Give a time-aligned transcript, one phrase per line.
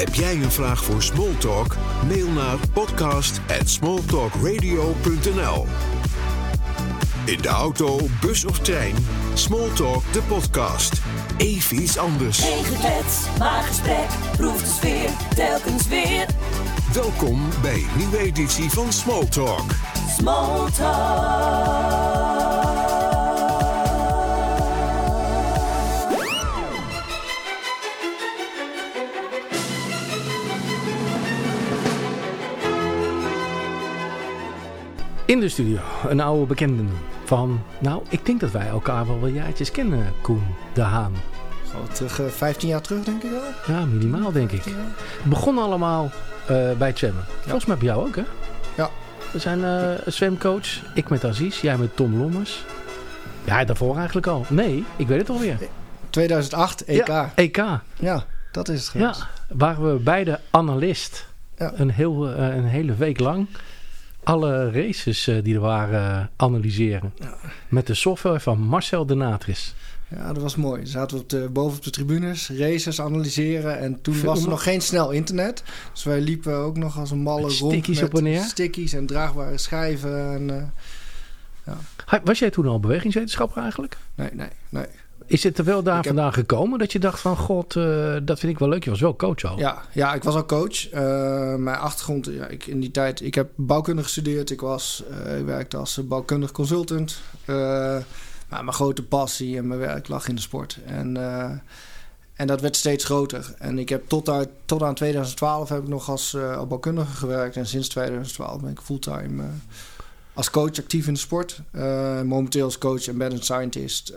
[0.00, 1.76] Heb jij een vraag voor Smalltalk?
[2.08, 5.66] Mail naar podcast@smalltalkradio.nl.
[7.24, 8.94] In de auto, bus of trein,
[9.34, 11.00] Smalltalk de podcast.
[11.36, 12.38] Even iets anders.
[12.38, 14.08] Geen geklets, maar gesprek.
[14.36, 16.26] Proef de sfeer, telkens weer.
[16.92, 19.70] Welkom bij een nieuwe editie van Smalltalk.
[20.18, 20.90] Smalltalk.
[35.30, 35.78] In de studio,
[36.08, 36.82] een oude bekende
[37.24, 37.62] van...
[37.78, 40.42] Nou, ik denk dat wij elkaar wel wel jaartjes kennen, Koen
[40.72, 41.12] de Haan.
[41.92, 43.76] Terug, eh, 15 jaar terug, denk ik wel.
[43.76, 44.64] Ja, minimaal denk ik.
[44.64, 44.74] Het
[45.24, 46.10] begon allemaal
[46.46, 47.24] eh, bij het zwemmen.
[47.40, 48.22] Volgens mij bij jou ook, hè?
[48.76, 48.90] Ja.
[49.32, 50.66] We zijn eh, een zwemcoach.
[50.94, 52.64] Ik met Aziz, jij met Tom Lommers.
[53.44, 54.44] Ja, daarvoor eigenlijk al.
[54.48, 55.58] Nee, ik weet het alweer.
[56.10, 57.06] 2008, EK.
[57.06, 57.64] Ja, Ja, EK.
[58.52, 59.26] dat is het Ja, geweest.
[59.48, 61.26] waren we beide analist.
[61.56, 61.72] Ja.
[61.74, 63.46] Een, heel, eh, een hele week lang.
[64.22, 67.12] Alle races eh, die er waren analyseren.
[67.68, 69.74] Met de software van Marcel de Natris.
[70.08, 70.86] Ja, dat was mooi.
[70.86, 73.78] Zaten we op de, boven op de tribunes, races analyseren.
[73.78, 75.62] En toen Veel was er nog geen snel internet.
[75.92, 78.42] Dus wij liepen ook nog als een malle Met rond stickies met op en neer?
[78.42, 80.32] stickies en draagbare schijven.
[80.32, 80.50] En,
[81.64, 81.72] eh,
[82.04, 83.96] Ha- Was jij toen al bewegingswetenschapper eigenlijk?
[84.14, 84.86] nee, nee, nee.
[85.30, 87.36] Is het er wel daar heb- vandaan gekomen dat je dacht van...
[87.36, 88.84] God, eh, dat vind ik wel leuk.
[88.84, 89.58] Je was wel coach al.
[89.58, 90.88] Ja, ja, ik was al coach.
[90.88, 94.50] Eh, mijn achtergrond, ja, ik, in die tijd, ik heb bouwkunde gestudeerd.
[94.50, 97.20] Ik, was, eh, ik werkte als bouwkundig consultant.
[97.46, 100.78] Maar mijn grote passie en mijn werk lag in de sport.
[100.86, 101.16] En,
[102.34, 103.54] en dat werd steeds groter.
[103.58, 106.36] En ik heb tot, uit, tot aan 2012 heb ik nog als
[106.68, 107.56] bouwkundige gewerkt.
[107.56, 109.44] En sinds 2012 ben ik fulltime
[110.34, 111.62] als coach actief in de sport.
[112.24, 114.12] Momenteel als coach embedded scientist.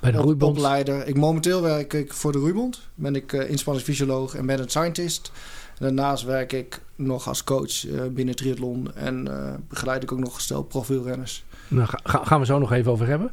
[0.00, 0.56] Bij de op- roeibond.
[0.56, 1.06] Opleider.
[1.06, 2.80] Ik, momenteel werk ik voor de Roeibond.
[2.94, 5.30] Ben ik uh, inspanningsfysioloog en embedded scientist.
[5.78, 8.94] En daarnaast werk ik nog als coach eh, binnen triathlon.
[8.94, 11.44] En eh, begeleid ik ook nog gesteld profielrenners.
[11.68, 13.32] Nou, ga- ga- gaan we zo nog even over hebben.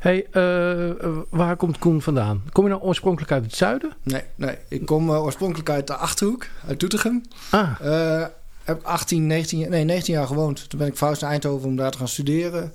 [0.00, 0.26] Hey,
[1.30, 2.42] waar komt Koen vandaan?
[2.52, 3.92] Kom je nou oorspronkelijk uit het zuiden?
[4.02, 4.56] Nee, nee.
[4.68, 7.22] Ik kom oorspronkelijk uit de Achterhoek, uit Doetinchem.
[7.50, 7.70] Ah,
[8.64, 10.68] heb 18, 19, jaar- nee, 19 jaar gewoond.
[10.70, 12.72] Toen ben ik verhuisd naar Eindhoven om daar te gaan studeren.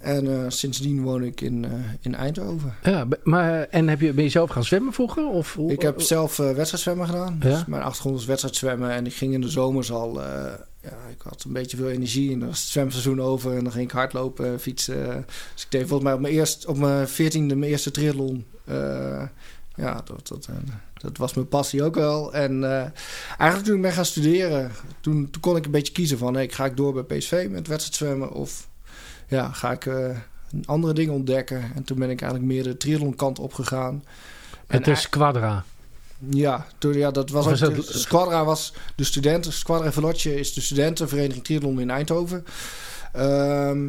[0.00, 2.74] En eh, sindsdien woon ik in, eh, in Eindhoven.
[2.82, 3.06] ja.
[3.22, 5.26] Maar, en heb je, ben je zelf gaan zwemmen vroeger?
[5.26, 7.38] Of, hoe- Ik heb zelf eh wedstrijdzwemmen gedaan.
[7.42, 7.48] Ja?
[7.50, 8.90] Dus mijn achtergrond is wedstrijdzwemmen.
[8.90, 10.20] En ik ging in de zomers al...
[10.82, 12.32] ja, ik had een beetje veel energie.
[12.32, 13.56] En dan was het zwemseizoen over.
[13.56, 15.26] En dan ging ik hardlopen, fietsen.
[15.54, 18.44] Dus ik deed volgens mij op mijn, eerst, op mijn veertiende mijn eerste triathlon.
[19.74, 20.48] Ja, dat, dat,
[20.94, 22.34] dat was mijn passie ook wel.
[22.34, 22.64] En
[23.38, 24.70] eigenlijk toen ik ben gaan studeren...
[25.00, 26.34] Toen, toen kon ik een beetje kiezen van...
[26.34, 28.32] Hey, ga ik door bij PSV met wedstrijdzwemmen?
[28.32, 28.68] Of
[29.30, 29.86] ja, ga ik...
[29.86, 30.16] eh,
[30.64, 31.72] andere dingen ontdekken.
[31.74, 34.04] En toen ben ik eigenlijk meer de kant opgegaan.
[34.66, 35.64] Het is Quadra.
[36.28, 37.74] Ja, toen, ja dat was Was ook...
[37.74, 39.52] de- Squadra was de studenten...
[39.52, 42.44] Squadra Veloce is de studentenvereniging triathlon in Eindhoven.
[43.12, 43.88] Ehm,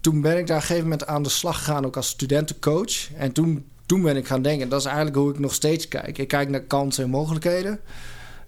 [0.00, 1.86] toen ben ik daar op een gegeven moment aan de slag gegaan...
[1.86, 3.12] ook als studentencoach.
[3.16, 4.68] En toen, toen ben ik gaan denken...
[4.68, 6.18] dat is eigenlijk hoe ik nog steeds kijk.
[6.18, 7.80] Ik kijk naar kansen en mogelijkheden.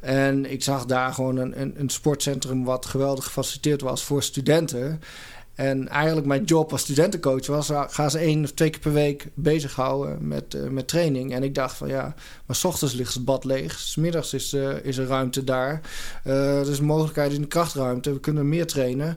[0.00, 2.64] En ik zag daar gewoon een, een, een sportcentrum...
[2.64, 5.00] wat geweldig gefaciliteerd was voor studenten...
[5.56, 7.70] En eigenlijk mijn job als studentencoach was...
[7.70, 11.34] uh, ga ze één of twee keer per week bezighouden met, uh, met training.
[11.34, 12.14] En ik dacht van ja,
[12.46, 13.78] maar s ochtends ligt het bad leeg.
[13.78, 15.80] S middags is, uh, is er ruimte daar.
[16.26, 18.12] Uh, er is een mogelijkheid in de krachtruimte.
[18.12, 19.16] We kunnen meer trainen.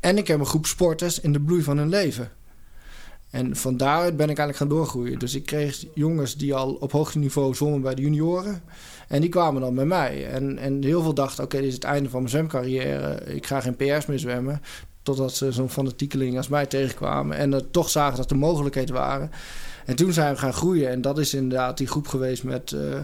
[0.00, 2.30] En ik heb een groep sporters in de bloei van hun leven.
[3.30, 5.18] En van daaruit ben ik eigenlijk gaan doorgroeien.
[5.18, 8.62] Dus ik kreeg jongens die al op hoogste niveau zwommen bij de junioren.
[9.08, 10.26] En die kwamen dan bij mij.
[10.26, 13.34] En, en heel veel dachten, oké, dit is het einde van mijn zwemcarrière.
[13.34, 14.60] Ik ga geen PR's meer zwemmen.
[15.08, 17.36] Totdat ze zo'n fanatiekeling als mij tegenkwamen.
[17.36, 19.30] En uh, toch zagen dat er mogelijkheden waren.
[19.86, 20.90] En toen zijn we gaan groeien.
[20.90, 22.98] En dat is inderdaad die groep geweest met uh,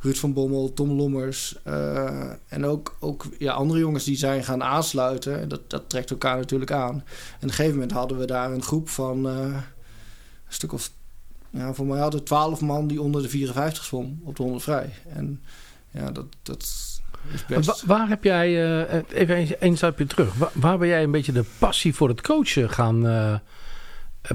[0.00, 1.56] Ruud van Bommel, Tom Lommers.
[1.66, 5.48] Uh, en ook, ook ja, andere jongens die zijn gaan aansluiten.
[5.48, 6.94] Dat, dat trekt elkaar natuurlijk aan.
[6.94, 9.62] En op een gegeven moment hadden we daar een groep van uh, een
[10.48, 10.90] stuk of...
[11.50, 14.92] Ja, voor mij hadden twaalf man die onder de 54 zwom op de 100 vrij.
[15.08, 15.42] En
[15.90, 16.26] ja, dat...
[16.42, 16.64] dat
[17.48, 21.10] Wa waar heb jij, uh, even een, een stapje terug, waar, waar, ben jij een
[21.10, 23.34] beetje de passie voor het coachen gaan, uh,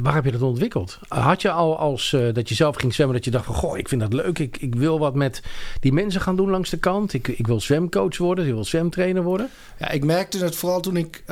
[0.01, 0.99] Waar heb je dat ontwikkeld?
[1.07, 3.89] Had je al als dat je zelf ging zwemmen, dat je dacht van goh, ik
[3.89, 4.39] vind dat leuk.
[4.39, 5.41] Ik, ik wil wat met
[5.79, 7.13] die mensen gaan doen langs de kant.
[7.13, 9.49] Ik, ik wil zwemcoach worden, ik wil zwemtrainer worden.
[9.79, 11.23] Ja, ik merkte het vooral toen ik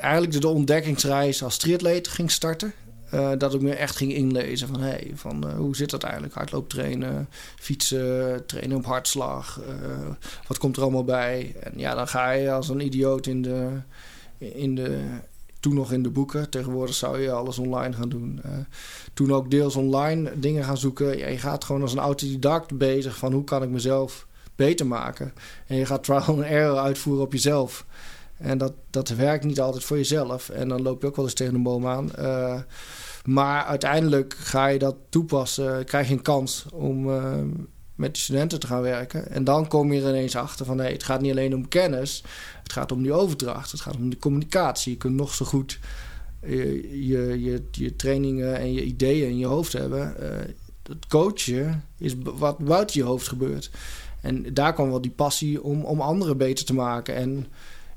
[0.00, 2.72] eigenlijk de, de ontdekkingsreis als triatleet ging starten.
[3.14, 6.34] Eh, dat ik me echt ging inlezen van, hey, van eh, hoe zit dat eigenlijk?
[6.34, 9.60] Hardloop trainen, fietsen, trainen op hartslag.
[9.60, 10.14] eh,
[10.46, 11.54] wat komt er allemaal bij?
[11.60, 13.68] En ja, dan ga je als een idioot in de,
[14.38, 15.00] in de,
[15.60, 16.50] toen nog in de boeken.
[16.50, 18.40] Tegenwoordig zou je alles online gaan doen.
[19.14, 21.18] Toen ook deels online dingen gaan zoeken.
[21.18, 24.26] Je gaat gewoon als een autodidact bezig van hoe kan ik mezelf
[24.56, 25.32] beter maken.
[25.66, 27.84] En je gaat trial and error uitvoeren op jezelf.
[28.36, 30.48] En dat, dat werkt niet altijd voor jezelf.
[30.48, 32.10] En dan loop je ook wel eens tegen een boom aan.
[33.24, 37.32] Maar uiteindelijk ga je dat toepassen, krijg je een kans om eh,
[37.94, 39.30] met de studenten te gaan werken.
[39.30, 42.24] En dan kom je er ineens achter van nee, het gaat niet alleen om kennis,
[42.62, 44.92] het gaat om die overdracht, het gaat om de communicatie.
[44.92, 45.78] Je kunt nog zo goed
[46.46, 50.20] je, je, je, je trainingen en je ideeën in je hoofd hebben.
[50.20, 50.48] Eh,
[50.82, 53.70] het coachen is wat buiten je hoofd gebeurt.
[54.20, 57.14] En daar kwam wel die passie om, om anderen beter te maken.
[57.14, 57.46] En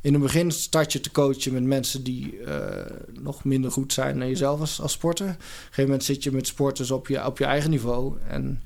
[0.07, 4.19] in het begin start je te coachen met mensen die eh, nog minder goed zijn
[4.19, 5.25] dan jezelf als, als sporter.
[5.25, 8.17] Op een gegeven moment zit je met sporters op je, op je eigen niveau.
[8.27, 8.61] En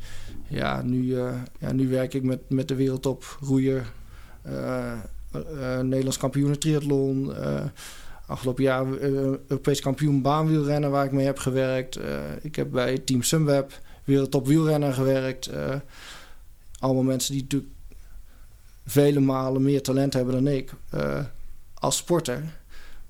[0.47, 3.91] ja, nu, eh, ja, nu werk ik met, met de wereldtop roeier,
[4.41, 4.99] eh,
[5.81, 7.33] Nederlands kampioen triathlon.
[8.27, 8.85] afgelopen jaar
[9.47, 11.99] Europees kampioen baanwielrennen waar ik mee heb gewerkt.
[12.41, 15.49] Ik heb bij Team Sunweb wereldtop wielrenner gewerkt.
[16.79, 17.71] Allemaal mensen die natuurlijk
[18.91, 21.19] vele malen meer talent hebben dan ik eh,
[21.73, 22.43] als sporter.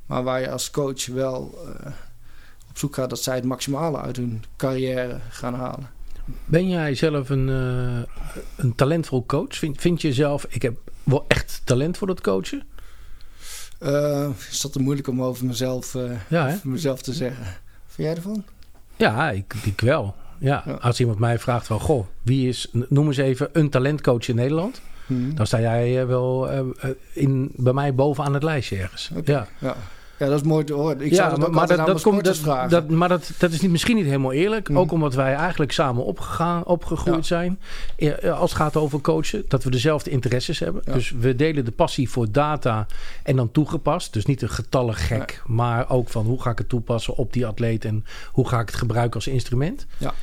[0.06, 1.92] Maar waar je als coach wel eh,
[2.70, 5.90] op zoek gaat dat zij het maximale uit hun carrière gaan halen.
[6.46, 8.24] Ben jij zelf een, eh,
[8.58, 9.56] een talentvol coach?
[9.56, 12.64] Vind, vind je zelf, ik heb wel echt talent voor dat coachen?
[14.50, 15.94] Is dat te moeilijk om over mezelf,
[16.28, 16.54] Ja, hè?
[16.54, 17.46] over mezelf te zeggen?
[17.88, 18.44] Vind jij ervan?
[18.96, 20.16] Ja, ik, ik wel.
[20.40, 20.74] Ja, Ja.
[20.74, 24.82] als iemand mij vraagt van, goh, wie is, noem eens even een talentcoach in Nederland.
[25.34, 29.12] Dan sta jij eh, wel eh, eh, in, bij mij bovenaan het lijstje ergens.
[29.24, 29.48] Ja.
[29.60, 29.76] Ja.
[30.18, 31.02] ja, dat is mooi te horen.
[31.02, 32.70] Ik ja, zou dat altijd aan mijn komt, dat, vragen.
[32.70, 34.70] dat, maar dat, dat is niet, misschien niet helemaal eerlijk.
[34.70, 34.78] Mm.
[34.78, 37.36] Ook omdat wij eigenlijk samen opgegaan, opgegroeid Ja.
[37.38, 37.60] zijn.
[38.34, 39.44] Als het gaat over coachen.
[39.48, 40.82] Dat we dezelfde interesses hebben.
[40.86, 40.94] Ja.
[40.94, 42.86] Dus we delen de passie voor data
[43.24, 44.14] en dan toegepast.
[44.14, 45.42] Dus niet een getallen gek.
[45.46, 47.86] Maar ook van hoe ga ik het toepassen op die atleet.
[47.86, 49.86] En hoe ga ik het gebruiken als instrument.
[49.98, 50.14] Ja.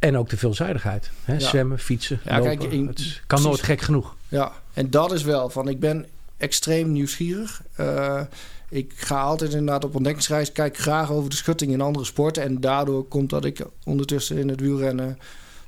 [0.00, 1.10] En ook de veelzijdigheid.
[1.24, 1.32] Hè?
[1.32, 1.38] Ja.
[1.38, 2.58] Zwemmen, fietsen, Ja, lopen.
[2.58, 3.46] kijk, in- het kan precies.
[3.46, 4.14] nooit gek genoeg.
[4.28, 5.68] Ja, en dat is wel van.
[5.68, 6.06] Ik ben
[6.36, 7.62] extreem nieuwsgierig.
[7.74, 8.20] Eh,
[8.68, 10.52] ik ga altijd inderdaad op ontdekkingsreis.
[10.52, 12.42] Kijk graag over de schutting in andere sporten.
[12.42, 15.18] En daardoor komt dat ik ondertussen in het wielrennen,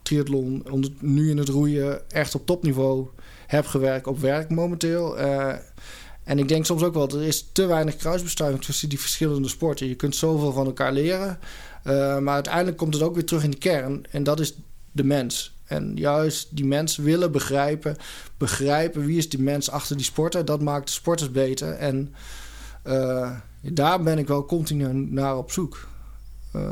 [0.03, 0.65] triathlon,
[0.99, 3.07] nu in het roeien echt op topniveau
[3.47, 5.19] heb gewerkt op werk momenteel.
[5.19, 5.55] Eh,
[6.25, 9.89] en ik denk soms ook wel, er is te weinig kruisbestuiving tussen die verschillende sporten.
[9.89, 11.39] Je kunt zoveel van elkaar leren.
[11.83, 14.05] Eh, maar uiteindelijk komt het ook weer terug in de kern.
[14.11, 14.55] En dat is
[14.93, 15.57] de mens.
[15.65, 17.97] En juist die mens willen begrijpen.
[18.37, 20.45] Begrijpen wie is die mens achter die sporter.
[20.45, 21.73] Dat maakt de sporters beter.
[21.73, 22.15] En
[22.83, 25.89] eh, daar ben ik wel continu naar op zoek.
[26.53, 26.71] Eh,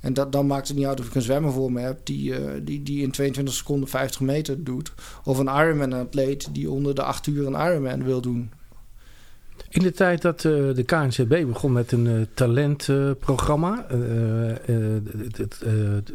[0.00, 2.00] en dat, dan maakt het niet uit of ik een zwemmer voor me heb...
[2.06, 4.92] die, die, die in 22 seconden 50 meter doet.
[5.24, 8.52] Of een Ironman-atleet die onder de 8 uur een Ironman wil doen.
[9.70, 14.74] In de tijd dat eh, de KNCB begon met een eh, talentprogramma, eh,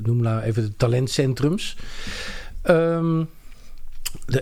[0.03, 1.77] noem nou even de talentcentrums.
[2.61, 3.23] Ehm,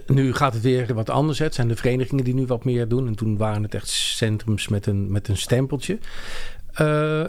[0.08, 1.40] nu gaat het weer wat anders.
[1.40, 3.08] Het zijn de verenigingen die nu wat meer doen.
[3.08, 5.98] En toen waren het echt centrums met een, met een stempeltje.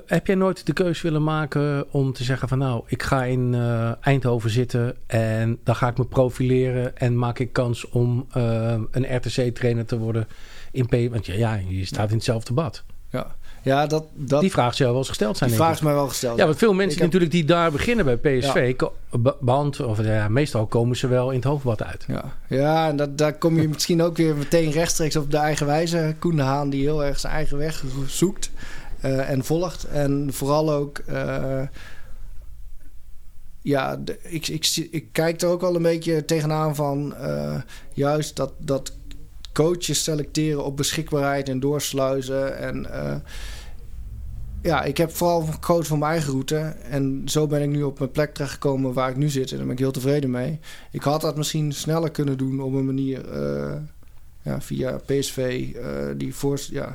[0.06, 3.54] Heb jij nooit de keuze willen maken om te zeggen van nou, ik ga in
[3.54, 8.26] eh, Eindhoven zitten en dan ga ik me profileren en maak ik kans om
[8.90, 10.26] een RTC-trainer te worden
[10.74, 11.12] in P.
[11.12, 12.82] Want ja, ja, je staat in hetzelfde bad.
[13.10, 15.50] Ja, ja dat, dat, Die vraag zou wel eens gesteld zijn.
[15.50, 16.38] die vraag is mij wel gesteld.
[16.38, 18.74] Ja, want veel mensen heb- natuurlijk die daar beginnen bij PSV,
[19.10, 22.04] be- band, of ja, meestal komen ze wel in het hoofdbad uit.
[22.08, 25.66] Ja, ja en dat, daar kom je misschien ook weer meteen rechtstreeks op de eigen
[25.66, 26.14] wijze.
[26.18, 28.50] Koen de Haan die heel erg zijn eigen weg zoekt
[29.00, 29.84] eh, en volgt.
[29.84, 30.98] En vooral ook...
[30.98, 31.60] eh,
[33.62, 37.14] ja, de- ik, ik, ik kijk er ook wel een beetje tegenaan van...
[37.16, 37.56] eh,
[37.92, 38.92] juist dat, dat
[39.54, 42.58] coaches selecteren op beschikbaarheid en doorsluizen.
[42.58, 43.16] En eh,
[44.62, 46.56] ja, ik heb vooral gekozen voor mijn eigen route.
[46.90, 49.50] En zo ben ik nu op mijn plek terechtgekomen waar ik nu zit.
[49.50, 50.60] En daar ben ik heel tevreden mee.
[50.90, 53.76] Ik had dat misschien sneller kunnen doen op een manier eh,
[54.42, 55.70] ja, via PSV.
[55.76, 55.84] eh,
[56.16, 56.94] die voor, ja.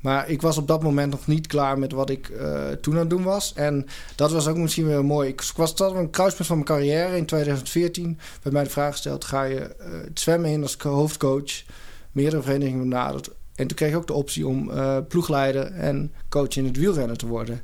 [0.00, 2.32] Maar ik was op dat moment nog niet klaar met wat ik
[2.80, 3.52] toen aan het doen was.
[3.52, 5.28] En dat was ook misschien weer mooi.
[5.28, 7.16] Ik was dat een kruispunt van mijn carrière.
[7.16, 9.74] In 2014 werd mij de vraag gesteld: ga je
[10.04, 11.62] het zwemmen in als hoofdcoach?
[12.16, 13.30] Meerdere verenigingen benaderd.
[13.54, 17.18] En toen kreeg ik ook de optie om eh, ploegleider en coach in het wielrennen
[17.18, 17.62] te worden.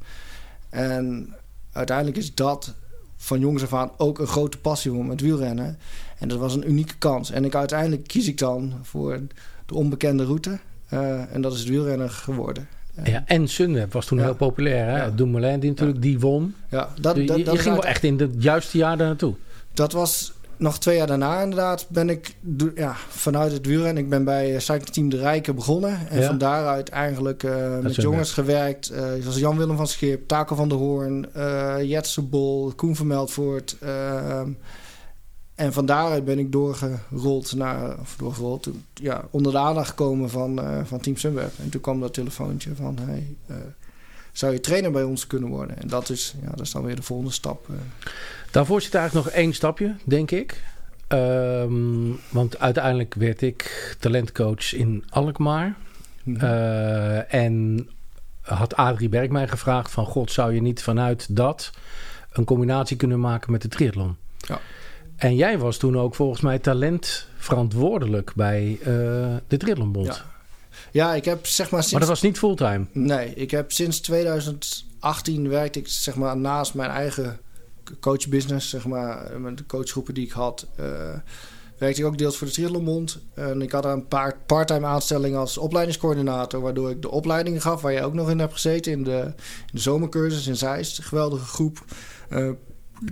[0.68, 1.34] En
[1.72, 2.74] uiteindelijk is dat
[3.16, 5.78] van jongs af aan ook een grote passie voor met wielrennen.
[6.18, 7.30] En dat was een unieke kans.
[7.30, 9.20] En ik, uiteindelijk kies ik dan voor
[9.66, 10.58] de onbekende route.
[10.92, 12.68] Uh, en dat is het wielrennen geworden.
[13.04, 14.86] Ja, en Sunweb was toen heel populair.
[14.86, 14.96] Hè?
[14.96, 15.10] Ja.
[15.10, 16.54] Dumoulin die natuurlijk die won.
[16.68, 19.34] Ja, dat, dat, je, je ging wel echt in het juiste jaar daar naartoe.
[19.74, 22.34] Dat was nog twee jaar daarna inderdaad ben ik
[22.74, 24.02] ja, vanuit het wielrennen.
[24.02, 26.08] Ik ben bij Cycling Team De Rijken begonnen.
[26.08, 26.26] En ja.
[26.26, 28.92] van daaruit eigenlijk uh, met jongens gewerkt.
[28.92, 33.76] Uh, zoals Jan-Willem van Schip, Taco van der Hoorn, uh, Jetse Bol, Koen van Meldvoort.
[35.54, 40.60] en van daaruit ben ik doorgerold naar, of doorgerold, ja, onder de aandacht gekomen van,
[40.84, 41.52] van Team Sunweb.
[41.62, 43.36] En toen kwam dat telefoontje van, hey,
[44.32, 45.78] zou je trainer bij ons kunnen worden?
[45.78, 47.66] En dat is, ja, dat is dan weer de volgende stap.
[48.50, 50.62] Daarvoor zit eigenlijk nog één stapje, denk ik.
[51.08, 55.76] Um, want uiteindelijk werd ik talentcoach in Alkmaar.
[56.22, 56.48] Mm -hmm.
[56.48, 57.88] uh, en
[58.40, 60.06] had Adrie Berg mij gevraagd van...
[60.06, 61.70] God, zou je niet vanuit dat
[62.32, 64.16] een combinatie kunnen maken met de triathlon?
[64.36, 64.60] Ja.
[65.16, 68.86] En jij was toen ook volgens mij talentverantwoordelijk bij uh,
[69.48, 70.06] de Triathlonbond.
[70.06, 70.31] Ja.
[70.92, 71.92] Ja, ik heb zeg maar sinds...
[71.92, 72.86] Maar dat was niet fulltime?
[72.92, 77.40] Nee, ik heb sinds 2018 werkte ik zeg maar naast mijn eigen
[78.00, 80.86] coachbusiness, zeg maar, met de coachgroepen die ik had, uh,
[81.78, 83.18] werkte ik ook deels voor de Triathlonbond.
[83.34, 87.92] En ik had een paar parttime aanstellingen als opleidingscoördinator, waardoor ik de opleidingen gaf, waar
[87.92, 91.02] jij ook nog in hebt gezeten, in de, in de zomercursus in Zeist.
[91.02, 91.84] Geweldige groep.
[92.30, 92.50] Uh,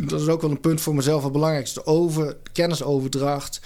[0.05, 1.87] dat is ook wel een punt voor mezelf het belangrijkste.
[1.87, 3.61] Over, kennisoverdracht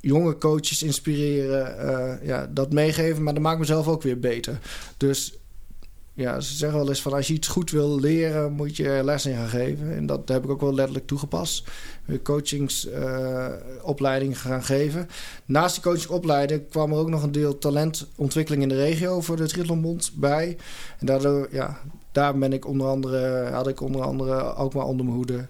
[0.00, 3.22] jonge coaches inspireren, uh, ja, dat meegeven.
[3.22, 4.58] Maar dat maakt mezelf ook weer beter.
[4.96, 5.34] Dus
[6.14, 9.26] ja, ze zeggen wel eens van als je iets goed wil leren, moet je les
[9.26, 9.96] in gaan geven.
[9.96, 11.68] En dat heb ik ook wel letterlijk toegepast.
[12.22, 15.08] Coachingsopleiding uh, gaan geven.
[15.44, 19.46] Naast die coachingopleiding kwam er ook nog een deel talentontwikkeling in de regio voor de
[19.46, 20.56] Triathlonbond bij.
[20.98, 21.80] En daardoor, ja,
[22.12, 25.48] daar ben ik onder andere, had ik onder andere ook maar onder mijn hoede.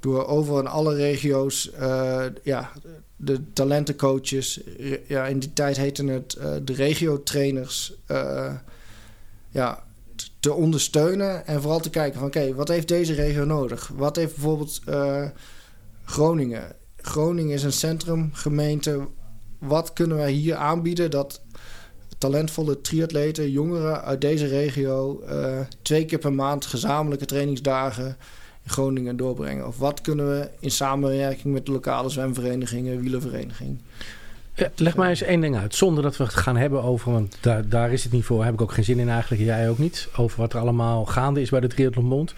[0.00, 2.72] Door overal in alle regio's, uh, ja,
[3.20, 4.60] de talentencoaches,
[5.06, 7.92] ja, in die tijd heette het uh, de regio-trainers.
[8.10, 8.54] Uh,
[9.50, 9.82] ja,
[10.40, 13.90] te ondersteunen en vooral te kijken van oké, wat heeft deze regio nodig?
[13.94, 15.24] Wat heeft bijvoorbeeld uh,
[16.04, 16.76] Groningen?
[16.96, 19.08] Groningen is een centrumgemeente.
[19.58, 21.42] Wat kunnen wij hier aanbieden dat
[22.18, 25.22] talentvolle triatleten, jongeren uit deze regio
[25.82, 28.16] twee keer per maand gezamenlijke trainingsdagen in
[28.68, 29.66] Groningen doorbrengen?
[29.66, 33.78] Of wat kunnen we in samenwerking met de lokale zwemverenigingen, wielervereniging?
[34.58, 35.74] Ja, leg mij eens één ding uit.
[35.74, 38.44] Zonder dat we het gaan hebben over, want daar, daar is het niet voor.
[38.44, 39.42] Heb ik ook geen zin in eigenlijk.
[39.42, 40.08] Jij ook niet.
[40.16, 42.34] Over wat er allemaal gaande is bij de Triathlonbond.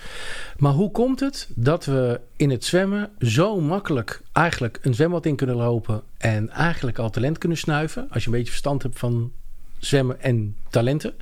[0.56, 5.36] Maar hoe komt het dat we in het zwemmen zo makkelijk eigenlijk een zwembad in
[5.36, 6.02] kunnen lopen.
[6.18, 8.06] En eigenlijk al talent kunnen snuiven.
[8.10, 9.32] Als je een beetje verstand hebt van
[9.78, 11.14] zwemmen en talenten.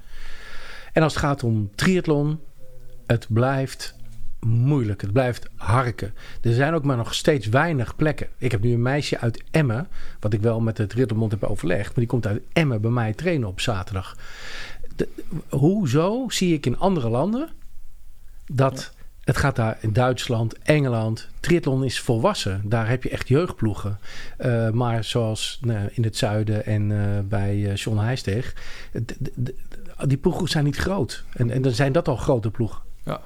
[0.93, 2.41] En als het gaat om triathlon,
[3.07, 3.95] het blijft
[4.41, 5.01] moeilijk.
[5.01, 6.15] Het blijft harken.
[6.41, 8.29] Er zijn ook maar nog steeds weinig plekken.
[8.39, 9.89] Ik heb nu een meisje uit Emmen,
[10.21, 13.13] wat ik wel met het Rittermond heb overlegd, maar die komt uit Emmen bij mij
[13.13, 14.17] trainen op zaterdag.
[14.97, 15.09] De,
[15.49, 17.49] hoezo zie ik in andere landen
[18.47, 18.93] dat
[19.29, 21.29] het gaat daar in Duitsland, Engeland.
[21.41, 22.63] Triathlon is volwassen.
[22.65, 23.99] Daar heb je echt jeugdploegen.
[24.39, 28.55] Uh, maar zoals nou, in het zuiden en uh, bij uh, John Heijsteeg.
[30.07, 31.25] Die ploegen zijn niet groot.
[31.33, 32.83] En, en dan zijn dat al grote ploegen.
[33.05, 33.21] Ja.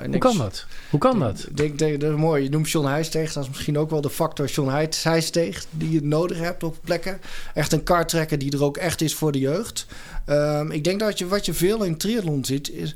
[0.00, 0.66] Hoe kan dat?
[0.90, 1.46] Hoe kan dat?
[1.48, 2.42] Ik denk, denk, dat is mooi.
[2.42, 3.32] Je noemt John Heijsteeg.
[3.32, 4.70] Dat is misschien ook wel de factor John
[5.02, 7.20] Heijsteeg die je nodig hebt op plekken.
[7.54, 9.86] Echt een kartrekker die er ook echt is voor de jeugd.
[10.26, 12.94] Um, ik denk dat je, wat je veel in triathlon ziet is...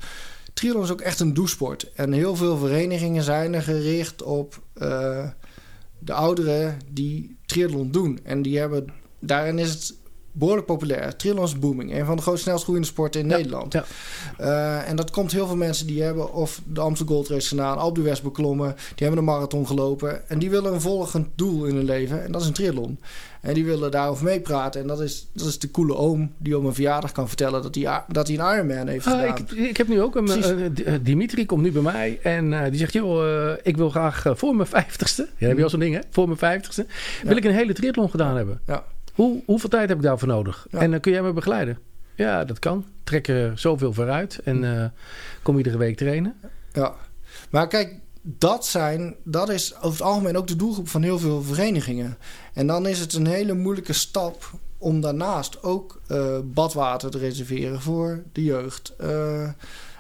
[0.53, 1.93] Triathlon is ook echt een doesport.
[1.95, 5.29] En heel veel verenigingen zijn er gericht op uh,
[5.99, 8.21] de ouderen die triathlon doen.
[8.23, 8.87] En die hebben...
[9.21, 9.95] Daarin is het
[10.39, 11.17] behoorlijk populair.
[11.17, 11.95] Triathlon is booming.
[11.95, 13.73] Een van de grootste snelst groeiende sporten in Nederland.
[13.73, 13.85] Ja.
[14.41, 17.79] Uh, en dat komt heel veel mensen die hebben of de Amsterdam Gold Race gedaan,
[17.79, 21.75] Alpe d'Huez beklommen, die hebben een marathon gelopen en die willen een volgend doel in
[21.75, 22.99] hun leven en dat is een triathlon.
[23.41, 24.81] En die willen daarover meepraten.
[24.81, 27.75] En dat is, dat is de coole oom die op een verjaardag kan vertellen dat
[27.75, 29.37] hij, dat hij een Ironman heeft ah, gedaan.
[29.37, 30.29] Ik, ik, heb nu ook een.
[30.87, 34.57] Uh, Dimitri komt nu bij mij en uh, die zegt: Joh, ik wil graag voor
[34.57, 35.29] mijn vijftigste.
[35.39, 36.01] Ja, heb je al zo'n ding, hè?
[36.11, 36.87] Voor mijn vijftigste.
[37.23, 38.61] Wil ik een hele triathlon gedaan hebben.
[38.67, 38.85] Ja.
[39.17, 40.67] Hoe, hoeveel tijd heb ik daarvoor nodig?
[40.71, 41.79] En dan kun jij me begeleiden?
[42.15, 42.85] Ja, dat kan.
[43.05, 44.85] Trek er zoveel vooruit en uh,
[45.43, 46.35] kom iedere week trainen.
[46.73, 46.95] Ja,
[47.51, 51.43] maar kijk, dat, zijn, dat is over het algemeen ook de doelgroep van heel veel
[51.43, 52.17] verenigingen.
[52.53, 57.81] En dan is het een hele moeilijke stap om daarnaast ook uh, badwater te reserveren
[57.81, 58.93] voor de jeugd.
[59.01, 59.49] Uh,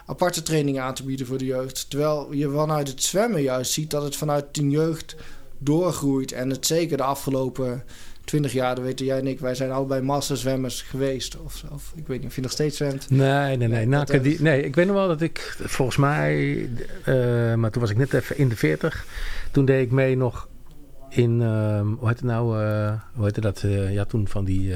[0.06, 1.90] aparte trainingen aan te bieden voor de jeugd.
[1.90, 5.16] Terwijl je vanuit het zwemmen juist ziet dat het vanuit de jeugd
[5.58, 6.32] doorgroeit.
[6.32, 7.84] En het zeker de afgelopen
[8.26, 11.36] 20 jaar, dat weten jij en ik, wij zijn allebei masterzwemmers geweest.
[11.38, 13.10] Of, of ik weet niet of je nog steeds zwemt.
[13.10, 14.20] Nee, nee, nee.
[14.20, 16.56] Die, nee ik weet nog wel dat ik, volgens mij,
[17.06, 19.06] uh, maar toen was ik net even in de 40.
[19.50, 20.48] Toen deed ik mee nog
[21.08, 24.74] in, uh, hoe heet het nou, uh, hoe heette dat, ja toen van die,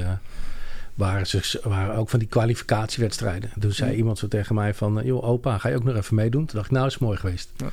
[0.93, 3.49] waren, ze, waren ook van die kwalificatiewedstrijden.
[3.59, 6.45] Toen zei iemand zo tegen mij van, joh opa, ga je ook nog even meedoen?
[6.45, 7.49] Toen dacht ik, nou is mooi geweest.
[7.57, 7.69] Ja.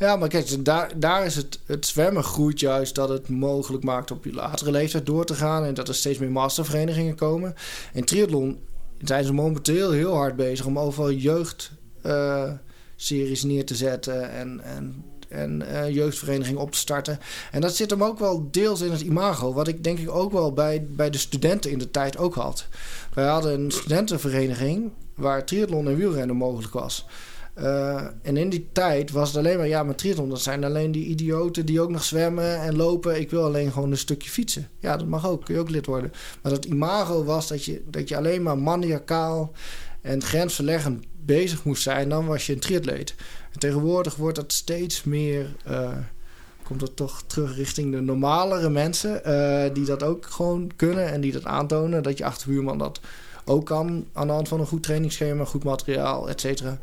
[0.00, 4.10] Ja, maar kijk, daar, daar is het, het zwemmen groeit juist dat het mogelijk maakt
[4.10, 5.64] op je latere leeftijd door te gaan.
[5.64, 7.54] En dat er steeds meer masterverenigingen komen.
[7.92, 8.58] In triathlon
[8.98, 14.30] zijn ze momenteel heel hard bezig om overal jeugdseries uh, neer te zetten.
[14.30, 17.18] En, en en uh, jeugdvereniging op te starten.
[17.50, 20.32] En dat zit hem ook wel deels in het imago, wat ik denk ik ook
[20.32, 22.66] wel bij, bij de studenten in de tijd ook had.
[23.14, 27.06] Wij hadden een studentenvereniging waar triathlon en wielrennen mogelijk was.
[27.58, 30.92] Uh, en in die tijd was het alleen maar, ja, met triathlon, dat zijn alleen
[30.92, 33.20] die idioten die ook nog zwemmen en lopen.
[33.20, 34.68] Ik wil alleen gewoon een stukje fietsen.
[34.78, 36.12] Ja, dat mag ook, kun je ook lid worden.
[36.42, 39.52] Maar dat imago was dat je, dat je alleen maar maniacaal
[40.00, 43.14] en grensverleggend bezig moest zijn, dan was je een triatleet.
[43.52, 45.90] En tegenwoordig wordt dat steeds meer, uh,
[46.62, 51.20] komt dat toch terug richting de normalere mensen, uh, die dat ook gewoon kunnen en
[51.20, 52.02] die dat aantonen.
[52.02, 53.00] Dat je achterbuurman dat
[53.44, 56.78] ook kan aan de hand van een goed trainingsschema, goed materiaal, et cetera.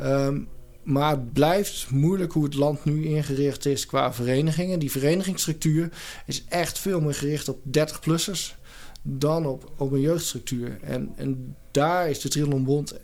[0.00, 0.48] Um,
[0.82, 4.78] maar het blijft moeilijk hoe het land nu ingericht is qua verenigingen.
[4.78, 5.88] Die verenigingsstructuur
[6.26, 8.56] is echt veel meer gericht op 30-plussers
[9.02, 10.78] dan op, op een jeugdstructuur.
[10.82, 12.94] En, en daar is de Triathlonbond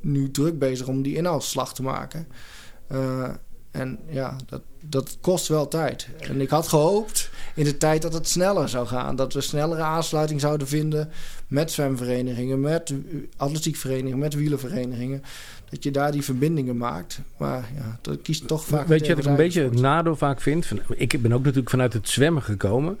[0.00, 2.28] nu druk bezig om die inhaalslag te maken.
[2.92, 3.30] Uh,
[3.76, 6.08] en ja, dat, dat kost wel tijd.
[6.20, 9.16] En ik had gehoopt in de tijd dat het sneller zou gaan.
[9.16, 11.10] Dat we snellere aansluiting zouden vinden
[11.46, 12.94] met zwemverenigingen, met
[13.36, 15.22] atletiekverenigingen, met wielenverenigingen.
[15.70, 17.20] Dat je daar die verbindingen maakt.
[17.36, 18.86] Maar ja, dat kiest toch vaak.
[18.86, 20.70] Weet je wat ik een beetje het nadeel vaak vind?
[20.88, 22.98] Ik ben ook natuurlijk vanuit het zwemmen gekomen.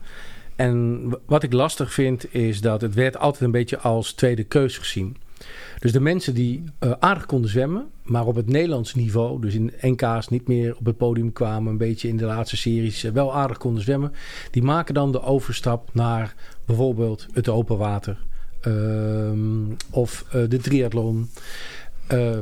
[0.56, 4.78] En wat ik lastig vind is dat het werd altijd een beetje als tweede keus
[4.78, 5.16] gezien.
[5.78, 9.72] Dus de mensen die uh, aardig konden zwemmen, maar op het Nederlands niveau, dus in
[9.80, 13.34] NK's niet meer op het podium kwamen, een beetje in de laatste series uh, wel
[13.34, 14.12] aardig konden zwemmen,
[14.50, 16.34] die maken dan de overstap naar
[16.64, 18.24] bijvoorbeeld het open water
[18.68, 19.30] uh,
[19.90, 21.28] of uh, de triathlon.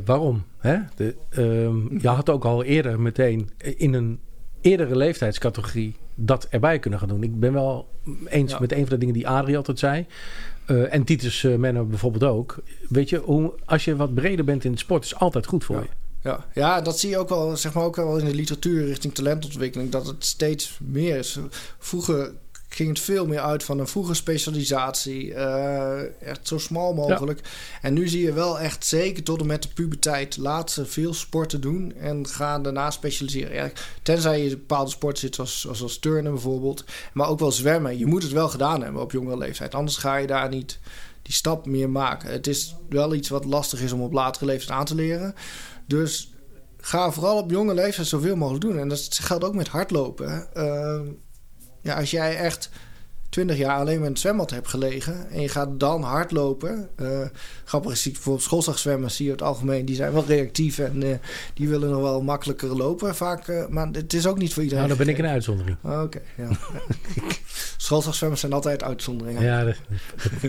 [0.05, 0.45] waarom?
[0.59, 0.79] Hè?
[0.97, 4.19] De, ehm, je had ook al eerder meteen in een
[4.61, 7.23] eerdere leeftijdscategorie dat erbij kunnen gaan doen.
[7.23, 7.89] Ik ben wel
[8.27, 8.61] eens ja.
[8.61, 10.07] met een van de dingen die Adrie altijd zei.
[10.67, 12.63] Uh, en Titus uh, Menno bijvoorbeeld ook.
[12.89, 15.77] Weet je, hoe, als je wat breder bent in de sport, is altijd goed voor
[15.77, 15.83] ja.
[15.83, 15.89] je.
[16.23, 16.47] Ja.
[16.55, 19.91] ja, dat zie je ook wel, zeg maar ook wel in de literatuur richting talentontwikkeling,
[19.91, 21.39] dat het steeds meer is.
[21.79, 22.33] Vroeger
[22.75, 25.27] ging het veel meer uit van een vroege specialisatie.
[25.27, 27.41] Uh, echt zo smal mogelijk.
[27.43, 27.51] Ja.
[27.83, 31.15] En nu zie je wel echt, zeker tot en met de puberteit, laat ze veel
[31.15, 33.55] sporten doen en gaan daarna specialiseren.
[33.55, 33.71] Ja,
[34.03, 36.85] tenzij je bepaalde sporten zit, zoals, zoals turnen bijvoorbeeld.
[37.13, 37.99] Maar ook wel zwemmen.
[37.99, 39.75] Je moet het wel gedaan hebben op jongere leeftijd.
[39.75, 40.79] Anders ga je daar niet
[41.23, 42.31] die stap meer maken.
[42.31, 45.35] Het is wel iets wat lastig is om op latere leeftijd aan te leren.
[45.87, 46.33] Dus
[46.79, 48.79] ga vooral op jonge leeftijd zoveel mogelijk doen.
[48.79, 50.49] En dat geldt ook met hardlopen.
[50.57, 51.01] Uh,
[51.85, 52.71] ja, als jij echt
[53.29, 56.89] 20 jaar alleen met een zwembad hebt gelegen en je gaat dan hardlopen.
[57.01, 57.27] Uh,
[57.65, 61.15] grappig is, bijvoorbeeld schoolslagzwemmers zie je het algemeen, die zijn wel reactief en uh,
[61.55, 63.49] die willen nog wel makkelijker lopen vaak.
[63.49, 64.87] Uh, maar het is ook niet voor iedereen.
[64.87, 65.77] Nou, dan ben ik een uitzondering.
[65.83, 66.49] Oké, okay, ja.
[67.77, 69.43] schoolslagzwemmers zijn altijd uitzonderingen.
[69.43, 69.75] Ja,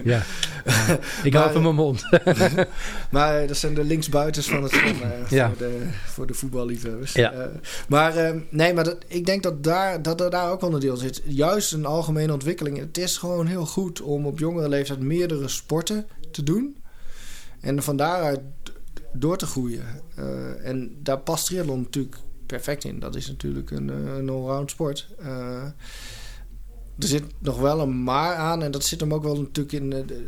[0.04, 0.24] ja.
[1.24, 2.04] ik hou van mijn mond.
[3.12, 5.48] maar dat zijn de linksbuitens van het zwemmen ja.
[5.48, 7.14] voor, de, voor de voetballiefhebbers.
[7.14, 7.50] Ja.
[7.88, 10.98] maar nee, maar dat, ik denk dat daar, dat er daar ook wel een deel
[10.98, 11.22] zit.
[11.26, 16.08] Juist een algemene ontwikkeling het is gewoon heel goed om op jongere leeftijd meerdere sporten
[16.32, 16.78] te doen.
[17.60, 18.40] En van daaruit
[19.14, 19.84] door te groeien.
[20.20, 23.00] Uh, en daar past triathlon natuurlijk perfect in.
[23.00, 25.08] Dat is natuurlijk een, een allround sport.
[25.22, 25.64] Uh,
[27.00, 28.64] er zit nog wel een maar aan.
[28.64, 29.90] En dat zit hem ook wel natuurlijk in...
[29.90, 30.24] De,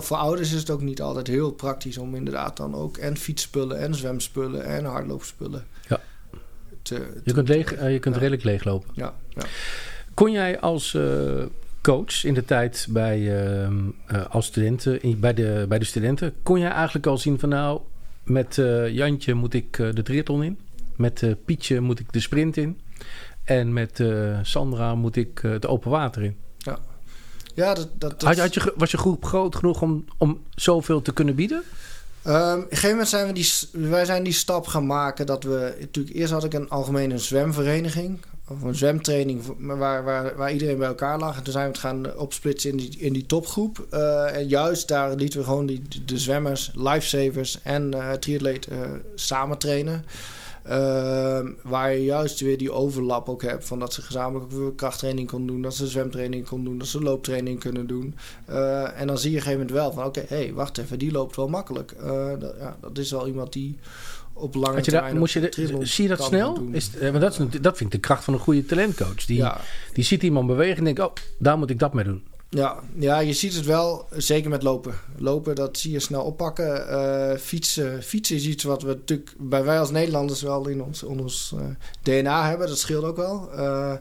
[0.00, 3.78] voor ouders is het ook niet altijd heel praktisch om inderdaad dan ook en fietsspullen
[3.78, 5.66] en zwemspullen en hardloopspullen.
[5.88, 6.00] Ja.
[6.82, 8.20] Te, je kunt, leeg, uh, je kunt ja.
[8.20, 8.90] redelijk leeglopen.
[8.94, 9.42] Ja, ja.
[10.14, 11.44] Kon jij als uh,
[11.80, 13.68] coach in de tijd bij, uh,
[14.28, 17.80] als studenten, in, bij, de, bij de studenten, kon jij eigenlijk al zien van nou,
[18.22, 18.54] met
[18.90, 20.58] Jantje moet ik de triathlon in,
[20.96, 22.80] met Pietje moet ik de sprint in
[23.44, 24.00] en met
[24.42, 26.36] Sandra moet ik het open water in?
[26.58, 26.78] Ja.
[27.54, 28.22] Ja, dat, dat, dat...
[28.22, 31.62] Had, had je, was je groep groot genoeg om, om zoveel te kunnen bieden?
[32.26, 33.50] Um, op een gegeven moment zijn we die,
[33.90, 35.76] wij zijn die stap gaan maken dat we...
[35.80, 40.88] Natuurlijk, eerst had ik een algemene zwemvereniging of een zwemtraining waar, waar, waar iedereen bij
[40.88, 41.36] elkaar lag.
[41.36, 43.86] En toen zijn we het gaan opsplitsen in die, in die topgroep.
[43.90, 48.80] Uh, en juist daar lieten we gewoon die, de zwemmers, lifesavers en uh, triatleten uh,
[49.14, 50.04] samen trainen.
[50.62, 53.64] Ehm, waar je juist weer die overlap ook hebt.
[53.64, 55.62] Van dat ze gezamenlijk ook krachttraining kon doen.
[55.62, 56.78] Dat ze zwemtraining kon doen.
[56.78, 58.14] Dat ze looptraining kunnen doen.
[58.44, 60.04] Eh, en dan zie je op een gegeven moment wel van...
[60.04, 60.98] Oké, hé, hey, wacht even.
[60.98, 61.94] Die loopt wel makkelijk.
[62.02, 63.78] Uh, dat, ja, dat is wel iemand die
[64.32, 65.18] op lange je termijn...
[65.18, 66.68] Moest je de, zie je dat snel?
[66.70, 69.24] Is, maar dat, is, dat vind ik de kracht van een goede talentcoach.
[69.24, 69.60] Die, ja.
[69.92, 71.00] die ziet iemand bewegen en denkt...
[71.00, 72.22] Oh, daar moet ik dat mee doen.
[72.54, 74.94] Ja, ja, je ziet het wel, zeker met lopen.
[75.16, 76.86] Lopen, dat zie je snel oppakken.
[76.90, 81.02] Uh, fietsen, fietsen is iets wat we natuurlijk bij wij als Nederlanders wel in ons,
[81.02, 81.60] ons uh,
[82.02, 82.68] DNA hebben.
[82.68, 83.48] Dat scheelt ook wel.
[83.52, 83.94] Uh,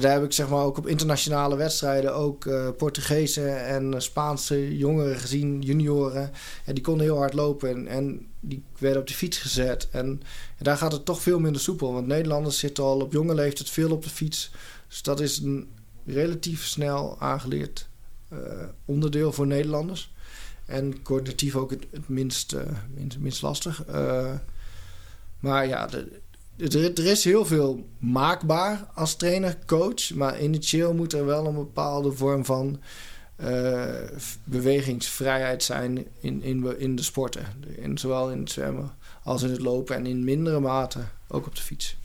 [0.00, 5.60] daar heb ik zeg maar ook op internationale wedstrijden ook Portugese en Spaanse jongeren gezien,
[5.62, 6.30] junioren.
[6.64, 9.88] En die konden heel hard lopen en, en die werden op de fiets gezet.
[9.90, 10.06] En,
[10.58, 11.92] en daar gaat het toch veel minder soepel.
[11.92, 14.50] Want Nederlanders zitten al op jonge leeftijd veel op de fiets.
[14.88, 15.68] Dus dat is een
[16.06, 17.88] relatief snel aangeleerd
[18.32, 18.38] uh,
[18.84, 20.14] onderdeel voor Nederlanders.
[20.64, 22.60] En coördinatief ook het, minst, uh,
[22.94, 23.84] minst, minst, lastig.
[23.88, 24.32] Uh,
[25.38, 30.14] maar ja, de, er is heel veel maakbaar als trainer, coach.
[30.14, 32.80] Maar initieel moet er wel een bepaalde vorm van
[34.44, 37.46] bewegingsvrijheid zijn in, in, in de sporten.
[37.76, 41.54] In, zowel in het zwemmen als in het lopen en in mindere mate ook op
[41.54, 41.96] de fiets.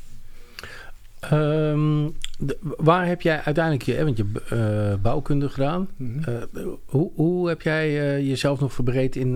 [1.33, 4.25] Um, de, waar heb jij uiteindelijk je, want je
[4.93, 5.89] uh, bouwkunde gedaan?
[5.95, 6.33] Mm -hmm.
[6.57, 9.33] uh, hoe, hoe heb jij uh, jezelf nog verbreed in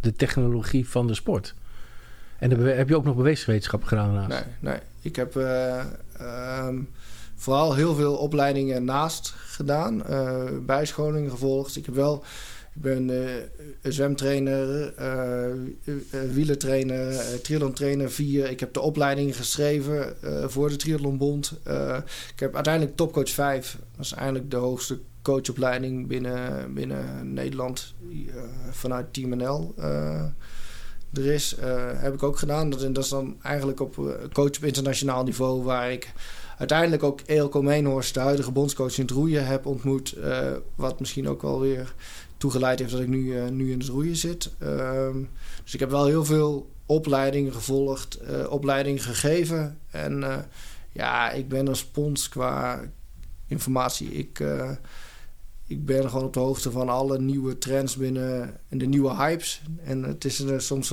[0.00, 1.54] de technologie van de sport?
[2.38, 4.44] En heb je ook nog bewegingswetenschap gedaan daarnaast?
[4.60, 4.80] Nee, nee.
[5.00, 6.88] Ik heb um,
[7.34, 10.02] vooral heel veel opleidingen naast gedaan.
[10.66, 11.76] bijscholing gevolgd.
[11.76, 12.24] Ik heb wel
[12.78, 13.26] ik ben uh,
[13.82, 15.46] zwemtrainer, uh,
[15.84, 15.94] uh,
[16.32, 18.50] wielertrainer, uh, triathlon-trainer 4.
[18.50, 20.16] Ik heb de opleiding geschreven
[20.50, 21.52] voor de Triathlonbond.
[22.34, 23.78] ik heb uiteindelijk topcoach 5.
[23.96, 27.94] Dat is eigenlijk de hoogste coachopleiding binnen, binnen Nederland
[28.70, 29.74] vanuit Team NL.
[31.12, 31.56] er is,
[31.96, 32.70] heb ik ook gedaan.
[32.70, 33.94] Dat, dat is dan eigenlijk op
[34.32, 36.12] coach op internationaal niveau waar ik
[36.58, 40.16] uiteindelijk ook Eelco Meenhorst, de huidige bondscoach in het roeien, heb ontmoet.
[40.74, 41.94] wat misschien ook wel weer
[42.38, 44.50] toegeleid heeft dat ik nu, uh, nu in het roeien zit.
[44.62, 45.28] Um,
[45.64, 49.78] dus ik heb wel heel veel opleidingen gevolgd, uh, opleidingen gegeven.
[49.90, 50.36] En uh,
[50.92, 52.80] ja, ik ben een spons qua
[53.46, 54.10] informatie.
[54.10, 54.44] Ik,
[55.68, 59.62] ik ben gewoon op de hoogte van alle nieuwe trends binnen en de nieuwe hypes.
[59.84, 60.92] En het is soms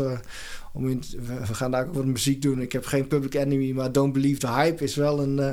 [0.73, 1.03] om in,
[1.47, 2.61] we gaan daar ook wat muziek doen.
[2.61, 5.49] Ik heb geen public enemy, maar don't believe the hype is wel een, uh,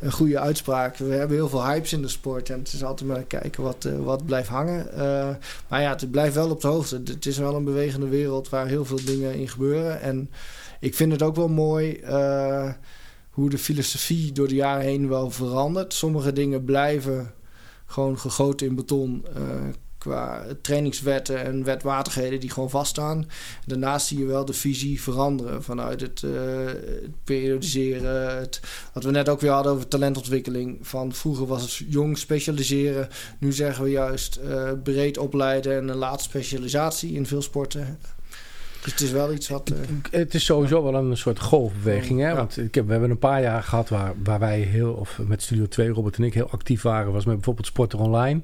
[0.00, 0.96] een goede uitspraak.
[0.96, 3.88] We hebben heel veel hypes in de sport en het is altijd maar kijken wat,
[4.02, 4.88] wat blijft hangen.
[5.68, 7.02] Maar ja, het blijft wel op de hoogte.
[7.04, 10.00] Het is wel een bewegende wereld waar heel veel dingen in gebeuren.
[10.00, 10.30] En
[10.80, 12.00] ik vind het ook wel mooi
[13.30, 15.94] hoe de filosofie door de jaren heen wel verandert.
[15.94, 17.32] Sommige dingen blijven
[17.86, 19.24] gewoon gegoten in beton
[20.04, 23.28] qua trainingswetten en wetmatigheden die gewoon vaststaan.
[23.66, 28.38] Daarnaast zie je wel de visie veranderen vanuit het, uh, het periodiseren.
[28.38, 28.60] Het,
[28.92, 30.78] wat we net ook weer hadden over talentontwikkeling.
[30.80, 33.08] Van vroeger was het jong specialiseren.
[33.38, 37.98] Nu zeggen we juist uh, breed opleiden en een laatste specialisatie in veel sporten.
[38.84, 39.70] Dus het is wel iets wat.
[39.70, 39.78] Uh...
[40.10, 42.20] Het is sowieso wel een soort golfbeweging.
[42.20, 42.34] Hè?
[42.34, 45.42] Want ik heb, we hebben een paar jaar gehad waar, waar wij heel, of met
[45.42, 47.12] Studio 2, Robert en ik, heel actief waren.
[47.12, 48.40] Was met bijvoorbeeld Sporter Online.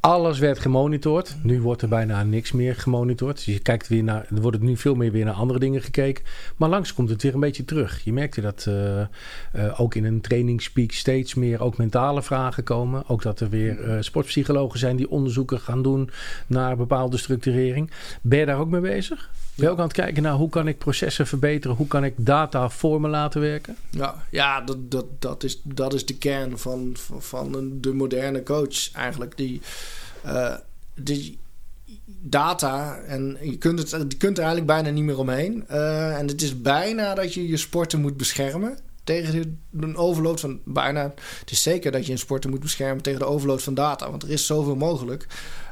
[0.00, 1.36] Alles werd gemonitord.
[1.42, 3.36] Nu wordt er bijna niks meer gemonitord.
[3.36, 4.26] Dus je kijkt weer naar.
[4.34, 6.24] Er wordt nu veel meer weer naar andere dingen gekeken.
[6.56, 8.04] Maar langs komt het weer een beetje terug.
[8.04, 13.08] Je merkte dat uh, uh, ook in een trainingspeak steeds meer ook mentale vragen komen.
[13.08, 16.10] Ook dat er weer uh, sportpsychologen zijn die onderzoeken gaan doen
[16.46, 17.90] naar bepaalde structurering.
[18.22, 19.30] Ben je daar ook mee bezig?
[19.54, 21.76] Ben je ook aan het kijken naar hoe kan ik processen verbeteren?
[21.76, 23.76] Hoe kan ik data voor me laten werken?
[23.90, 28.42] Ja, ja dat, dat, dat, is, dat is de kern van, van, van de moderne
[28.42, 29.36] coach eigenlijk.
[29.36, 29.60] Die,
[30.26, 30.54] uh,
[30.94, 31.38] die
[32.06, 35.64] data en je kunt, het, je kunt er eigenlijk bijna niet meer omheen.
[35.70, 40.60] Uh, en het is bijna dat je je sporten moet beschermen tegen een overload van
[40.64, 41.12] bijna.
[41.40, 44.22] Het is zeker dat je een sporten moet beschermen tegen de overload van data, want
[44.22, 45.26] er is zoveel mogelijk.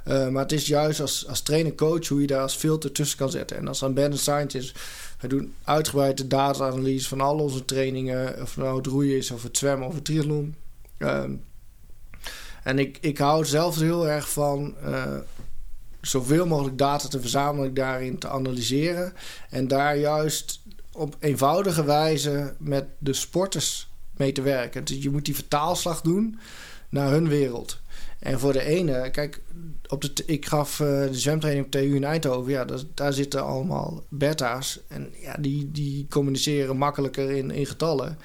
[0.08, 3.30] Uh, maar het is juist als, als trainer-coach hoe je daar als filter tussen kan
[3.30, 3.56] zetten.
[3.56, 4.78] En als dan Ben Scientist,
[5.20, 9.58] we doen uitgebreide data-analyse van al onze trainingen, of nou het roeien is, of het
[9.58, 10.54] zwemmen, of het triathlon.
[10.98, 11.24] Uh,
[12.62, 15.16] en ik, ik hou zelf heel erg van uh,
[16.00, 19.12] zoveel mogelijk data te verzamelen, daarin te analyseren.
[19.50, 20.60] En daar juist
[20.92, 24.84] op eenvoudige wijze met de sporters mee te werken.
[24.84, 26.38] Dus je moet die vertaalslag doen
[26.88, 27.80] naar hun wereld.
[28.18, 29.40] En voor de ene, kijk,
[29.88, 32.52] op de, ik gaf uh, de zwemtraining op TU in Eindhoven.
[32.52, 34.80] Ja, dat, daar zitten allemaal beta's.
[34.88, 38.18] En ja, die, die communiceren makkelijker in, in getallen.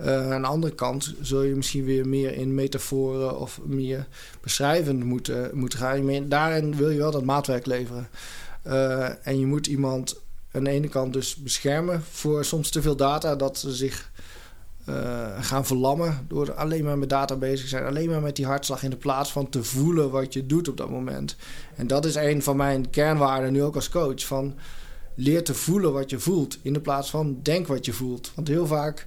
[0.00, 4.06] Uh, aan de andere kant zul je misschien weer meer in metaforen of meer
[4.40, 6.28] beschrijvend moeten, moeten gaan.
[6.28, 8.08] Daarin wil je wel dat maatwerk leveren.
[8.66, 10.20] Uh, en je moet iemand
[10.52, 14.10] aan de ene kant dus beschermen voor soms te veel data, dat ze zich
[15.40, 18.82] gaan verlammen door alleen maar met data bezig te zijn, alleen maar met die hartslag
[18.82, 21.36] in de plaats van te voelen wat je doet op dat moment.
[21.76, 24.54] En dat is een van mijn kernwaarden nu ook als coach van
[25.14, 28.32] leer te voelen wat je voelt in de plaats van denk wat je voelt.
[28.34, 29.06] Want heel vaak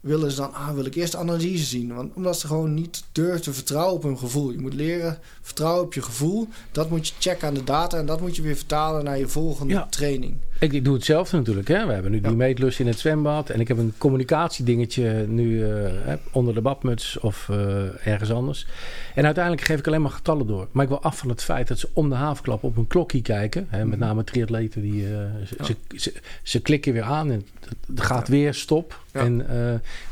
[0.00, 1.94] willen ze dan, ah, wil ik eerst analyse zien.
[1.94, 4.50] Want, omdat ze gewoon niet durven te vertrouwen op hun gevoel.
[4.50, 6.48] Je moet leren vertrouwen op je gevoel.
[6.72, 9.28] Dat moet je checken aan de data en dat moet je weer vertalen naar je
[9.28, 10.36] volgende training.
[10.60, 11.68] Ik, ik doe hetzelfde natuurlijk.
[11.68, 11.86] Hè.
[11.86, 13.50] We hebben nu die meetlus in het zwembad.
[13.50, 15.92] En ik heb een communicatiedingetje nu uh,
[16.32, 18.66] onder de badmuts of uh, ergens anders.
[19.14, 20.68] En uiteindelijk geef ik alleen maar getallen door.
[20.72, 23.22] Maar ik wil af van het feit dat ze om de havenklap op een klokje
[23.22, 23.66] kijken.
[23.68, 24.06] Hè, met mhm.
[24.08, 24.82] name triatleten.
[24.82, 25.18] Die, uh,
[25.60, 27.46] ze, ze, ze, klikken weer aan en
[27.86, 29.00] het gaat weer stop.
[29.12, 29.46] En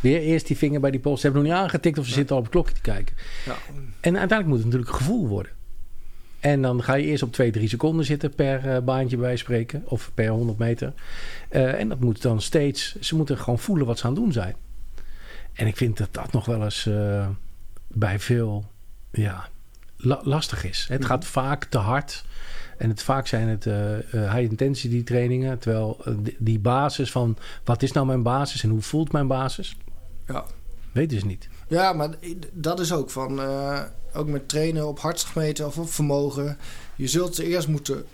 [0.01, 1.21] weer eerst die vinger bij die pols.
[1.21, 3.17] Ze hebben nog niet aangetikt of ze zitten al op het klokje te kijken.
[4.01, 5.58] En uiteindelijk moet het natuurlijk gevoel worden.
[6.41, 9.83] En dan ga je eerst op 2, 3 seconden zitten per uh, baantje bij spreken.
[9.85, 10.93] Of per 100 meter.
[11.51, 13.01] Uh, en dat moet dan steeds...
[13.01, 14.55] Ze moeten gewoon voelen wat ze aan het doen zijn.
[15.53, 17.29] En ik vind dat dat nog wel eens uh,
[17.87, 18.65] bij veel
[19.11, 19.49] ja,
[19.97, 20.87] la lastig is.
[20.89, 22.25] Het gaat vaak te hard.
[22.77, 23.65] En het, vaak zijn het
[24.11, 25.59] high intensity trainingen.
[25.59, 26.05] Terwijl
[26.39, 29.77] die basis van wat is nou mijn basis en hoe voelt mijn basis?
[30.27, 30.45] Ja.
[30.93, 31.49] Weten ze niet.
[31.69, 32.11] Ja, maar
[32.53, 33.41] dat is ook van
[34.15, 36.59] ook met trainen op hartslagmeter of op vermogen.
[36.97, 38.05] Je zult ze eerst moeten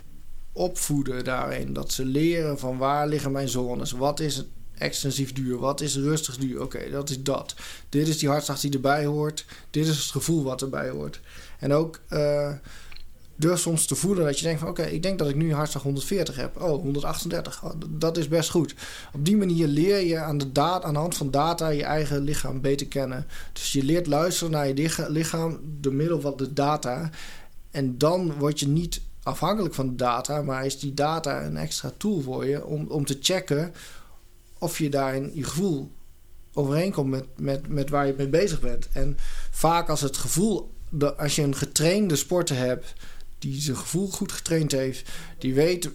[0.51, 1.73] opvoeden daarin.
[1.73, 3.91] Dat ze leren van waar liggen mijn zones.
[3.91, 5.57] Wat is het extensief duur?
[5.57, 6.61] Wat is rustig duur?
[6.61, 7.55] Oké, dat is dat.
[7.89, 9.45] Dit is die hartslag die erbij hoort.
[9.69, 11.19] Dit is het gevoel wat erbij hoort.
[11.59, 11.99] En ook...
[12.09, 12.51] Uh,
[13.35, 14.69] durf soms te voelen dat je denkt van...
[14.69, 16.61] oké, ik denk dat ik nu hartslag 140 heb.
[16.61, 17.63] Oh, 138.
[17.89, 18.75] dat is best goed.
[19.13, 21.67] Op die manier leer je aan de, aan de hand van data...
[21.67, 23.27] je eigen lichaam beter kennen.
[23.53, 25.59] Dus je leert luisteren naar je lichaam...
[25.63, 27.09] door middel van de data.
[27.71, 30.41] En dan word je niet afhankelijk van de data...
[30.41, 32.65] maar is die data een extra tool voor je...
[32.65, 33.73] om, om te checken
[34.59, 35.91] of je daarin je gevoel
[36.53, 37.09] overeenkomt...
[37.09, 38.87] met, met, met waar je mee bezig bent.
[38.91, 39.17] En
[39.51, 40.73] vaak als het gevoel...
[41.17, 42.93] als je een getrainde sporter hebt
[43.39, 45.89] die zijn gevoel goed getraind heeft, die weet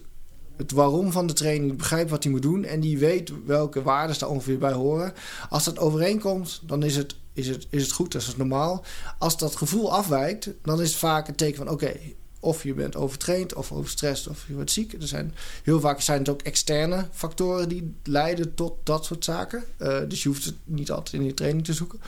[0.56, 3.82] het waarom van de training, die begrijpt wat hij moet doen en die weet welke
[3.82, 5.12] waarden daar ongeveer bij horen.
[5.48, 8.84] Als dat overeenkomt, dan is het, is het, is het goed, dat is normaal.
[9.18, 11.92] Als dat gevoel afwijkt, dan is het vaak een teken van oké,
[12.40, 14.92] of je bent overtraind of overstrest of je wordt ziek.
[14.92, 19.64] Er zijn, heel vaak zijn het ook externe factoren die leiden tot dat soort zaken.
[19.78, 22.00] Uh, dus je hoeft het niet altijd in je training te zoeken.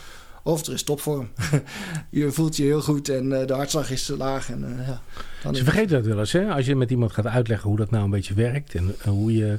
[0.43, 1.29] Of er is topvorm.
[2.11, 4.51] je voelt je heel goed en uh, de hartslag is te laag.
[4.51, 5.01] En, uh, ja,
[5.43, 6.53] dan Ze vergeten dat wel eens, hè?
[6.53, 8.75] Als je met iemand gaat uitleggen hoe dat nou een beetje werkt.
[8.75, 9.59] En, uh, hoe je,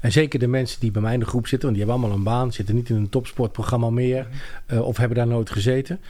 [0.00, 2.18] en zeker de mensen die bij mij in de groep zitten, want die hebben allemaal
[2.18, 4.26] een baan, zitten niet in een topsportprogramma meer.
[4.66, 4.78] Mhm.
[4.78, 6.00] of hebben daar nooit gezeten.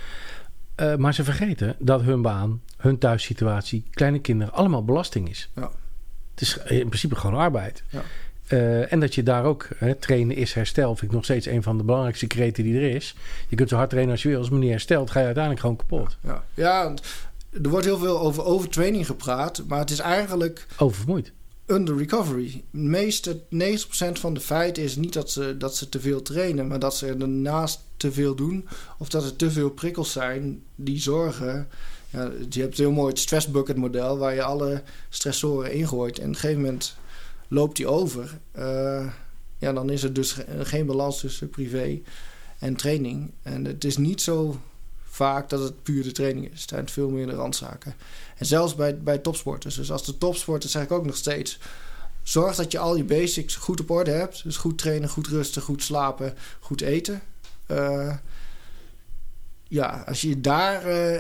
[0.98, 5.50] maar ze vergeten dat hun baan, hun thuissituatie, kleine kinderen, allemaal belasting is.
[5.54, 5.70] Ja.
[6.30, 7.82] Het is in principe gewoon arbeid.
[7.88, 8.02] Ja.
[8.48, 11.62] Uh, en dat je daar ook, hè, trainen is herstel, vind ik nog steeds een
[11.62, 13.14] van de belangrijkste kreten die er is.
[13.48, 15.62] Je kunt zo hard trainen als je wil, als het niet herstelt, ga je uiteindelijk
[15.62, 16.16] gewoon kapot.
[16.20, 16.94] Ja, ja,
[17.62, 20.66] er wordt heel veel over overtraining gepraat, maar het is eigenlijk...
[20.76, 21.32] Oververmoeid.
[21.66, 22.62] Under recovery.
[22.70, 23.46] Meeste, 90%
[24.12, 27.06] van de feiten is niet dat ze, dat ze te veel trainen, maar dat ze
[27.06, 28.68] ernaast te veel doen.
[28.98, 31.68] Of dat er te veel prikkels zijn die zorgen.
[32.10, 36.18] Ja, je hebt heel mooi het stress bucket model waar je alle stressoren ingooit.
[36.18, 36.96] En op een gegeven moment
[37.48, 39.06] loopt die over, uh,
[39.58, 42.00] ja, dan is er dus geen balans tussen privé
[42.58, 43.32] en training.
[43.42, 44.60] En het is niet zo
[45.04, 46.60] vaak dat het puur de training is.
[46.60, 47.94] Het zijn veel meer de randzaken.
[48.36, 49.74] En zelfs bij, bij topsporters.
[49.74, 51.58] Dus als de topsporters zeg ik ook nog steeds...
[52.22, 54.42] zorg dat je al je basics goed op orde hebt.
[54.42, 57.22] Dus goed trainen, goed rusten, goed slapen, goed eten.
[57.70, 58.14] Uh,
[59.68, 61.18] ja, als je daar uh,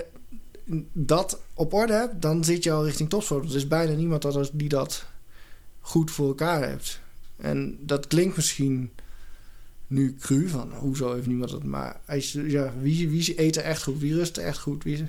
[0.92, 2.22] dat op orde hebt...
[2.22, 3.48] dan zit je al richting topsport.
[3.48, 5.06] Er is bijna niemand die dat
[5.84, 7.00] goed voor elkaar hebt.
[7.36, 8.90] En dat klinkt misschien
[9.86, 11.64] nu cru, van hoezo heeft niemand dat.
[11.64, 13.98] Maar als je, ja, wie, wie eet er echt goed?
[13.98, 14.84] Wie rust er echt goed?
[14.84, 15.08] Wie,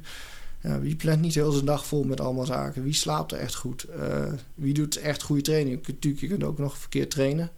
[0.62, 2.84] ja, wie plant niet heel zijn dag vol met allemaal zaken?
[2.84, 3.86] Wie slaapt er echt goed?
[3.98, 5.88] Uh, wie doet echt goede training?
[5.88, 7.52] Natuurlijk, je kunt ook nog verkeerd trainen.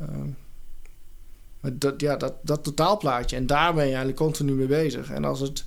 [0.00, 0.08] Uh,
[1.60, 3.36] maar dat, ja, dat, dat totaalplaatje.
[3.36, 5.10] En daar ben je eigenlijk continu mee bezig.
[5.10, 5.64] En als het,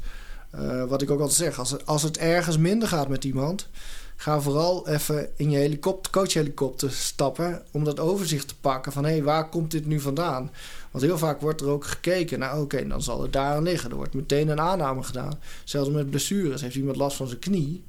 [0.55, 3.69] uh, wat ik ook altijd zeg, als het, als het ergens minder gaat met iemand
[4.15, 9.11] ga vooral even in je helikopter, coachhelikopter stappen om dat overzicht te pakken van hé,
[9.11, 10.51] hey, waar komt dit nu vandaan?
[10.91, 13.89] Want heel vaak wordt er ook gekeken naar oké, dan zal het daar liggen.
[13.89, 15.39] Er wordt meteen een aanname gedaan.
[15.63, 17.83] Zelfs met blessures heeft iemand last van zijn knie.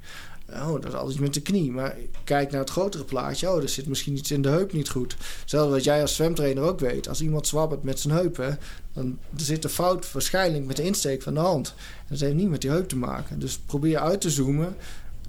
[0.51, 1.71] Oh, dat is altijd met de knie.
[1.71, 3.51] Maar kijk naar het grotere plaatje.
[3.51, 5.17] Oh, er zit misschien iets in de heup niet goed.
[5.45, 7.09] Zelfs wat jij als zwemtrainer ook weet.
[7.09, 8.59] Als iemand zwabbert met zijn heupen,
[8.93, 11.75] dan zit een fout waarschijnlijk met de insteek van de hand.
[12.09, 13.39] Dat heeft niet met die heup te maken.
[13.39, 14.77] Dus probeer uit te zoomen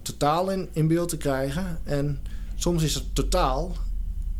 [0.06, 1.80] totaal in, beeld te krijgen.
[1.84, 2.20] En
[2.56, 3.76] soms is het totaal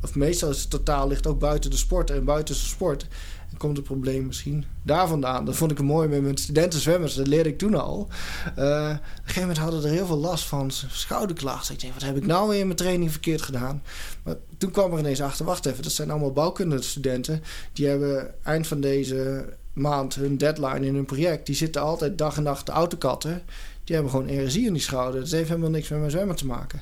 [0.06, 3.08] of meestal is het totaal ligt ook buiten de sport en buiten de sport.
[3.52, 5.46] En komt het probleem misschien daar vandaan.
[5.46, 7.14] Dat vond ik mooi met mijn studenten zwemmers.
[7.16, 7.98] Dat leerde ik toen al.
[7.98, 8.10] Uh, op
[8.56, 11.74] een gegeven moment hadden er heel veel last van schouderklachten.
[11.74, 13.84] Ik dacht, wat heb ik nou weer in mijn training verkeerd gedaan?
[14.24, 17.44] Maar toen kwam er ineens achter, wacht even, dat zijn allemaal bouwkundestudenten.
[17.74, 21.46] Die hebben eind van deze maand hun deadline in hun project.
[21.46, 23.42] Die zitten altijd dag en nacht de autokatten.
[23.86, 25.22] Die hebben gewoon RSI in die schouder.
[25.22, 26.82] Dat heeft helemaal niks met mijn zwemmen te maken.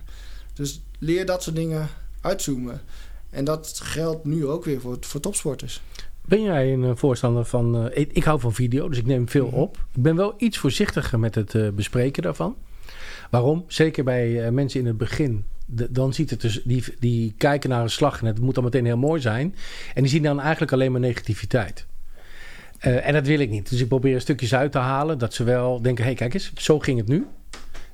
[0.53, 1.87] Dus leer dat soort dingen
[2.21, 2.81] uitzoomen.
[3.29, 5.81] En dat geldt nu ook weer voor, voor topsporters.
[6.25, 7.85] Ben jij een eh, voorstander van.
[7.85, 9.55] Uh, ik, hou van video, dus ik neem veel mhm.
[9.55, 9.77] op.
[9.93, 12.55] Ik ben wel iets voorzichtiger met het uh, bespreken daarvan.
[13.29, 13.63] Waarom?
[13.67, 15.45] Zeker bij mensen in het begin.
[15.65, 16.61] De, dan ziet het dus.
[16.63, 19.55] Die, die kijken naar een slag en het moet dan meteen heel mooi zijn.
[19.93, 21.85] En die zien dan eigenlijk alleen maar negativiteit.
[22.83, 23.69] En dat wil ik niet.
[23.69, 25.17] Dus ik probeer stukjes uit te halen.
[25.17, 27.27] Dat ze wel denken: hé, hey, kijk eens, zo ging het nu.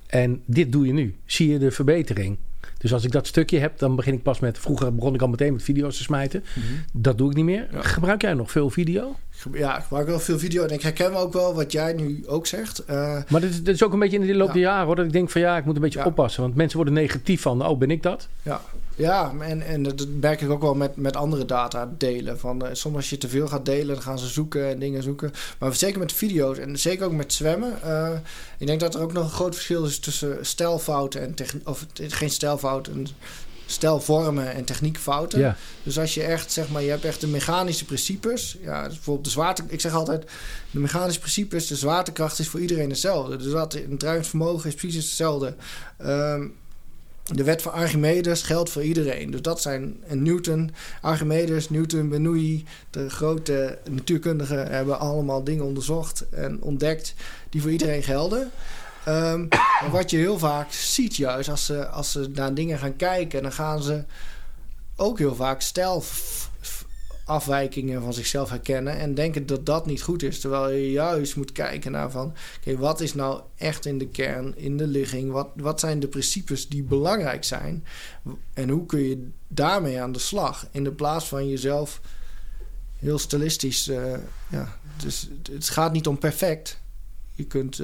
[0.07, 1.15] En dit doe je nu.
[1.25, 2.37] Zie je de verbetering?
[2.79, 4.57] Dus als ik dat stukje heb, dan begin ik pas met.
[4.57, 6.43] Vroeger begon ik al meteen met video's te smijten.
[6.55, 6.65] Mhm.
[6.93, 7.67] Dat doe ik niet meer.
[7.71, 9.15] Gebruik jij nog veel video?
[9.53, 10.63] Ja, ik gebruik wel veel video.
[10.63, 12.83] En ik herken ook wel wat jij nu ook zegt.
[12.89, 14.53] Uh, maar dit, dit, is ook een beetje in de loop ja.
[14.53, 14.95] der jaren hoor.
[14.95, 16.41] Dat ik denk van ja, ik moet een beetje oppassen.
[16.41, 17.65] Want mensen worden negatief van.
[17.65, 18.27] Oh, ben ik dat?
[18.41, 18.61] Ja,
[18.99, 22.39] ja, en, en dat merk ik ook wel met, met andere data delen.
[22.39, 25.03] Van, uh, soms als je te veel gaat delen, dan gaan ze zoeken en dingen
[25.03, 25.31] zoeken.
[25.59, 27.79] Maar zeker met video's en zeker ook met zwemmen.
[27.85, 28.11] Uh,
[28.57, 31.69] ik denk dat er ook nog een groot verschil is tussen stijlfouten en techniek.
[31.69, 33.07] Of geen stijlfouten,
[33.65, 35.39] stelvormen en techniekfouten.
[35.39, 35.55] Ja.
[35.83, 38.57] Dus als je echt, zeg maar, je hebt echt de mechanische principes.
[38.61, 39.63] Ja, dus bijvoorbeeld de zwaarte.
[39.67, 40.25] Ik zeg altijd,
[40.71, 43.37] de mechanische principes, de zwaartekracht is voor iedereen hetzelfde.
[43.37, 45.55] Dus wat een drijvingsvermogen is precies hetzelfde.
[46.05, 46.53] Um,
[47.33, 49.31] de wet van Archimedes geldt voor iedereen.
[49.31, 56.29] Dus dat zijn en Newton, Archimedes, Newton, Bernoulli, de grote natuurkundigen hebben allemaal dingen onderzocht
[56.29, 57.13] en ontdekt
[57.49, 58.51] die voor iedereen gelden.
[59.07, 59.47] Um,
[59.91, 63.51] wat je heel vaak ziet, juist als ze, als ze naar dingen gaan kijken, dan
[63.51, 64.03] gaan ze
[64.95, 66.03] ook heel vaak stijl
[67.29, 70.39] afwijkingen van zichzelf herkennen en denken dat dat niet goed is.
[70.39, 74.57] Terwijl je juist moet kijken naar van, oké, wat is nou echt in de kern,
[74.57, 75.31] in de ligging?
[75.31, 77.85] Wat, wat zijn de principes die belangrijk zijn?
[78.53, 80.67] En hoe kun je daarmee aan de slag?
[80.71, 82.01] In de plaats van jezelf
[82.97, 84.13] heel stilistisch, uh,
[84.49, 86.81] ja, dus het gaat niet om perfect.
[87.35, 87.81] Je kunt,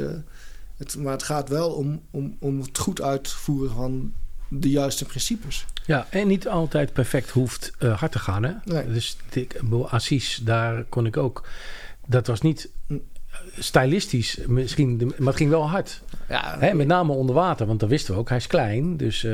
[0.77, 4.13] het, maar het gaat wel om, om, om het goed uitvoeren van
[4.59, 5.65] de juiste principes.
[5.85, 8.43] Ja, en niet altijd perfect hoeft uh, hard te gaan.
[8.43, 8.51] Hè?
[8.63, 8.91] Nee.
[8.91, 11.47] Dus ik, Assis, daar kon ik ook.
[12.07, 12.69] Dat was niet
[13.57, 16.01] stylistisch misschien, maar het ging wel hard.
[16.29, 18.29] Ja, Hè, met name onder water, want dat wisten we ook.
[18.29, 19.31] Hij is klein, dus uh,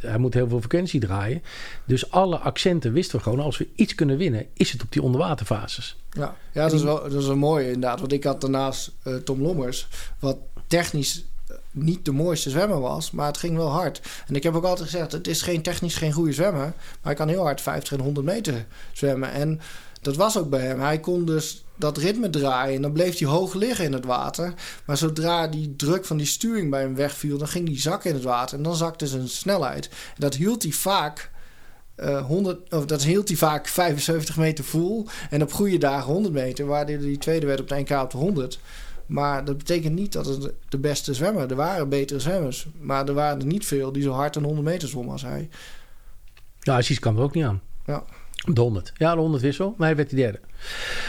[0.00, 1.42] hij moet heel veel frequentie draaien.
[1.84, 3.40] Dus alle accenten wisten we gewoon.
[3.40, 5.96] Als we iets kunnen winnen, is het op die onderwaterfases.
[6.10, 8.00] Ja, ja dat, is wel, dat is wel mooi inderdaad.
[8.00, 11.24] Want ik had daarnaast uh, Tom Lommers, wat technisch
[11.70, 14.00] niet de mooiste zwemmer was, maar het ging wel hard.
[14.26, 17.14] En ik heb ook altijd gezegd, het is geen technisch geen goede zwemmer, maar hij
[17.14, 19.32] kan heel hard 50 en 100 meter zwemmen.
[19.32, 19.60] En
[20.00, 20.80] dat was ook bij hem.
[20.80, 24.54] Hij kon dus dat ritme draaien en dan bleef hij hoog liggen in het water.
[24.84, 28.16] Maar zodra die druk van die sturing bij hem wegviel, dan ging hij zakken in
[28.16, 29.90] het water en dan zakte zijn snelheid.
[30.18, 31.30] Dat hield hij vaak
[31.96, 35.06] uh, eh, 100, of dat hield hij vaak 75 meter vol.
[35.30, 38.16] En op goede dagen 100 meter, waar hij tweede werd op de NK op de
[38.16, 38.58] 100.
[39.12, 41.50] Maar dat betekent niet dat het de beste zwemmer.
[41.50, 42.66] Er waren betere zwemmers.
[42.80, 45.48] Maar er waren er niet veel die zo hard een 100 meter zwommen als hij.
[46.60, 47.60] Ja, Assis kwam er ook niet aan.
[47.86, 48.04] Ja.
[48.52, 48.92] De 100.
[48.96, 49.74] Ja, de 100 wissel.
[49.76, 50.40] Maar hij werd die derde.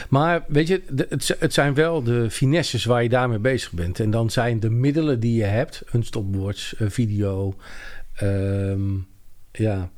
[0.10, 4.00] Maar weet je, het, het, zijn wel de finesses waar je daarmee bezig bent.
[4.00, 5.84] En dan zijn de middelen die je hebt.
[5.92, 7.56] Een stopwatch, een video.
[8.22, 9.08] Um,
[9.52, 9.92] ja,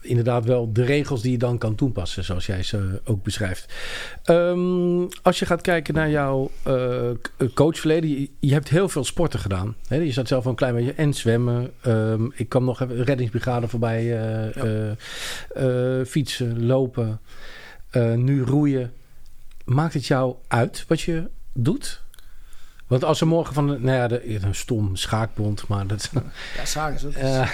[0.00, 3.74] inderdaad wel de regels die je dan kan toepassen, zoals jij ze ook beschrijft.
[4.26, 7.10] Um, als je gaat kijken naar jouw uh,
[7.54, 9.74] coachverleden, je, je, hebt heel veel sporten gedaan.
[9.88, 9.96] Hè?
[9.96, 11.70] Je zat zelf een klein beetje en zwemmen.
[11.86, 14.96] Um, ik kwam nog even reddingsbrigade voorbij, uh, ja.
[15.56, 17.20] uh, fietsen, lopen,
[18.16, 18.92] nu roeien.
[19.64, 22.02] Maakt het jou uit wat je doet?
[22.90, 26.10] Want als ze morgen van, nou ja, de, een stom schaakbond, maar dat...
[26.56, 27.14] Ja, schaak is ook...
[27.14, 27.50] Uh,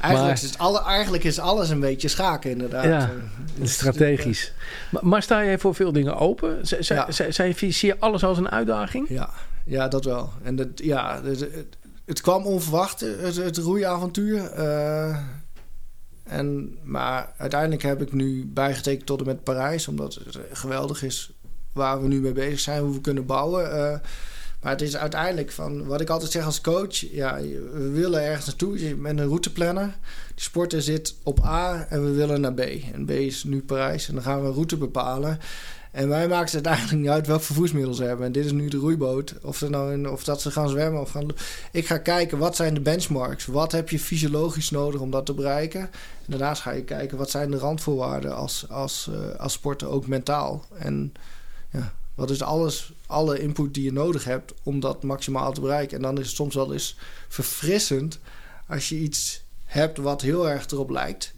[0.00, 2.84] eigenlijk, is alle, eigenlijk is alles een beetje schaken, inderdaad.
[2.84, 3.10] Ja,
[3.58, 4.52] dus, strategisch.
[4.90, 6.58] Maar, maar, sta je voor veel dingen open?
[6.78, 7.10] ja.
[7.50, 9.08] zie je alles als een uitdaging?
[9.08, 9.30] Ja,
[9.64, 10.30] ja dat wel.
[10.42, 11.48] En dat, ja, het,
[12.04, 14.58] het kwam onverwacht, het, het roeiavontuur.
[14.58, 15.16] Uh,
[16.24, 21.30] en, maar uiteindelijk heb ik nu bijgetekend tot en met Parijs, omdat het geweldig is
[21.72, 24.00] waar we nu mee bezig zijn, hoe we kunnen bouwen.
[24.66, 27.40] Maar het is uiteindelijk van wat ik altijd zeg als coach: ja,
[27.72, 28.94] we willen ergens naartoe.
[28.94, 29.96] Met een routeplanner.
[30.34, 32.60] Die sporter zit op A en we willen naar B.
[32.92, 34.08] En B is nu Parijs.
[34.08, 35.38] En dan gaan we een route bepalen.
[35.90, 38.26] En mij maakt het eigenlijk niet uit welk vervoersmiddel ze hebben.
[38.26, 39.34] En dit is nu de roeiboot.
[39.42, 41.26] Of, ze nou of dat ze gaan zwemmen of gaan...
[41.72, 43.46] Ik ga kijken, wat zijn de benchmarks?
[43.46, 45.80] Wat heb je fysiologisch nodig om dat te bereiken?
[45.80, 45.90] En
[46.26, 50.64] daarnaast ga je kijken, wat zijn de randvoorwaarden als, als, uh, als sporter, ook mentaal?
[50.78, 51.12] En
[51.70, 55.96] ja, wat is alles, alle input die je nodig hebt om dat maximaal te bereiken?
[55.96, 56.96] En dan is het soms wel eens
[57.28, 58.18] verfrissend
[58.68, 61.34] als je iets hebt wat heel erg erop lijkt,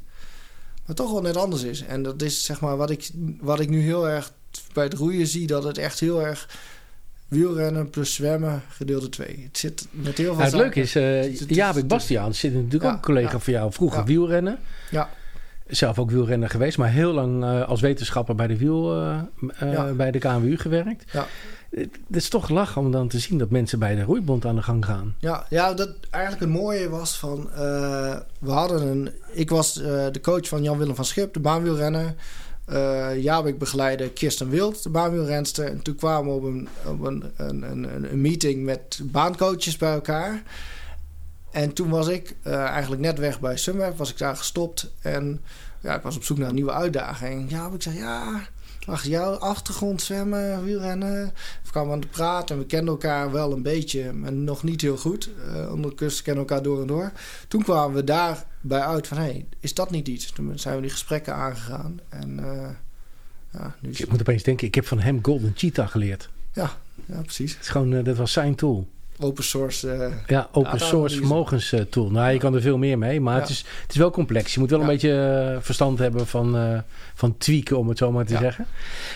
[0.87, 1.83] maar toch wel net anders is.
[1.83, 3.11] En dat is zeg maar wat ik,
[3.41, 4.33] wat ik nu heel erg
[4.73, 6.49] bij het roeien zie, dat het echt heel erg
[7.29, 9.43] wielrennen plus zwemmen, gedeelte 2.
[9.47, 10.35] Het zit met heel veel.
[10.35, 13.73] Nou, het leuke is, uh, Jabik Bastiaan zit natuurlijk ook een collega ja, van jou,
[13.73, 14.59] vroeger wielrennen.
[14.91, 15.11] Ja.
[15.69, 19.21] Zelf ook wielrenner geweest, maar heel lang uh, als wetenschapper bij de wiel, uh,
[19.61, 19.93] ja.
[19.93, 21.13] bij de KNWU gewerkt.
[21.13, 21.27] Ja.
[21.71, 24.63] Het is toch lachen om dan te zien dat mensen bij de roeibond aan de
[24.63, 25.15] gang gaan.
[25.19, 27.49] Ja, ja dat eigenlijk het mooie was van...
[28.39, 29.11] we hadden een...
[29.33, 32.15] Ik was de coach van Jan-Willem van Schip, de baanwielrenner.
[32.73, 35.65] Uh, Jabik begeleide Kirsten Wild, de baanwielrenster.
[35.65, 39.93] En toen kwamen we op een, op een, een, een, een meeting met baancoaches bij
[39.93, 40.43] elkaar.
[41.59, 44.93] En toen was ik uh, eigenlijk net weg bij Sunweb, was ik daar gestopt.
[45.01, 45.41] En
[45.81, 47.51] ja, ik was op zoek naar een nieuwe uitdaging.
[47.51, 48.41] Ja, ik zei, ja,
[48.87, 51.33] achter jouw achtergrond zwemmen, wielrennen.
[51.63, 54.81] We kwamen aan het praten en we kenden elkaar wel een beetje, maar nog niet
[54.81, 55.31] heel goed.
[55.55, 57.13] Uh, ondertussen kennen we elkaar door en door.
[57.49, 60.31] Toen kwamen we daarbij uit van, hé, hey, is dat niet iets?
[60.31, 62.01] Toen zijn we die gesprekken aangegaan.
[62.09, 62.69] En uh,
[63.53, 64.01] ja, nu is...
[64.01, 66.29] Ik moet opeens denken, ik heb van hem Golden Cheetah geleerd.
[66.53, 66.71] Ja,
[67.07, 67.53] ja precies.
[67.53, 68.89] Het is gewoon, uh, dat was zijn tool
[69.21, 69.97] open source.
[69.97, 72.11] Uh, ja, open source vermogenstool.
[72.11, 73.41] Nou, je kan er veel meer mee, maar ja.
[73.41, 74.55] het, is, het is wel complex.
[74.55, 74.85] Je moet wel ja.
[74.85, 76.83] een beetje uh, verstand hebben van,
[77.15, 78.67] van tweaken, om het zo maar te zeggen.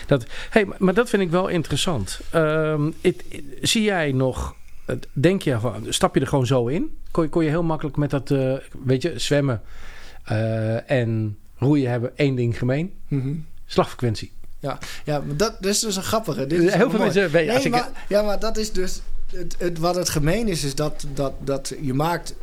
[0.07, 2.19] Dat, hey, maar dat vind ik wel interessant.
[2.35, 4.55] Um, it, it, zie jij nog,
[5.13, 5.57] denk je,
[5.89, 6.97] stap je er gewoon zo in?
[7.11, 8.29] Kon je, kon je heel makkelijk met dat,
[8.83, 9.61] weet je, zwemmen
[10.85, 12.93] en roeien hebben één ding gemeen?
[13.07, 13.45] Mm -hmm.
[13.65, 14.31] Slagfrequentie.
[14.59, 16.47] Ja, ja maar dat, dat is dus een grappige.
[16.47, 17.31] Dit is heel veel mensen.
[17.31, 19.01] Nee, maar, ja, maar dat is dus
[19.33, 22.35] het, het, wat het gemeen is, is dat, dat, dat je maakt.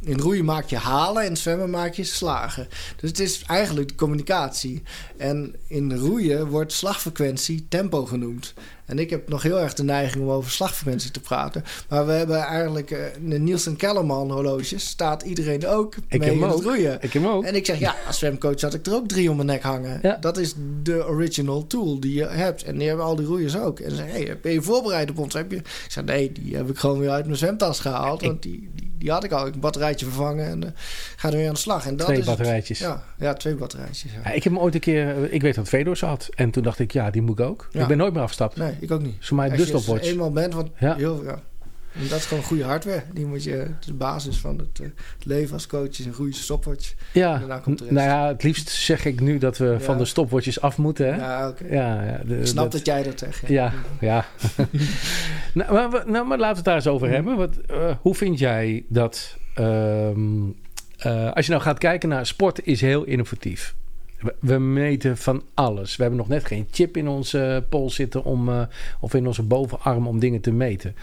[0.00, 2.68] In roeien maak je halen, in zwemmen maak je slagen.
[2.96, 4.82] Dus het is eigenlijk de communicatie.
[5.16, 8.54] En in roeien wordt slagfrequentie tempo genoemd.
[8.90, 11.64] En ik heb nog heel erg de neiging om over slagfrequentie te praten.
[11.88, 14.88] Maar we hebben eigenlijk uh, de Nielsen Kellerman horloges.
[14.88, 16.98] Staat iedereen ook ik mee in roeien.
[17.00, 17.44] Ik hem ook.
[17.44, 19.98] En ik zeg, ja, als zwemcoach had ik er ook drie om mijn nek hangen.
[20.02, 20.16] Ja.
[20.20, 22.62] Dat is de original tool die je hebt.
[22.62, 23.80] En die hebben al die roeiers ook.
[23.80, 25.34] En ze zeggen, hey, ben je voorbereid op ons?
[25.34, 25.56] Heb je?
[25.56, 28.22] Ik zeg, nee, die heb ik gewoon weer uit mijn zwemtas gehaald.
[28.22, 29.46] Want die, die, die had ik al.
[29.46, 30.70] Ik een batterijtje vervangen en uh,
[31.16, 31.86] ga er weer aan de slag.
[31.86, 32.78] En dat twee is batterijtjes.
[32.78, 32.88] Het.
[32.88, 34.12] Ja, ja, twee batterijtjes.
[34.12, 34.30] Ja.
[34.30, 36.28] Ik heb hem ooit een keer, ik weet dat Fedor zat.
[36.34, 37.68] En toen dacht ik, ja, die moet ik ook.
[37.72, 38.56] Ik ben nooit meer afgestapt.
[38.56, 39.16] Nee, ik ook niet.
[39.20, 40.06] Voor mij Als de je stopwatch.
[40.06, 40.94] eenmaal bent, want Ja.
[40.96, 41.40] heel, ja.
[41.94, 43.02] En dat is gewoon goede hardware.
[43.12, 46.04] Die moet je, het is de basis van het, uh, het leven als coach, is
[46.04, 46.94] een goede stopwatch.
[47.12, 47.96] Ja, daarna komt de rest.
[47.96, 49.80] nou ja, het liefst zeg ik nu dat we Ja.
[49.80, 51.06] van de stopwatches af moeten.
[51.06, 51.16] Hè?
[51.16, 51.64] Ja, oké.
[51.70, 53.46] Ja, ja, de- Ik snap dat, jij dat zegt.
[53.48, 54.24] Ja, ja.
[55.54, 57.16] nou, maar, nou, maar laten we het daar eens over Mhm.
[57.16, 57.36] hebben.
[57.36, 59.36] Wat, eh, hoe vind jij dat...
[59.54, 60.40] ehm,
[60.98, 63.74] eh, als je nou gaat kijken naar sport is heel innovatief.
[64.40, 65.96] We, meten van alles.
[65.96, 68.62] We hebben nog net geen chip in onze eh, pols zitten om, eh,
[69.00, 70.94] of in onze bovenarm om dingen te meten.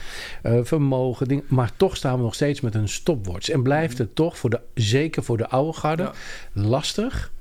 [0.41, 3.49] Eh, vermogen, dingen, maar toch staan we nog steeds met een stopwatch.
[3.49, 6.13] En blijft het toch, voor de, zeker voor de oude garde, Ja.
[6.53, 7.31] lastig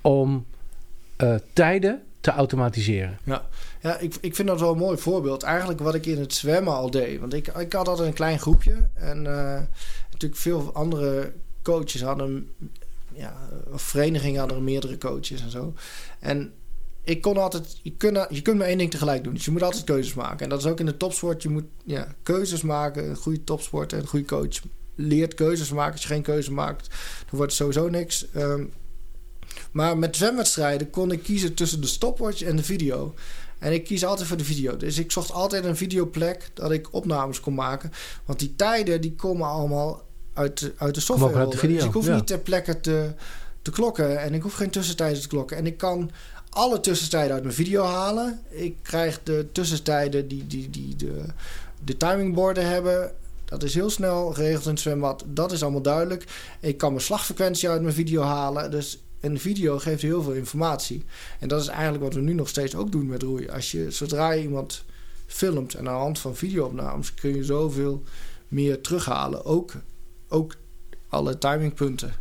[0.00, 0.46] om
[1.52, 3.18] tijden te automatiseren.
[3.24, 3.46] Ja,
[3.80, 5.42] ja ik, ik vind dat wel een mooi voorbeeld.
[5.42, 7.20] Eigenlijk wat ik in het zwemmen al deed.
[7.20, 8.88] Want ik, ik had altijd een klein groepje.
[8.94, 9.22] En
[10.10, 11.32] natuurlijk veel andere
[11.62, 12.48] coaches hadden...
[13.14, 15.74] Ja, of verenigingen hadden er meerdere coaches en zo.
[16.20, 16.52] En
[17.04, 17.80] ik kon altijd...
[17.82, 19.34] Je kunt, je kunt maar één ding tegelijk doen.
[19.34, 20.38] Dus je moet altijd keuzes maken.
[20.38, 21.42] En dat is ook in de topsport.
[21.42, 23.08] Je moet ja, keuzes maken.
[23.08, 24.60] Een goede topsporter, een goede coach
[24.94, 25.92] leert keuzes maken.
[25.92, 28.30] Als je geen keuze maakt, dan wordt het sowieso niks.
[28.30, 28.64] Ehm,
[29.70, 33.14] maar met zwemwedstrijden kon ik kiezen tussen de stopwatch en de video.
[33.58, 34.76] En ik kies altijd voor de video.
[34.76, 37.92] Dus ik zocht altijd een videoplek dat ik opnames kon maken.
[38.24, 40.02] Want die tijden die komen allemaal
[40.34, 41.32] uit, de- uit de software.
[41.32, 42.14] Komen ook uit de video, Dus ik hoef ja.
[42.14, 43.10] niet ter plekke te,
[43.62, 44.20] te klokken.
[44.20, 45.56] En ik hoef geen tussentijden te klokken.
[45.56, 46.10] En ik kan
[46.50, 48.40] alle tussentijden uit mijn video halen.
[48.48, 51.22] Ik krijg de tussentijden die, die, die de,
[51.84, 53.12] de timingborden hebben.
[53.44, 55.24] Dat is heel snel geregeld in het zwembad.
[55.26, 56.24] Dat is allemaal duidelijk.
[56.60, 58.70] Ik kan mijn slagfrequentie uit mijn video halen.
[58.70, 61.04] Dus een video geeft heel veel informatie.
[61.40, 63.50] En dat is eigenlijk wat we nu nog steeds ook doen met roeien.
[63.50, 64.84] Als je, zodra je iemand
[65.26, 68.02] filmt en aan de hand van videoopnames kun je zoveel
[68.48, 69.44] meer terughalen.
[69.44, 69.72] Ook,
[70.34, 70.54] ook
[71.08, 72.12] alle timingpunten.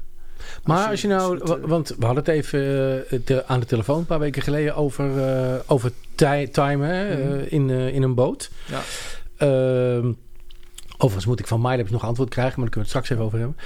[0.63, 2.59] Maar als je, nou, als je het, wa- want we hadden het even
[3.09, 7.33] eh, te- aan de telefoon een paar weken geleden over, eh, over timen Mhm.
[7.39, 8.49] eh, in, eh, in een boot.
[8.67, 8.81] Ja.
[9.37, 10.11] Ehm,
[10.97, 13.23] overigens moet ik van MyLabs nog antwoord krijgen, maar daar kunnen we het straks even
[13.23, 13.57] over hebben.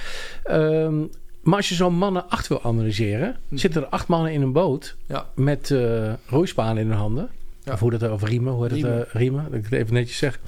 [0.44, 1.06] Ehm,
[1.42, 3.56] maar als je zo'n mannen acht wil analyseren, Mhm.
[3.60, 5.26] zitten er acht mannen in een boot Ja.
[5.34, 7.28] met eh roeispanen in hun handen.
[7.64, 7.72] Ja.
[7.72, 8.80] Of hoe dat over riemen, hoe heet het?
[8.82, 9.06] Riemen.
[9.08, 10.38] eh, riemen, dat ik het even netjes zeg.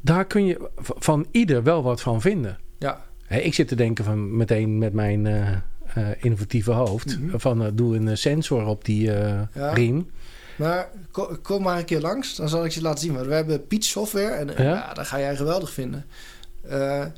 [0.00, 2.58] Daar kun je van ieder wel wat van vinden.
[2.78, 5.52] Ja, ik zit te denken van meteen met mijn eh,
[5.94, 7.18] eh, innovatieve hoofd.
[7.20, 7.38] Mhm.
[7.38, 9.48] Van eh, doe een sensor op die Ja.
[9.74, 10.10] riem.
[10.58, 13.14] maar ko- kom maar een keer langs, dan zal ik je laten zien.
[13.14, 14.62] Want we hebben Peach software en Ja?
[14.62, 14.94] ja?
[14.94, 16.04] dat ga jij geweldig vinden.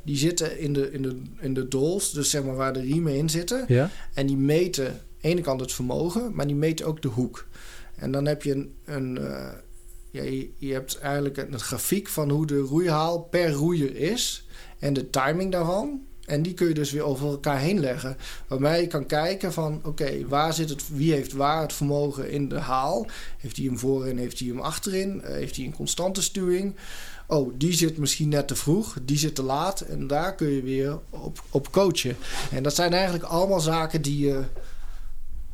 [0.04, 3.16] Die zitten in de, in, de, in de dols, dus zeg maar waar de riemen
[3.16, 3.64] in zitten.
[3.68, 3.90] Ja?
[4.14, 7.46] En die meten aan de ene kant het vermogen, maar die meten ook de hoek.
[7.96, 8.72] En dan heb je een.
[8.84, 9.18] een
[10.12, 14.46] je, hebt eigenlijk een, een grafiek van hoe de roeihaal per roeier is.
[14.78, 16.00] En de timing daarvan.
[16.24, 18.16] En die kun je dus weer over elkaar heen leggen.
[18.46, 22.48] Waarbij je kan kijken van oké, waar zit het, wie heeft waar het vermogen in
[22.48, 23.06] de haal?
[23.38, 25.22] Heeft hij hem voorin, heeft hij hem achterin?
[25.22, 26.74] Eh, heeft hij een constante stuwing?
[27.26, 29.80] Oh, die zit misschien net te vroeg, die zit te laat.
[29.80, 32.16] En daar kun je weer op, op coachen.
[32.50, 34.42] En dat zijn eigenlijk allemaal zaken die je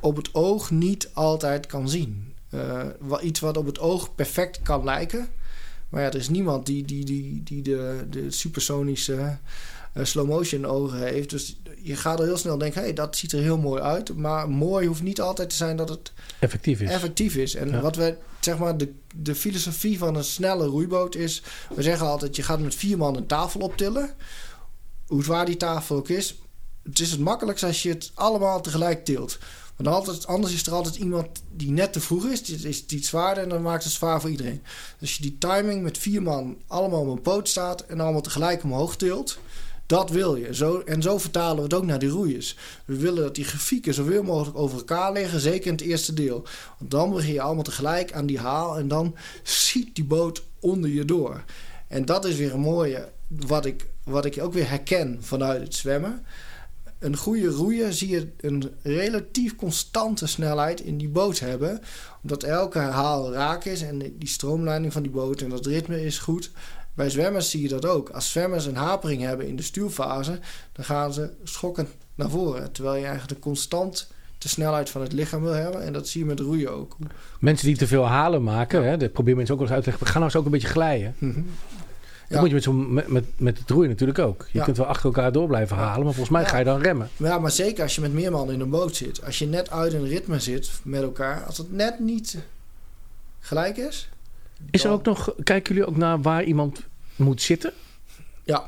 [0.00, 2.27] op het oog niet altijd kan zien.
[2.50, 5.28] Eh, wa- iets wat op het oog perfect kan lijken.
[5.88, 9.38] Maar ja, er is niemand die, die, die, die de, de supersonische
[9.92, 11.30] eh, slow motion ogen heeft.
[11.30, 14.16] Dus je gaat er heel snel denken, hey, dat ziet er heel mooi uit.
[14.16, 16.90] Maar mooi hoeft niet altijd te zijn dat het Effectief is.
[16.90, 17.54] effectief is.
[17.54, 17.80] En Ja.
[17.80, 21.42] wat we, zeg maar, de, de filosofie van een snelle roeiboot is...
[21.74, 24.10] We zeggen altijd, je gaat met vier man een tafel optillen.
[25.06, 26.34] Hoe zwaar die tafel ook is.
[26.82, 29.38] Het is het makkelijkst als je het allemaal tegelijk tilt.
[29.78, 32.44] Want altijd, anders is er altijd iemand die net te vroeg is.
[32.44, 34.62] Die is iets zwaarder en dan maakt het zwaar voor iedereen.
[34.98, 37.80] Dus je die timing met vier man allemaal op een poot staat...
[37.80, 39.38] en allemaal tegelijk omhoog tilt...
[39.88, 40.54] Dat wil je.
[40.54, 42.56] Zo, en zo vertalen we het ook naar die roeiers.
[42.84, 46.44] We willen dat die grafieken zoveel mogelijk over elkaar liggen, zeker in het eerste deel.
[46.78, 50.90] Want dan begin je allemaal tegelijk aan die haal en dan schiet die boot onder
[50.90, 51.44] je door.
[51.86, 55.74] En dat is weer een mooie, wat ik, wat ik ook weer herken vanuit het
[55.74, 56.24] zwemmen.
[56.98, 61.80] Een goede roeier zie je een relatief constante snelheid in die boot hebben.
[62.22, 66.18] Omdat elke haal raak is en die stroomleiding van die boot en dat ritme is
[66.18, 66.50] goed.
[66.94, 68.08] Bij zwemmers zie je dat ook.
[68.08, 70.38] Als zwemmers een hapering hebben in de stuurfase,
[70.72, 72.72] dan gaan ze schokkend naar voren.
[72.72, 75.82] Terwijl je eigenlijk constant de snelheid van het lichaam wil hebben.
[75.82, 76.96] En dat zie je met roeien ook.
[77.40, 79.90] Mensen die te veel halen maken, hè, dat probeer mensen ook wel eens uit te
[79.90, 80.06] leggen.
[80.06, 81.14] We gaan nou eens ook een beetje glijden.
[82.28, 84.46] Dat moet je met, zo, met, met, met het roeien natuurlijk ook.
[84.52, 87.08] Je kunt wel achter elkaar door blijven halen, maar volgens mij ga je dan remmen.
[87.16, 89.24] Maar ja, maar zeker als je met meer mannen in een boot zit.
[89.24, 91.44] Als je net uit een ritme zit met elkaar.
[91.44, 92.38] Als het net niet
[93.40, 94.08] gelijk is.
[94.70, 96.82] Is er ook nog, kijken jullie ook naar waar iemand
[97.16, 97.72] moet zitten?
[98.44, 98.64] Ja.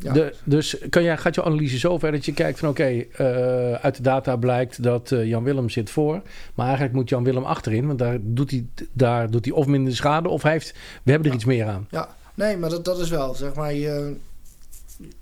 [0.00, 0.12] Ja.
[0.12, 3.72] De, dus kan jij, gaat je analyse zo ver dat je kijkt van oké, eh,
[3.72, 6.22] uit de data blijkt dat eh, Jan Willem zit voor.
[6.54, 9.96] Maar eigenlijk moet Jan Willem achterin, want daar doet hij, daar doet hij of minder
[9.96, 10.72] schade of hij heeft,
[11.02, 11.38] we hebben er Ja.
[11.40, 11.86] iets meer aan.
[11.90, 12.08] Ja,
[12.38, 14.16] nee, maar dat, dat is wel, zeg maar, je,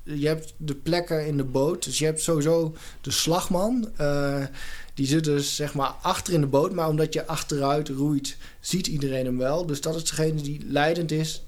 [0.03, 1.85] je hebt de plekken in de boot.
[1.85, 3.89] Dus je hebt sowieso de slagman.
[3.97, 4.45] eh,
[4.95, 6.73] die zit dus, zeg maar, achter in de boot.
[6.73, 9.67] Maar omdat je achteruit roeit, ziet iedereen hem wel.
[9.67, 11.43] Dus dat is degene die leidend is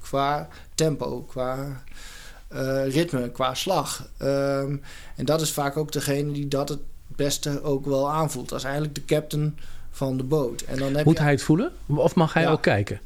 [0.00, 1.82] qua tempo, qua
[2.48, 4.08] eh, ritme, qua slag.
[4.16, 4.76] Ehm,
[5.16, 8.48] en dat is vaak ook degene die dat het beste ook wel aanvoelt.
[8.48, 9.58] Dat is eigenlijk de captain
[9.90, 10.60] van de boot.
[10.62, 12.50] En dan heb Moet je hij het voelen of mag hij Ja.
[12.50, 13.00] ook kijken?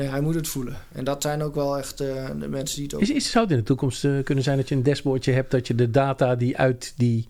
[0.00, 0.76] Nee, hij moet het voelen.
[0.92, 3.00] En dat zijn ook wel echt eh, de mensen die het ook...
[3.00, 5.50] Is, is, zou het in de toekomst eh, kunnen zijn dat je een dashboardje hebt
[5.50, 7.26] dat je de data die uit die,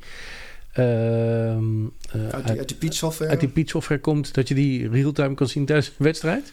[0.72, 0.82] eh,
[1.52, 3.30] uit die, uit die software.
[3.30, 6.52] uit die Peach software komt, dat je die real-time kan zien tijdens een wedstrijd?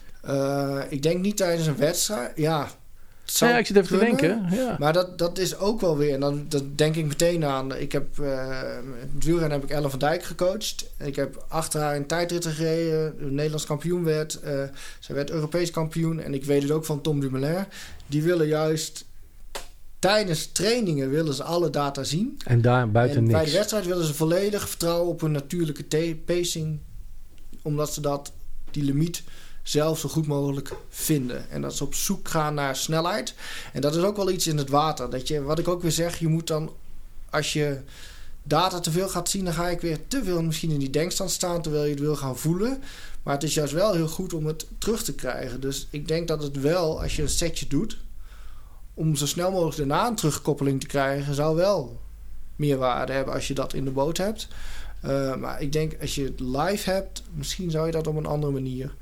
[0.89, 2.31] Ik denk niet tijdens een wedstrijd.
[2.35, 2.67] Ja,
[3.31, 4.17] zou Ja, ik zit even kunnen.
[4.17, 4.57] te denken.
[4.57, 4.75] Ja.
[4.79, 6.13] Maar dat, dat is ook wel weer...
[6.13, 7.75] En dan dat denk ik meteen aan...
[7.75, 8.19] Ik heb...
[8.19, 8.61] eh
[8.99, 10.85] het wielrennen heb ik Ellen van Dijk gecoacht.
[10.97, 13.15] Ik heb achter haar een tijdrit gereden.
[13.19, 14.39] Nederlands kampioen werd.
[14.39, 14.63] eh
[14.99, 16.19] zij werd Europees kampioen.
[16.19, 17.65] En ik weet het ook van Tom Dumoulin.
[18.07, 19.05] Die willen juist...
[19.99, 22.39] Tijdens trainingen willen ze alle data zien.
[22.45, 26.79] En daar buiten en bij de wedstrijd willen ze volledig vertrouwen op hun natuurlijke pacing.
[27.61, 28.31] Omdat ze dat,
[28.71, 29.23] die limiet
[29.69, 31.49] zelf zo goed mogelijk vinden.
[31.49, 33.33] En dat ze op zoek gaan naar snelheid.
[33.73, 35.09] En dat is ook wel iets in het water.
[35.09, 36.71] Dat je, wat ik ook weer zeg, je moet dan...
[37.29, 37.79] Als je
[38.43, 41.31] data te veel gaat zien, dan ga ik weer te veel misschien in die denkstand
[41.31, 41.61] staan...
[41.61, 42.83] terwijl je het wil gaan voelen.
[43.23, 45.61] Maar het is juist wel heel goed om het terug te krijgen.
[45.61, 47.97] Dus ik denk dat het wel, als je een setje doet...
[48.93, 51.33] om zo snel mogelijk daarna een terugkoppeling te krijgen...
[51.33, 51.99] zou wel
[52.55, 54.47] meer waarde hebben als je dat in de boot hebt.
[55.05, 58.25] Uh, maar ik denk als je het live hebt, misschien zou je dat op een
[58.25, 58.95] andere manier.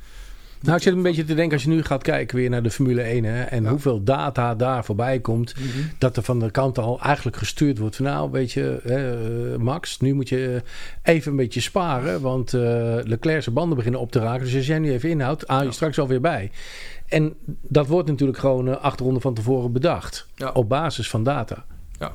[0.65, 2.69] Nou, ik zit een beetje te denken als je nu gaat kijken weer naar de
[2.71, 3.69] Formule 1 hè, en Ja.
[3.69, 5.53] hoeveel data daar voorbij komt.
[5.59, 5.67] Mhm.
[5.97, 9.13] Dat er van de kant al eigenlijk gestuurd wordt van nou, weet je, hè,
[9.53, 10.61] eh, Max, nu moet je
[11.03, 12.21] even een beetje sparen.
[12.21, 12.61] Want eh
[13.03, 14.45] Leclerc zijn banden beginnen op te raken.
[14.45, 15.71] Dus als jij nu even inhoudt, haal je Ja.
[15.71, 16.51] straks alweer bij.
[17.07, 20.27] En dat wordt natuurlijk gewoon eh, acht ronden van tevoren bedacht.
[20.35, 20.51] Ja.
[20.51, 21.65] Op basis van data.
[21.99, 22.11] Ja.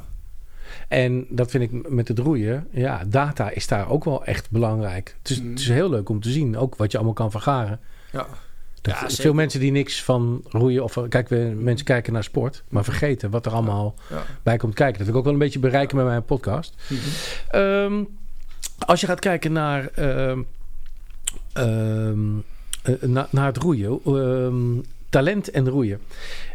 [0.89, 2.67] En dat vind ik met het roeien.
[2.71, 5.17] Ja, data is daar ook wel echt belangrijk.
[5.19, 5.51] Het is, Mhm.
[5.51, 6.57] het is heel leuk om te zien.
[6.57, 7.81] Ook wat je allemaal kan vergaren.
[8.13, 8.27] Ja.
[8.83, 12.63] Dat, Ja, veel mensen die niks van roeien of kijk, we, mensen kijken naar sport,
[12.69, 14.25] maar vergeten wat er allemaal Ja.
[14.43, 14.97] bij komt kijken.
[14.97, 16.75] Dat wil ik ook wel een beetje bereiken met mijn podcast.
[16.89, 17.01] Mhm.
[17.49, 18.05] Ehm,
[18.79, 20.43] als je gaat kijken naar, ehm,
[21.53, 22.39] ehm,
[22.83, 26.01] eh, na- naar het roeien, talent en roeien.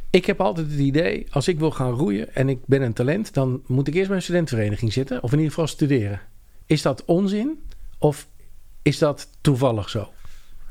[0.09, 3.33] Ik heb altijd het idee, als ik wil gaan roeien en ik ben een talent,
[3.33, 6.21] dan moet ik eerst bij een studentenvereniging zitten, of in ieder geval studeren.
[6.65, 7.63] Is dat onzin
[7.97, 8.27] of
[8.81, 10.11] is dat toevallig zo?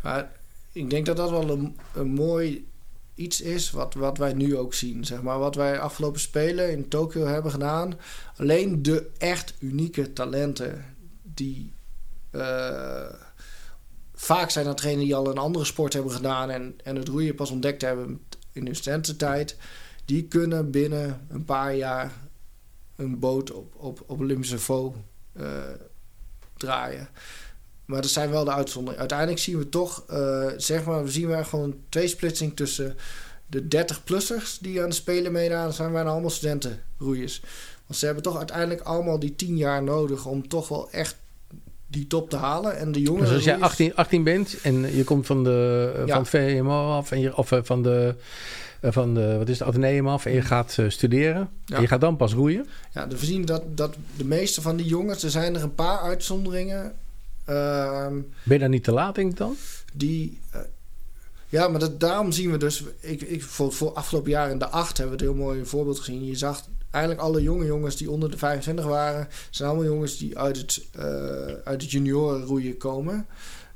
[0.02, 0.30] Maar
[0.74, 1.50] ik denk dat dat wel
[1.94, 2.68] een, mooi
[3.14, 5.04] iets is wat, wat wij nu ook zien.
[5.04, 5.38] Zeg maar.
[5.38, 7.98] Wat wij afgelopen spelen in Tokio hebben gedaan.
[8.36, 11.72] Alleen de echt unieke talenten die...
[12.30, 13.14] eh,
[14.14, 16.50] vaak zijn dat degenen die al een andere sport hebben gedaan...
[16.50, 18.20] en, en het roeien pas ontdekt hebben
[18.52, 19.56] in hun studententijd...
[20.04, 22.12] die kunnen binnen een paar jaar
[22.96, 24.94] een boot op, op, op Olympisch niveau
[25.32, 25.62] eh,
[26.56, 27.08] draaien.
[27.84, 28.98] Maar dat zijn wel de uitzonderingen.
[29.00, 32.96] Uiteindelijk zien we toch, eh, zeg maar, we zien wel gewoon twee splitsing tussen
[33.46, 35.64] de 30-plussers die aan de Spelen meedaan.
[35.64, 37.40] Dat zijn bijna allemaal studentenroeiers.
[37.86, 41.16] Want ze hebben toch uiteindelijk allemaal die 10 jaar nodig om toch wel echt
[41.86, 42.76] die top te halen.
[42.78, 45.92] En de jongere Dus als jij roeiers- 18, 18 bent en je komt van, de,
[45.96, 46.12] eh, Ja.
[46.12, 46.28] van het
[46.58, 48.14] VMO af, en je, of eh, van de,
[48.82, 51.48] van de, wat is het, Atheneum af en je gaat eh, studeren.
[51.64, 51.76] Ja.
[51.76, 52.66] En je gaat dan pas roeien.
[52.92, 55.98] Ja, we zien dat, dat de meeste van die jongens, er zijn er een paar
[55.98, 56.92] uitzonderingen.
[57.44, 59.56] Ehm, Ben je daar niet te laat, denk ik dan?
[59.94, 60.40] die.
[60.50, 60.60] eh,
[61.48, 62.84] ja, maar dat, daarom zien we dus.
[63.00, 65.66] Ik, ik, voor, voor afgelopen jaar in de 8 hebben we het heel mooi een
[65.66, 66.24] voorbeeld gezien.
[66.24, 70.38] Je zag eigenlijk alle jonge jongens die onder de 25 waren, zijn allemaal jongens die
[70.38, 71.02] uit het, eh
[71.64, 73.26] uit het juniorenroeien komen.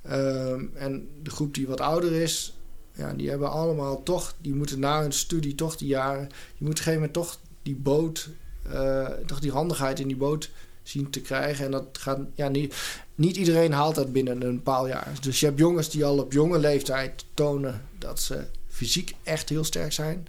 [0.02, 2.58] Ehm, en de groep die wat ouder is,
[2.92, 6.68] ja, die hebben allemaal toch, die moeten na hun studie toch die jaren, die moeten
[6.68, 8.28] op een gegeven moment toch die boot,
[8.70, 10.50] eh, toch die handigheid in die boot
[10.82, 11.64] zien te krijgen.
[11.64, 12.74] En dat gaat, ja, niet,
[13.18, 15.12] niet iedereen haalt dat binnen een paar jaar.
[15.20, 19.64] Dus je hebt jongens die al op jonge leeftijd tonen dat ze fysiek echt heel
[19.64, 20.28] sterk zijn.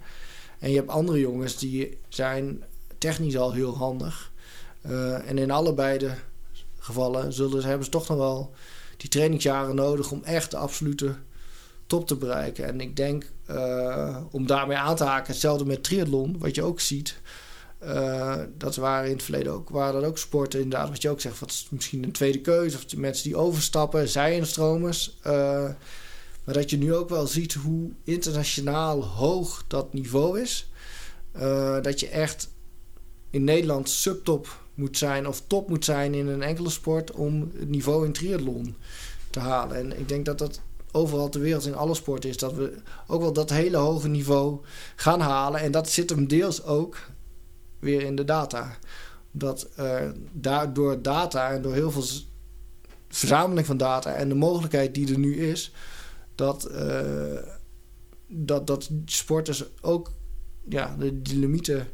[0.58, 2.64] En je hebt andere jongens die zijn
[2.98, 4.32] technisch al heel handig.
[4.80, 6.12] Eh, en in allebei de
[6.78, 8.54] gevallen zullen hebben ze toch nog wel
[8.96, 11.14] die trainingsjaren nodig om echt de absolute
[11.86, 12.66] top te bereiken.
[12.66, 16.80] En ik denk, eh, om daarmee aan te haken, hetzelfde met triathlon, wat je ook
[16.80, 17.20] ziet.
[17.80, 21.20] Eh, dat waren in het verleden ook, waren dat ook sporten, inderdaad, wat je ook
[21.20, 25.18] zegt, wat is misschien een tweede keuze, of mensen die overstappen, zij-instromers.
[25.22, 25.68] eh
[26.44, 30.70] maar dat je nu ook wel ziet hoe internationaal hoog dat niveau is.
[31.32, 32.48] Eh, dat je echt
[33.30, 37.68] in Nederland subtop moet zijn of top moet zijn in een enkele sport om het
[37.68, 38.76] niveau in triathlon
[39.30, 39.76] te halen.
[39.76, 40.60] En ik denk dat dat
[40.92, 42.76] overal ter wereld in alle sporten is dat we
[43.06, 44.60] ook wel dat hele hoge niveau
[44.96, 45.60] gaan halen.
[45.60, 46.96] En dat zit hem deels ook
[47.80, 48.76] weer in de data.
[49.30, 52.04] Dat eh daar, door data en door heel veel
[53.08, 55.72] verzameling van data en de mogelijkheid die er nu is,
[56.34, 57.36] dat, eh,
[58.26, 60.12] dat, dat sporters ook
[60.68, 61.88] ja, de, de limieten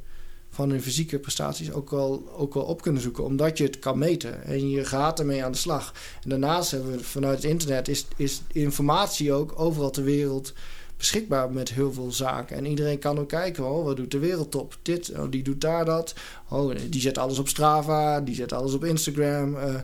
[0.51, 3.24] van hun fysieke prestaties ook wel, ook wel op kunnen zoeken.
[3.24, 5.95] Omdat je het kan meten en je gaat ermee aan de slag.
[6.22, 10.53] En daarnaast hebben we vanuit het internet is, is informatie ook overal ter wereld
[10.97, 12.57] beschikbaar met heel veel zaken.
[12.57, 14.77] En iedereen kan ook kijken, oh, wat doet de wereldtop?
[14.83, 16.15] Dit, oh, die doet daar dat.
[16.49, 19.57] Oh, die zet alles op Strava, die zet alles op Instagram.
[19.57, 19.75] Eh,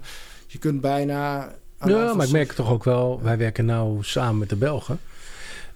[0.46, 1.52] je kunt bijna...
[1.84, 4.98] Ja, maar ik merk toch ook wel, wij werken nou samen met de Belgen.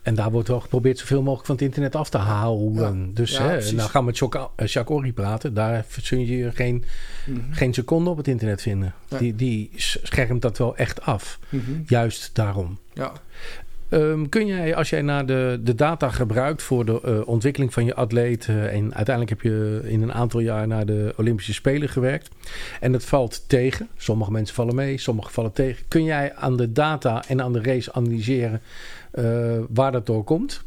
[0.02, 2.98] En daar wordt wel geprobeerd zoveel mogelijk van het internet af te houden.
[3.06, 3.12] Ja.
[3.14, 5.54] Dus Ja, hè, nou gaan we met Jacques eh, Ory praten.
[5.54, 6.84] Daar zul je geen,
[7.26, 7.40] Mhm.
[7.52, 8.94] geen seconde op het internet vinden.
[9.18, 11.38] Die, die schermt dat wel echt af.
[11.48, 11.62] Mhm.
[11.86, 12.78] Juist daarom.
[12.92, 13.12] Ja.
[13.88, 17.84] Ehm, kun jij, als jij naar de, de data gebruikt voor de eh, ontwikkeling van
[17.84, 18.46] je atleet...
[18.48, 22.28] eh, en uiteindelijk heb je in een aantal jaar naar de Olympische Spelen gewerkt...
[22.80, 25.84] en het valt tegen, sommige mensen vallen mee, sommige vallen tegen...
[25.88, 28.60] kun jij aan de data en aan de race analyseren
[29.10, 29.24] eh,
[29.68, 30.64] waar dat door komt?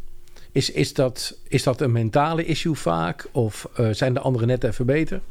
[0.52, 3.28] Is, is, dat, is dat een mentale issue vaak?
[3.32, 5.22] Of zijn de anderen net even beter?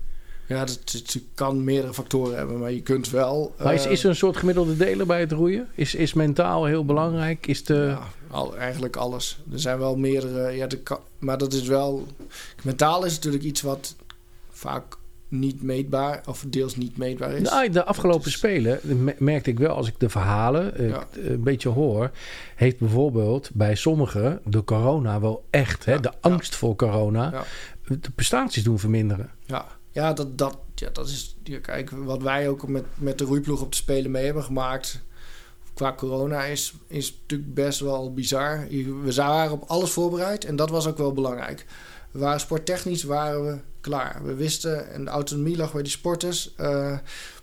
[0.49, 3.55] Ja, het, kan meerdere factoren hebben, maar je kunt wel...
[3.62, 5.68] Maar is, eh, is er een soort gemiddelde deler bij het roeien?
[5.74, 7.46] Is, is mentaal heel belangrijk?
[7.46, 7.74] Is de...
[7.74, 9.38] Ja, al, eigenlijk alles.
[9.53, 10.51] Er zijn wel meerdere...
[10.51, 10.80] Ja, de,
[11.18, 12.07] maar dat is wel...
[12.62, 13.96] Mentaal is natuurlijk iets wat
[14.51, 14.96] vaak
[15.28, 16.22] niet meetbaar...
[16.26, 17.51] of deels niet meetbaar is.
[17.51, 21.07] Nou, de afgelopen is- spelen me- merkte ik wel, als ik de verhalen eh, Ja.
[21.12, 22.11] een beetje hoor,
[22.55, 26.18] heeft bijvoorbeeld bij sommigen de corona wel echt, hè, de ja.
[26.30, 27.44] angst voor corona,
[27.86, 29.30] de prestaties doen verminderen.
[29.46, 31.36] Ja, ja, dat, dat, ja, dat is...
[31.43, 35.01] Ja, kijk, wat wij ook met, met de roeiploeg op de Spelen mee hebben gemaakt...
[35.74, 38.66] qua corona is, is natuurlijk best wel bizar.
[39.03, 41.66] We waren op alles voorbereid en dat was ook wel belangrijk.
[42.11, 44.20] We waren sporttechnisch waren we klaar.
[44.24, 46.51] We wisten, en de autonomie lag bij die sporters.
[46.61, 46.66] Uh,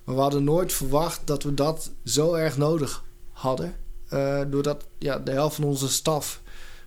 [0.04, 3.76] maar we hadden nooit verwacht dat we dat zo erg nodig hadden.
[4.14, 6.42] Uh, doordat ja, de helft van onze staf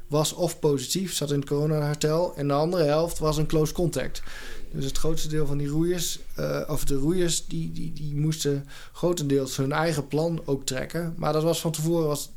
[0.07, 2.33] was of positief, zat in het corona-hotel.
[2.37, 4.23] En de andere helft was een close contact.
[4.73, 8.67] Dus het grootste deel van die roeiers, uh, of de roeiers, die, die, die moesten
[8.93, 11.15] grotendeels hun eigen plan ook trekken.
[11.17, 12.31] Maar dat was van tevoren was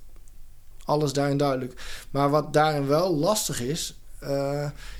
[0.83, 2.05] alles daarin duidelijk.
[2.11, 4.29] Maar wat daarin wel lastig is, uh,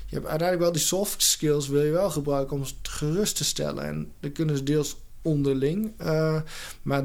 [0.06, 3.44] je hebt uiteindelijk wel die soft skills wil je wel gebruiken om het gerust te
[3.44, 3.84] stellen.
[3.84, 5.92] En dat kunnen ze deels onderling.
[6.00, 6.40] Uh,
[6.82, 7.04] maar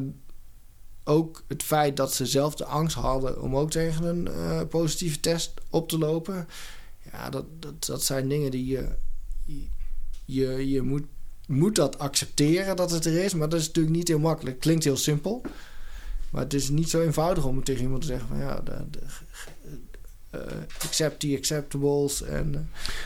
[1.03, 5.53] ook het feit dat ze zelf de angst hadden om ook tegen een positieve test
[5.69, 6.47] op te lopen.
[7.11, 8.88] Ja, dat, dat, dat zijn dingen die je.
[10.28, 11.05] Je, je moet,
[11.47, 14.59] moet dat accepteren dat het er is, maar dat is natuurlijk niet heel makkelijk.
[14.59, 15.41] Klinkt heel simpel,
[16.32, 18.99] maar het is niet zo eenvoudig om tegen iemand te zeggen: van ja, de, de,
[20.36, 20.41] uh,
[20.84, 22.23] accept the acceptables.
[22.23, 22.59] En, uh.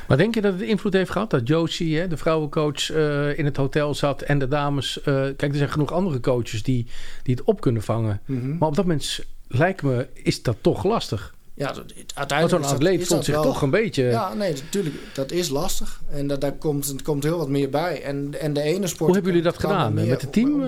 [0.07, 3.45] Maar denk je dat het invloed heeft gehad dat Josie, hè, de vrouwencoach, uh, in
[3.45, 4.99] het hotel zat en de dames.
[5.03, 6.87] kijk, er zijn genoeg andere coaches die,
[7.23, 8.21] die het op kunnen vangen.
[8.25, 8.57] Mm -hmm.
[8.57, 11.33] Maar op dat moment lijkt me, is dat toch lastig.
[11.61, 11.73] Ja,
[12.13, 12.63] uiteindelijk.
[12.63, 14.03] zo'n atleet voelt zich wel, toch een beetje.
[14.03, 14.95] Ja, nee, natuurlijk.
[15.13, 16.01] Dat is lastig.
[16.09, 18.01] En dat, daar komt, komt heel wat meer bij.
[18.01, 19.05] En, en de ene sport.
[19.05, 19.93] Hoe hebben jullie dat gedaan?
[19.93, 20.61] Met het team?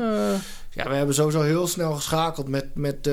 [0.70, 2.76] ja, we hebben sowieso heel snel geschakeld met.
[2.76, 3.10] met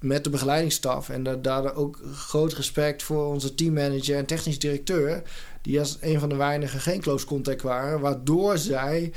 [0.00, 1.08] met de begeleidingsstaf.
[1.08, 5.22] En da daar ook groot respect voor onze teammanager en technisch directeur.
[5.62, 8.00] Die als een van de weinigen geen close contact waren.
[8.00, 9.12] Waardoor zij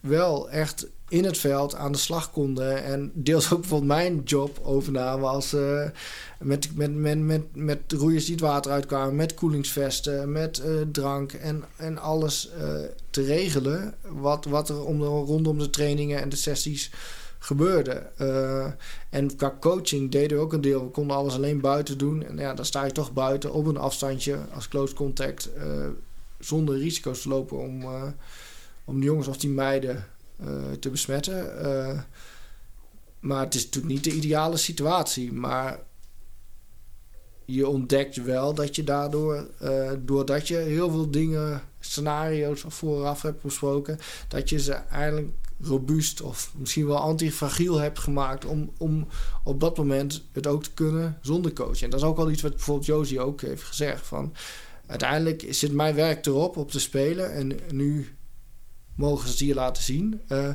[0.00, 2.84] wel echt in het veld aan de slag konden.
[2.84, 5.88] En deels ook bijvoorbeeld mijn job overnamen als uh,
[6.38, 11.32] met, met, met, met, met roeiers die het water uitkwamen, met koelingsvesten, met uh, drank
[11.32, 12.74] en, en alles uh,
[13.10, 13.94] te regelen.
[14.00, 16.90] Wat, wat er om de, rondom de trainingen en de sessies
[17.38, 18.02] gebeurde.
[18.18, 18.66] Uh,
[19.10, 20.84] en qua coaching deden we ook een deel.
[20.84, 22.24] We konden alles alleen buiten doen.
[22.26, 25.50] En ja, dan sta je toch buiten op een afstandje als close contact.
[25.56, 25.86] Uh,
[26.38, 28.02] zonder risico's te lopen om, uh,
[28.84, 30.06] om de jongens of die meiden
[30.80, 31.54] te besmetten.
[33.20, 35.32] maar het is natuurlijk niet de ideale situatie.
[35.32, 35.80] Maar
[37.44, 39.48] je ontdekt wel dat je daardoor,
[39.98, 45.28] doordat je heel veel dingen, scenario's vooraf hebt besproken, dat je ze eigenlijk
[45.60, 49.06] robuust of misschien wel antifragiel hebt gemaakt om, om
[49.44, 51.82] op dat moment het ook te kunnen zonder coach.
[51.82, 54.06] En dat is ook wel iets wat bijvoorbeeld Josie ook heeft gezegd.
[54.06, 54.34] Van,
[54.86, 58.16] uiteindelijk zit mijn werk erop op te spelen en nu
[58.94, 60.20] mogen ze hier laten zien.
[60.28, 60.48] Uh,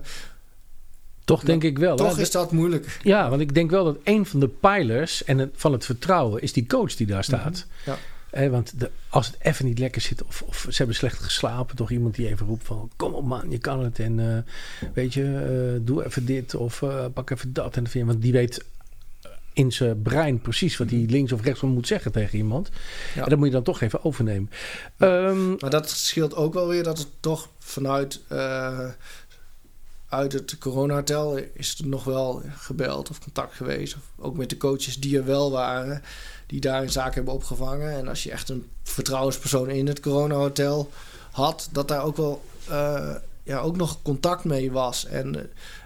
[1.25, 1.95] toch denk ik wel.
[1.95, 2.99] Toch is dat moeilijk.
[3.03, 6.41] Ja, want ik denk wel dat een van de pijlers en het, van het vertrouwen
[6.41, 7.65] is die coach die daar staat.
[7.65, 7.93] Mm -hmm.
[7.93, 7.97] ja.
[8.29, 11.75] Eh, want de, als het even niet lekker zit of, of ze hebben slecht geslapen,
[11.75, 14.37] toch iemand die even roept van kom op man, je kan het en uh,
[14.93, 17.93] weet je, uh, doe even dit of uh, pak even dat en dat.
[17.93, 18.63] Want die weet
[19.59, 22.69] in zijn brein precies wat hij links of rechts moet zeggen tegen iemand.
[23.15, 23.23] Ja.
[23.23, 24.49] En dat moet je dan toch even overnemen.
[24.97, 28.21] Um, maar dat scheelt ook wel weer dat het toch vanuit
[30.09, 33.95] uit het coronahotel is er nog wel gebeld of contact geweest.
[33.95, 36.03] Of ook met de coaches die er wel waren
[36.47, 37.97] die daar een zaak hebben opgevangen.
[37.97, 40.89] En als je echt een vertrouwenspersoon in het coronahotel
[41.31, 45.05] had, dat daar ook wel uh, ja, ook nog contact mee was.
[45.05, 45.41] En, uh,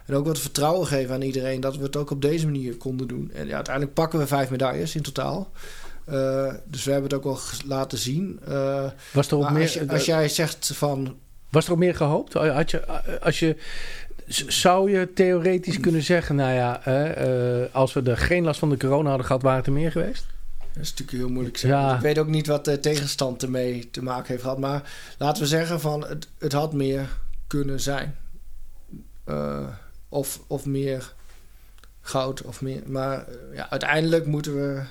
[0.06, 3.08] en ook wat vertrouwen geven aan iedereen dat we het ook op deze manier konden
[3.08, 3.30] doen.
[3.34, 5.50] En ja, uiteindelijk pakken we vijf medailles in totaal.
[6.08, 8.40] Uh, dus we hebben het ook wel laten zien.
[9.12, 11.16] was er ook meer, als, je, als jij zegt van.
[11.50, 12.32] Was er ook meer gehoopt?
[12.32, 12.86] Had je,
[13.20, 13.56] als je
[14.26, 18.76] zou je theoretisch kunnen zeggen, nou ja, uh, als we er geen last van de
[18.76, 20.26] corona hadden gehad, waren het er meer geweest?
[20.58, 21.80] Dat is natuurlijk heel moeilijk zeggen.
[21.80, 21.94] Ja.
[21.94, 24.58] Ik weet ook niet wat de tegenstand ermee te maken heeft gehad.
[24.58, 27.08] Maar laten we zeggen van het, het had meer
[27.46, 28.16] kunnen zijn.
[29.28, 29.66] Uh,
[30.14, 31.14] of, of meer
[32.00, 32.82] goud of meer.
[32.86, 34.82] Maar ja, uiteindelijk moeten we.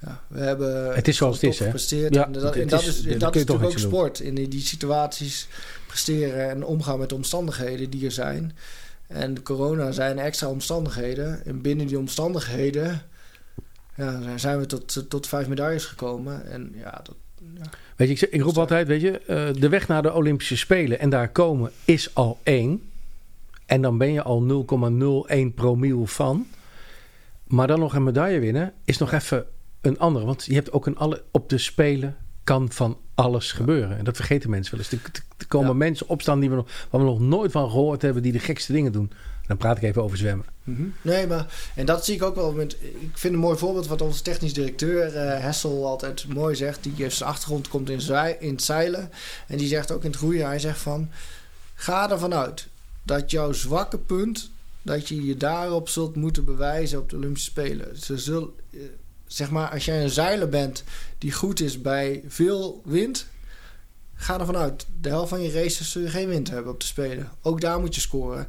[0.00, 2.14] Ja, we hebben het is zoals het is, gepresteerd.
[2.14, 4.20] Ja, en dat, en dat is, dat is natuurlijk ook sport.
[4.20, 5.48] In die, die situaties
[5.86, 8.56] presteren en omgaan met de omstandigheden die er zijn.
[9.06, 11.44] En corona zijn extra omstandigheden.
[11.44, 13.02] En binnen die omstandigheden
[13.96, 16.50] ja, zijn we tot, tot vijf medailles gekomen.
[16.50, 17.14] En ja, dat,
[17.54, 17.70] ja.
[17.96, 20.98] Weet je, ik, ik roep altijd, weet je, uh, de weg naar de Olympische Spelen
[20.98, 22.85] en daar komen is al één.
[23.66, 24.66] En dan ben je al
[25.50, 26.46] 0,01 promiel van.
[27.46, 29.46] Maar dan nog een medaille winnen is nog even
[29.80, 30.24] een andere.
[30.24, 33.98] Want je hebt ook een alle op de Spelen kan van alles gebeuren.
[33.98, 35.02] En dat vergeten mensen wel eens.
[35.36, 35.74] Er, komen ja.
[35.74, 38.72] mensen opstaan die we nog, waar we nog nooit van gehoord hebben, die de gekste
[38.72, 39.12] dingen doen.
[39.46, 40.46] Dan praat ik even over zwemmen.
[40.64, 40.94] Mm -hmm.
[41.02, 42.52] Nee, maar en dat zie ik ook wel.
[42.52, 46.82] Met, ik vind een mooi voorbeeld wat onze technisch directeur uh, Hessel altijd mooi zegt.
[46.82, 48.00] Die heeft zijn achtergrond komt in,
[48.40, 49.10] in het zeilen.
[49.46, 50.46] En die zegt ook in het roeien.
[50.46, 51.10] Hij zegt van,
[51.74, 52.68] ga ervan uit
[53.06, 54.50] dat jouw zwakke punt,
[54.82, 57.98] dat je je daarop zult moeten bewijzen op de Olympische Spelen.
[57.98, 58.50] Ze zullen,
[59.26, 60.84] zeg maar, als jij een zeiler bent
[61.18, 63.26] die goed is bij veel wind,
[64.14, 66.86] ga ervan uit, de helft van je races zul je geen wind hebben op te
[66.86, 67.30] spelen.
[67.42, 68.46] Ook daar moet je scoren.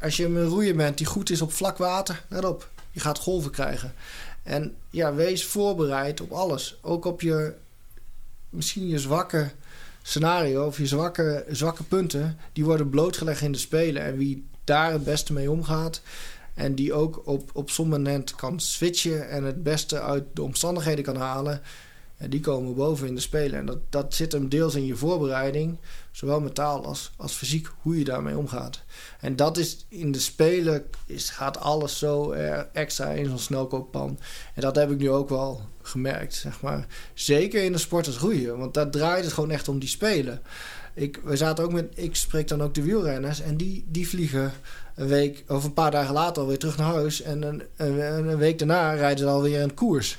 [0.00, 2.70] Als je een roeier bent die goed is op vlak water, let op.
[2.90, 3.94] Je gaat golven krijgen.
[4.42, 6.78] En ja, wees voorbereid op alles.
[6.80, 7.54] Ook op je,
[8.48, 9.50] misschien je zwakke
[10.02, 12.38] scenario of je zwakke, zwakke punten.
[12.52, 14.02] Die worden blootgelegd in de spelen.
[14.02, 16.00] En wie daar het beste mee omgaat.
[16.54, 21.16] En die ook op, op moment kan switchen en het beste uit de omstandigheden kan
[21.16, 21.62] halen
[22.28, 23.58] die komen boven in de spelen.
[23.58, 25.78] En dat, dat zit hem deels in je voorbereiding,
[26.10, 28.82] zowel mentaal als, als fysiek, hoe je daarmee omgaat.
[29.20, 32.32] En dat is in de spelen, is, gaat alles zo
[32.72, 34.18] extra in zo'n snelkooppan.
[34.54, 36.86] En dat heb ik nu ook wel gemerkt, zeg maar.
[37.14, 40.42] Zeker in de sport als roeien, want daar draait het gewoon echt om die spelen.
[40.94, 44.52] Ik, we zaten ook met, ik spreek dan ook de wielrenners en die, die vliegen
[44.94, 47.22] een week of een paar dagen later alweer terug naar huis.
[47.22, 50.18] En een, een, week daarna rijden ze alweer een koers.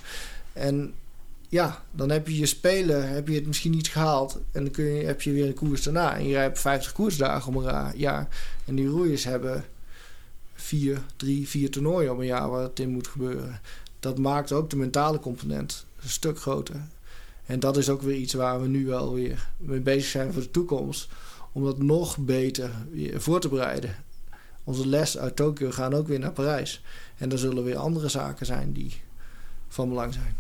[0.54, 0.94] En
[1.50, 4.40] ja, dan heb je je spelen, heb je het misschien niet gehaald.
[4.52, 6.16] En dan kun je, heb je weer een koers daarna.
[6.16, 8.28] En je hebt 50 koersdagen om een jaar.
[8.66, 9.66] En die roeiers hebben
[10.54, 13.62] vier, drie, vier toernooien om een jaar waar het in moet gebeuren.
[14.04, 16.76] Dat maakt ook de mentale component een stuk groter.
[17.46, 20.42] En dat is ook weer iets waar we nu wel weer mee bezig zijn voor
[20.42, 21.10] de toekomst.
[21.52, 22.72] Om dat nog beter
[23.14, 23.96] voor te bereiden.
[24.64, 26.84] Onze les uit Tokio gaan ook weer naar Parijs.
[27.18, 29.02] En er zullen weer andere zaken zijn die
[29.68, 30.36] van belang zijn.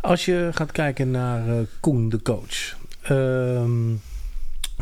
[0.00, 2.76] Als je gaat kijken naar uh, Koen, de coach.
[3.02, 3.94] Ehm,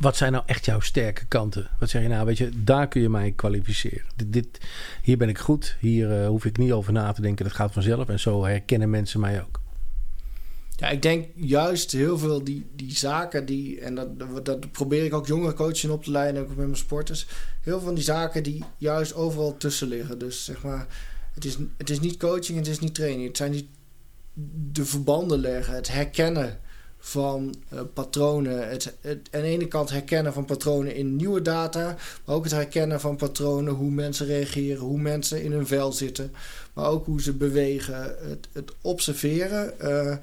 [0.01, 1.71] wat zijn nou echt jouw sterke kanten?
[1.79, 4.05] Wat zeg je nou, weet je, daar kun je mij kwalificeren.
[4.27, 4.59] Dit,
[5.03, 7.73] hier ben ik goed, hier uh, hoef ik niet over na te denken, dat gaat
[7.73, 8.09] vanzelf.
[8.09, 9.61] En zo herkennen mensen mij ook.
[10.77, 15.15] Ja, ik denk juist heel veel die, die zaken die, en dat, dat probeer ik
[15.15, 17.27] ook jongere coaches op te leiden, ook met mijn sporters.
[17.61, 20.19] Heel veel van die zaken die juist overal tussen liggen.
[20.19, 20.87] Dus zeg maar,
[21.35, 23.27] het is, het is niet coaching, het is niet training.
[23.27, 23.69] Het zijn die
[24.73, 26.61] de verbanden leggen, het herkennen
[26.99, 28.69] van uh, patronen.
[28.69, 32.53] Het, het, aan de ene kant herkennen van patronen in nieuwe data, maar ook het
[32.53, 36.33] herkennen van patronen, hoe mensen reageren, hoe mensen in hun vel zitten,
[36.73, 39.73] maar ook hoe ze bewegen, het, het observeren.
[39.83, 40.17] Uh,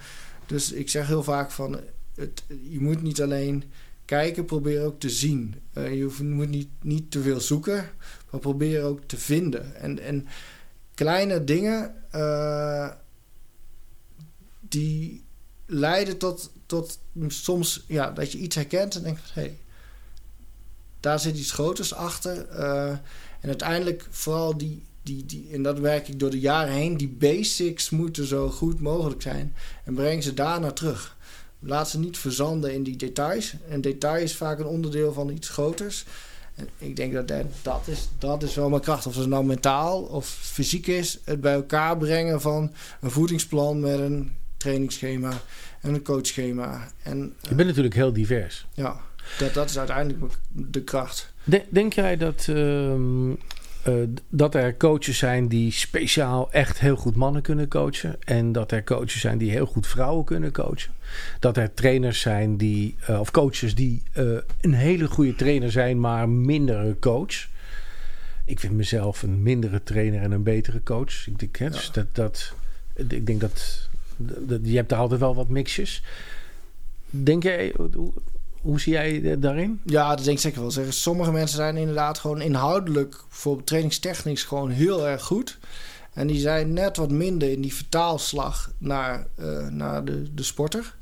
[0.46, 1.80] dus ik zeg heel vaak van,
[2.16, 3.64] het, je moet niet alleen
[4.06, 5.56] kijken, probeer ook te zien.
[5.74, 7.90] Uh, je moet niet, niet te veel zoeken,
[8.30, 9.76] maar probeer ook te vinden.
[9.76, 10.28] En, en
[10.94, 11.96] kleine dingen
[14.60, 15.24] die
[15.66, 19.58] leiden tot, tot soms ja, dat je iets herkent en denkt: hé, hey,
[21.00, 22.48] daar zit iets groters achter.
[22.52, 22.90] Uh,
[23.40, 27.08] en uiteindelijk vooral die, die, die, en dat werk ik door de jaren heen, die
[27.10, 29.56] basics moeten zo goed mogelijk zijn.
[29.84, 31.18] En breng ze daarna terug.
[31.60, 33.56] Laat ze niet verzanden in die details.
[33.70, 36.06] En detail is vaak een onderdeel van iets groters.
[36.56, 37.28] En ik denk dat
[37.62, 39.08] dat is, dat is wel mijn kracht.
[39.08, 41.20] Of het nou mentaal of fysiek is.
[41.24, 45.42] Het bij elkaar brengen van een voedingsplan met een trainingsschema
[45.84, 46.88] en een coachschema.
[47.04, 48.66] En, je bent natuurlijk heel divers.
[48.74, 49.02] Ja,
[49.38, 51.34] dat, dat is uiteindelijk de kracht.
[51.70, 52.94] Denk jij dat, uh,
[54.30, 58.16] dat er coaches zijn die speciaal echt heel goed mannen kunnen coachen?
[58.24, 60.92] En dat er coaches zijn die heel goed vrouwen kunnen coachen?
[61.40, 66.00] Dat er trainers zijn die, uh, of coaches die uh, een hele goede trainer zijn,
[66.00, 67.48] maar mindere coach?
[68.46, 71.28] Ik vind mezelf een mindere trainer en een betere coach.
[71.28, 72.54] Ik denk, hè, dus dat, dat,
[72.94, 73.90] ik denk dat
[74.64, 76.04] je hebt daar altijd wel wat mixjes.
[77.10, 78.12] Denk jij, hoe,
[78.62, 79.82] hoe zie jij daarin?
[79.86, 80.92] Ja, dat denk ik zeker wel.
[80.92, 85.60] Sommige mensen zijn inderdaad gewoon inhoudelijk, voor trainingstechnisch, gewoon heel erg goed.
[86.14, 90.96] En die zijn net wat minder in die vertaalslag naar, uh, naar de, de sporter.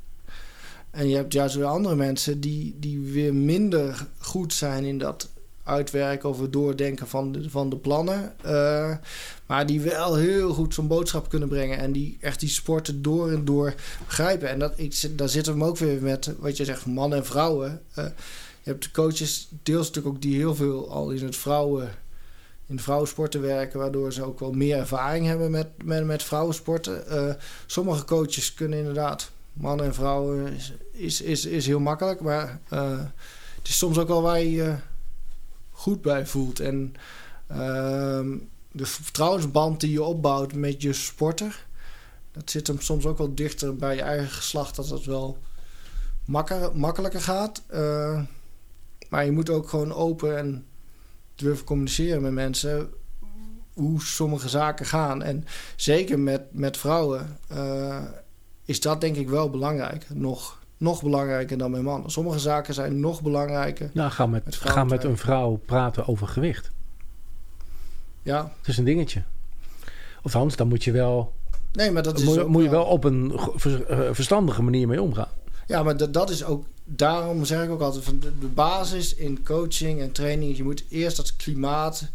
[0.90, 5.31] En je hebt juist weer andere mensen die, die weer minder goed zijn in dat
[5.64, 8.34] uitwerken of het doordenken van de, van de plannen.
[8.46, 8.94] Uh,
[9.46, 11.78] maar die wel heel goed zo'n boodschap kunnen brengen.
[11.78, 13.74] En die echt die sporten door en door
[14.06, 14.48] begrijpen.
[14.48, 17.82] En dat, ik, daar zitten we ook weer met wat je zegt, mannen en vrouwen.
[17.98, 18.04] Uh,
[18.62, 21.90] je hebt de coaches, deels natuurlijk ook die heel veel al in het vrouwen.
[22.66, 27.04] In vrouwensporten werken, waardoor ze ook wel meer ervaring hebben met, met, met vrouwensporten.
[27.10, 27.34] Uh,
[27.66, 30.52] sommige coaches kunnen inderdaad, mannen en vrouwen,
[30.92, 32.20] is, is, is, heel makkelijk.
[32.20, 34.74] Maar het is soms ook wel je
[35.82, 36.60] goed bij voelt.
[36.60, 36.94] En
[37.50, 38.26] uh,
[38.72, 41.66] de vertrouwensband die je opbouwt met je sporter,
[42.32, 45.38] dat zit hem soms ook wel dichter bij je eigen geslacht, dat het wel
[46.24, 47.62] makker, makkelijker gaat.
[47.74, 48.22] Uh,
[49.08, 50.66] maar je moet ook gewoon open en
[51.34, 52.90] durven communiceren met mensen
[53.74, 55.22] hoe sommige zaken gaan.
[55.22, 55.44] En
[55.76, 58.02] zeker met, met vrouwen uh,
[58.64, 60.06] is dat denk ik wel belangrijk.
[60.14, 62.10] Nog nog belangrijker dan mijn man.
[62.10, 63.90] Sommige zaken zijn nog belangrijker.
[63.92, 66.70] Nou, ga met, met ga met een vrouw praten over gewicht.
[68.22, 68.52] Ja.
[68.58, 69.22] Het is een dingetje.
[70.22, 71.32] Of Hans, dan moet je wel.
[71.72, 73.32] Nee, maar dat is moet, moet je wel op een
[73.88, 75.28] eh, verstandige manier mee omgaan.
[75.66, 76.64] Ja, maar dat, dat is ook...
[76.84, 80.56] Daarom zeg ik ook altijd van de, de basis in coaching en training...
[80.56, 82.10] je moet eerst dat klimaat...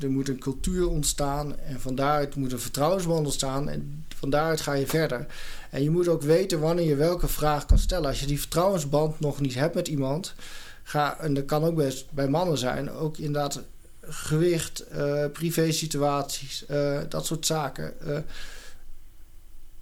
[0.00, 4.60] Er moet een cultuur ontstaan en van daaruit moet een vertrouwensband ontstaan en van daaruit
[4.60, 5.26] ga je verder.
[5.70, 8.08] En je moet ook weten wanneer je welke vraag kan stellen.
[8.08, 10.34] Als je die vertrouwensband nog niet hebt met iemand,
[10.82, 13.62] ga, en dat kan ook best bij mannen zijn, ook inderdaad
[14.02, 17.94] gewicht, uh, privé situaties, uh, dat soort zaken.
[18.06, 18.18] Uh,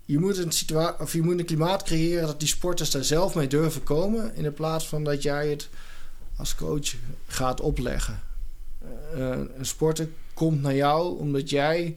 [0.05, 3.35] je moet, een situa of je moet een klimaat creëren dat die sporters daar zelf
[3.35, 4.35] mee durven komen.
[4.35, 5.69] In plaats van dat jij het
[6.37, 6.95] als coach
[7.27, 8.30] gaat opleggen.
[9.15, 11.97] Een sporter komt naar jou omdat jij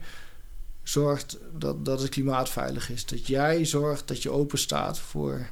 [0.82, 3.06] zorgt dat, dat het klimaat veilig is.
[3.06, 5.46] Dat jij zorgt dat je open staat voor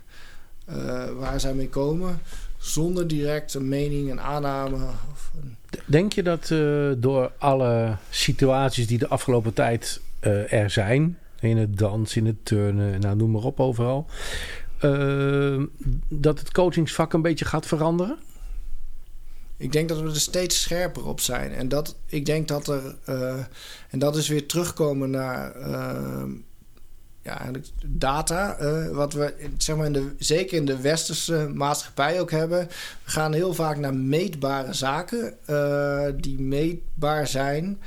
[1.19, 2.21] waar zij mee komen
[2.59, 4.77] zonder direct een mening, een aanname.
[5.13, 5.31] Of.
[5.87, 10.01] Denk je dat uh, door alle situaties die de afgelopen tijd
[10.49, 14.07] er zijn, in het dans, in het turnen, nou noem maar op overal,
[16.09, 18.19] dat het coachingsvak een beetje gaat veranderen?
[19.63, 21.53] Ik denk dat we er steeds scherper op zijn.
[21.53, 22.97] En dat, ik denk dat er,
[23.91, 25.59] en dat is weer terugkomen naar
[27.23, 28.61] ja, eigenlijk data.
[28.61, 32.67] Uh, wat we zeg maar in de, zeker in de westerse maatschappij ook hebben.
[33.05, 35.37] We gaan heel vaak naar meetbare zaken
[36.21, 37.81] die meetbaar zijn.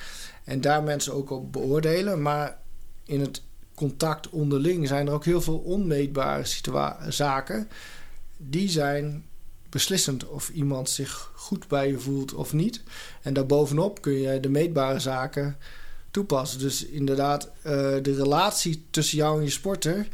[0.44, 2.22] En daar mensen ook op beoordelen.
[2.22, 2.58] Maar
[3.06, 3.42] in het
[3.74, 6.44] contact onderling zijn er ook heel veel onmeetbare
[7.10, 7.68] zaken.
[8.38, 9.26] Die zijn
[9.76, 12.84] beslissend of iemand zich goed bij je voelt of niet.
[13.22, 15.58] En daarbovenop kun je de meetbare zaken
[16.12, 16.60] toepassen.
[16.60, 17.52] Dus inderdaad, uh,
[18.02, 20.08] de relatie tussen jou en je sporter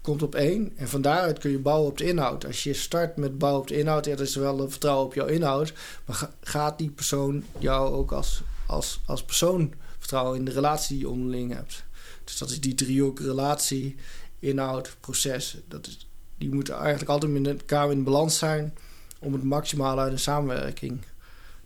[0.00, 0.72] komt op één.
[0.76, 2.46] En van daaruit kun je bouwen op de inhoud.
[2.46, 5.26] Als je start met bouwen op de inhoud, ja, dat is wel vertrouwen op jouw
[5.26, 5.72] inhoud.
[6.04, 11.06] Maar gaat die persoon jou ook als, als, als persoon vertrouwen in de relatie die
[11.06, 11.84] je onderling hebt?
[12.24, 13.96] Dus dat is die driehoek relatie,
[14.38, 15.56] inhoud, proces.
[15.68, 16.06] Dat is,
[16.42, 18.74] die moeten eigenlijk altijd met elkaar in balans zijn
[19.18, 21.00] om het maximale uit een samenwerking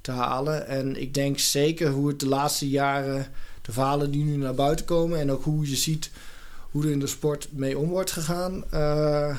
[0.01, 0.67] te halen.
[0.67, 3.27] En ik denk zeker hoe het de laatste jaren
[3.63, 6.11] de verhalen die nu naar buiten komen en ook hoe je ziet
[6.71, 8.65] hoe er in de sport mee om wordt gegaan.
[8.75, 9.37] Uh,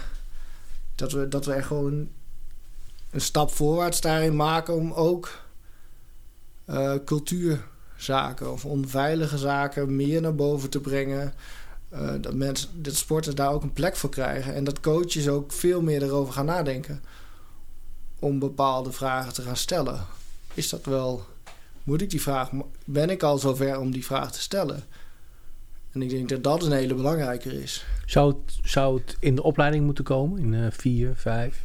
[0.95, 2.09] dat, we, dat we echt gewoon
[3.11, 5.29] een stap voorwaarts daarin maken om ook
[6.69, 11.33] uh, cultuurzaken of onveilige zaken meer naar boven te brengen.
[11.93, 14.53] Uh, dat mensen, dat sporters daar ook een plek voor krijgen.
[14.53, 17.03] En dat coaches ook veel meer erover gaan nadenken.
[18.19, 20.05] Om bepaalde vragen te gaan stellen.
[20.53, 21.25] Is dat wel
[21.87, 22.49] moet ik die vraag,
[22.85, 24.83] ben ik al zover om die vraag te stellen?
[25.91, 27.85] En ik denk dat dat een hele belangrijker is.
[28.05, 31.63] Zou het, zou het in de opleiding moeten komen, in uh, vier, vijf?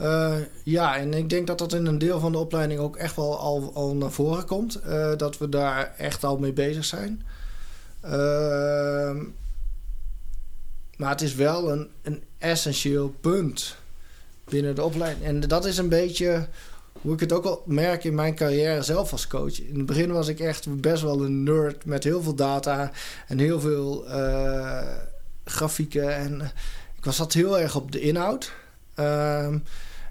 [0.00, 3.16] Uh, ja, en ik denk dat dat in een deel van de opleiding ook echt
[3.16, 4.80] wel al, al naar voren komt.
[4.86, 7.22] Uh, dat we daar echt al mee bezig zijn.
[8.02, 9.24] Ehm,
[10.96, 13.76] maar het is wel een, een essentieel punt
[14.44, 15.24] binnen de opleiding.
[15.24, 16.48] En dat is een beetje
[17.00, 19.60] hoe ik het ook al merk in mijn carrière zelf als coach.
[19.60, 22.90] In het begin was ik echt best wel een nerd met heel veel data
[23.26, 24.82] en heel veel uh,
[25.44, 26.16] grafieken.
[26.16, 26.40] En
[26.96, 28.52] ik was zat heel erg op de inhoud.
[28.98, 29.62] Um,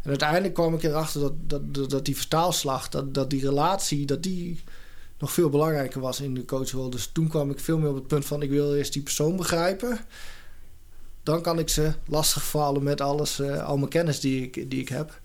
[0.04, 1.34] en uiteindelijk kwam ik erachter dat,
[1.74, 4.64] dat, dat, die vertaalslag, dat, dat die relatie, dat die
[5.22, 6.90] nog veel belangrijker was in de coachrol.
[6.90, 9.36] Dus toen kwam ik veel meer op het punt van ik wil eerst die persoon
[9.36, 10.00] begrijpen.
[11.24, 14.90] Dan kan ik ze lastigvallen met alles, uh, al mijn kennis die ik, die ik
[14.90, 15.20] heb.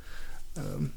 [0.59, 0.93] Um,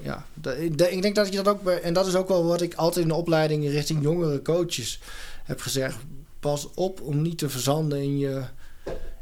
[0.00, 0.26] ja,
[0.58, 3.10] ik denk dat je dat ook en dat is ook wel wat ik altijd in
[3.10, 5.00] de opleiding richting jongere coaches
[5.44, 5.96] heb gezegd.
[6.40, 8.42] Pas op om niet te verzanden in je,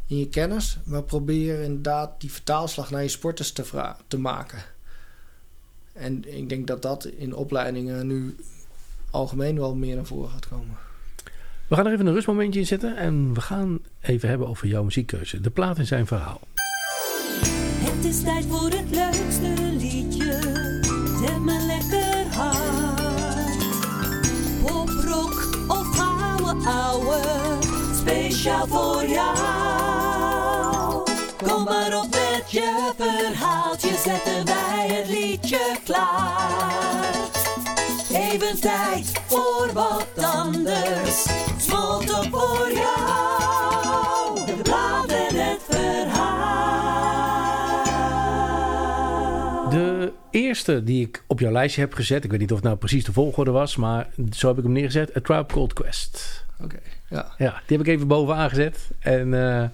[0.07, 4.65] in je kennis, maar probeer inderdaad die vertaalslag naar je sporters te, te maken.
[5.93, 8.37] En ik denk dat dat in opleidingen nu
[9.17, 10.77] algemeen wel meer naar voren gaat komen.
[11.69, 14.83] We gaan er even een rustmomentje in zetten en we gaan even hebben over jouw
[14.83, 15.41] muziekkeuze.
[15.41, 16.41] De plaat in zijn verhaal.
[17.79, 20.41] Het is tijd voor het leukste liedje.
[21.21, 23.59] Zet me lekker hard.
[24.63, 27.21] Poprock of ouwe ouwe.
[27.95, 29.56] Speciaal voor jou.
[39.77, 41.27] Wat anders.
[41.59, 44.47] Smolten voor jou.
[44.47, 46.61] De plaat en het verhaal.
[49.71, 52.77] De eerste die ik op jouw lijstje heb gezet, ik weet niet of het nou
[52.77, 56.45] precies de volgorde was, maar zo heb ik hem neergezet: A Tribe Called Quest.
[56.63, 57.35] Oké, ja.
[57.39, 58.91] Ja, die heb ik even bovenaan gezet.
[58.99, 59.65] En uh,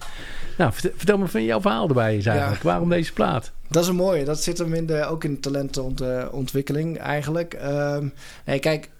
[0.58, 2.62] nou, vertel, vertel, me van jouw verhaal erbij is eigenlijk.
[2.62, 2.68] Ja.
[2.68, 3.52] Waarom deze plaat?
[3.68, 4.24] Dat is een mooie.
[4.24, 7.58] Dat zit hem in de, ook in de talentenontwikkeling eigenlijk.
[7.64, 8.12] Um,
[8.44, 8.90] nee, kijk,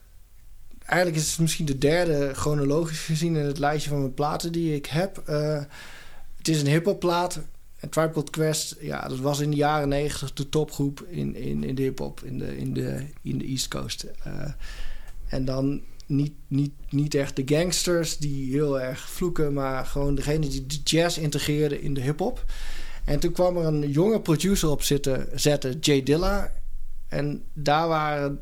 [0.92, 4.74] eigenlijk is het misschien de derde chronologisch gezien in het lijstje van mijn platen die
[4.74, 5.22] ik heb.
[5.28, 5.60] Uh,
[6.36, 7.40] het is een hiphop plaat.
[7.90, 11.74] Tribe Called Quest, ja, dat was in de jaren negentig de topgroep in, in, in
[11.74, 14.06] de hip-hop in de, in, de, in de East Coast.
[14.26, 14.32] Uh,
[15.28, 20.48] en dan niet, niet, niet echt de gangsters die heel erg vloeken, maar gewoon degene
[20.48, 22.44] die de jazz integreerden in de hip-hop.
[23.04, 26.52] En toen kwam er een jonge producer op zitten, zetten, Jay Dilla.
[27.08, 28.40] En daar waren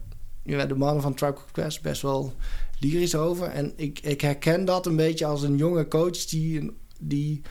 [0.50, 2.32] ja, de mannen van Tribe Called Quest best wel
[2.78, 3.46] lyrisch over.
[3.46, 7.42] En ik, ik herken dat een beetje als een jonge coach die, die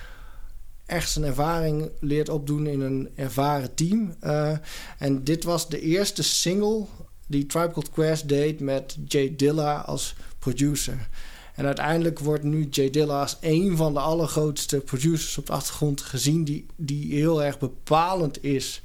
[0.85, 4.15] echt zijn ervaring leert opdoen in een ervaren team.
[4.23, 4.57] Uh,
[4.97, 6.85] en dit was de eerste single
[7.27, 11.07] die Tribe Quest deed met Jay Dilla als producer.
[11.55, 16.01] En uiteindelijk wordt nu Jay Dilla als een van de allergrootste producers op de achtergrond
[16.01, 18.81] gezien, die, die heel erg bepalend is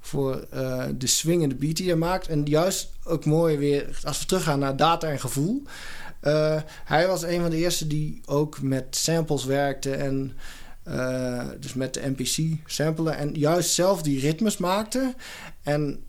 [0.00, 2.28] voor uh, de swingende beat die hij maakt.
[2.28, 5.62] En juist ook mooi weer, als we teruggaan naar data en gevoel.
[6.22, 10.32] Uh, hij was een van de eerste die ook met samples werkte en
[10.88, 15.14] uh, dus met de MPC samplen en juist zelf die ritmes maakte.
[15.62, 16.04] En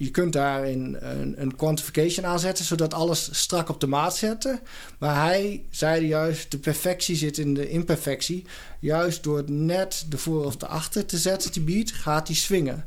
[0.00, 4.60] je kunt daarin een, een quantification aanzetten, zodat alles strak op de maat zetten.
[4.98, 8.44] Maar hij zei juist, de perfectie zit in de imperfectie.
[8.78, 12.36] Juist door het net de voor of de achter te zetten, die beat, gaat die
[12.36, 12.84] swingen.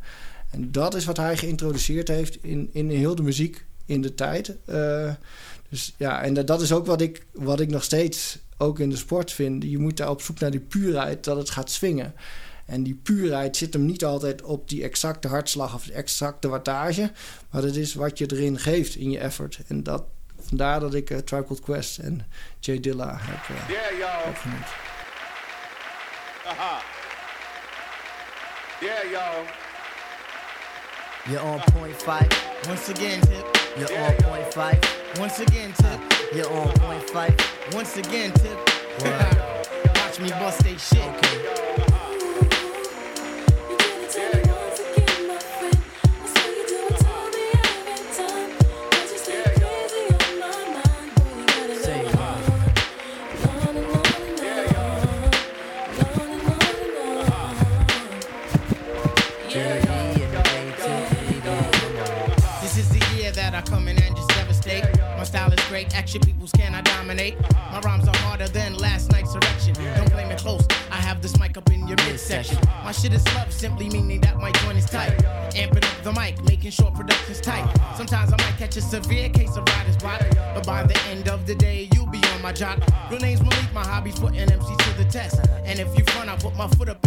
[0.49, 4.55] En dat is wat hij geïntroduceerd heeft in, in heel de muziek in de tijd.
[4.70, 5.14] Uh,
[5.70, 8.95] dus ja, en dat is ook wat ik, wat ik nog steeds ook in de
[8.97, 9.64] sport vind.
[9.64, 12.14] Je moet daar op zoek naar die puurheid, dat het gaat swingen.
[12.66, 17.11] En die puurheid zit hem niet altijd op die exacte hartslag of de exacte wattage.
[17.49, 19.59] Maar dat is wat je erin geeft in je effort.
[19.68, 20.03] En dat,
[20.39, 22.28] vandaar dat ik uh, Tribe Quest en
[22.59, 24.66] Jay Dilla heb, uh, yeah, heb genoemd.
[26.45, 26.82] Aha.
[28.82, 29.45] Yeah, y'all.
[31.26, 32.28] You're on point five.
[32.68, 33.45] Once again, tip.
[33.78, 34.80] You're yeah, on point five.
[35.18, 35.99] Once again, tip.
[36.34, 37.36] You're on point five.
[37.74, 38.72] Once again, tip.
[39.95, 41.01] Watch me bust they shit.
[41.01, 41.62] Okay.
[65.84, 67.36] Great action peoples can I dominate.
[67.71, 69.73] My rhymes are harder than last night's erection.
[69.95, 70.65] Don't blame it close.
[70.91, 72.57] I have this mic up in your midsection.
[72.84, 75.11] My shit is love, simply meaning that my joint is tight.
[75.55, 77.65] Amping up the mic, making sure production's tight.
[77.95, 80.21] Sometimes I might catch a severe case of writer's block,
[80.53, 82.81] but by the end of the day, you'll be on my job.
[83.09, 85.39] Real name's Malik, my hobby's putting MC to the test.
[85.65, 87.03] And if you front, I put my foot up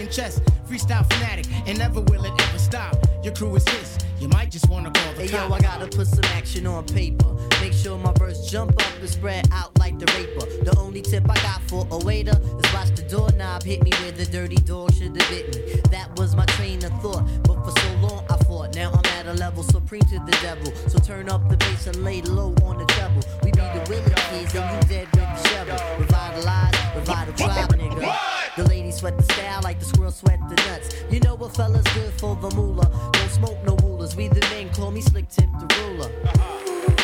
[0.00, 0.42] freaking chest.
[0.68, 2.96] Freestyle fanatic, and never will it ever stop.
[3.22, 3.98] Your crew is his.
[4.18, 7.26] You might just wanna call the hey, yo, I gotta put some action on paper.
[7.60, 10.46] Make sure my verse jump up and spread out like the raper.
[10.64, 14.12] The only tip I got for a waiter is watch the doorknob hit me where
[14.12, 15.80] the dirty dog should have bit me.
[15.90, 18.74] That was my train of thought, but for so long I fought.
[18.74, 20.72] Now I'm at a level supreme to the devil.
[20.88, 23.22] So turn up the bass and lay low on the treble.
[23.42, 25.78] We be the Willie kids and you dead with the shovel.
[25.98, 28.29] Revitalize, revitalize, nigga.
[28.56, 30.94] The ladies sweat the style like the squirrels sweat the nuts.
[31.08, 32.90] You know what fella's good for the moolah.
[33.12, 34.16] Don't smoke no rulers.
[34.16, 36.99] We the men call me Slick Tip the ruler.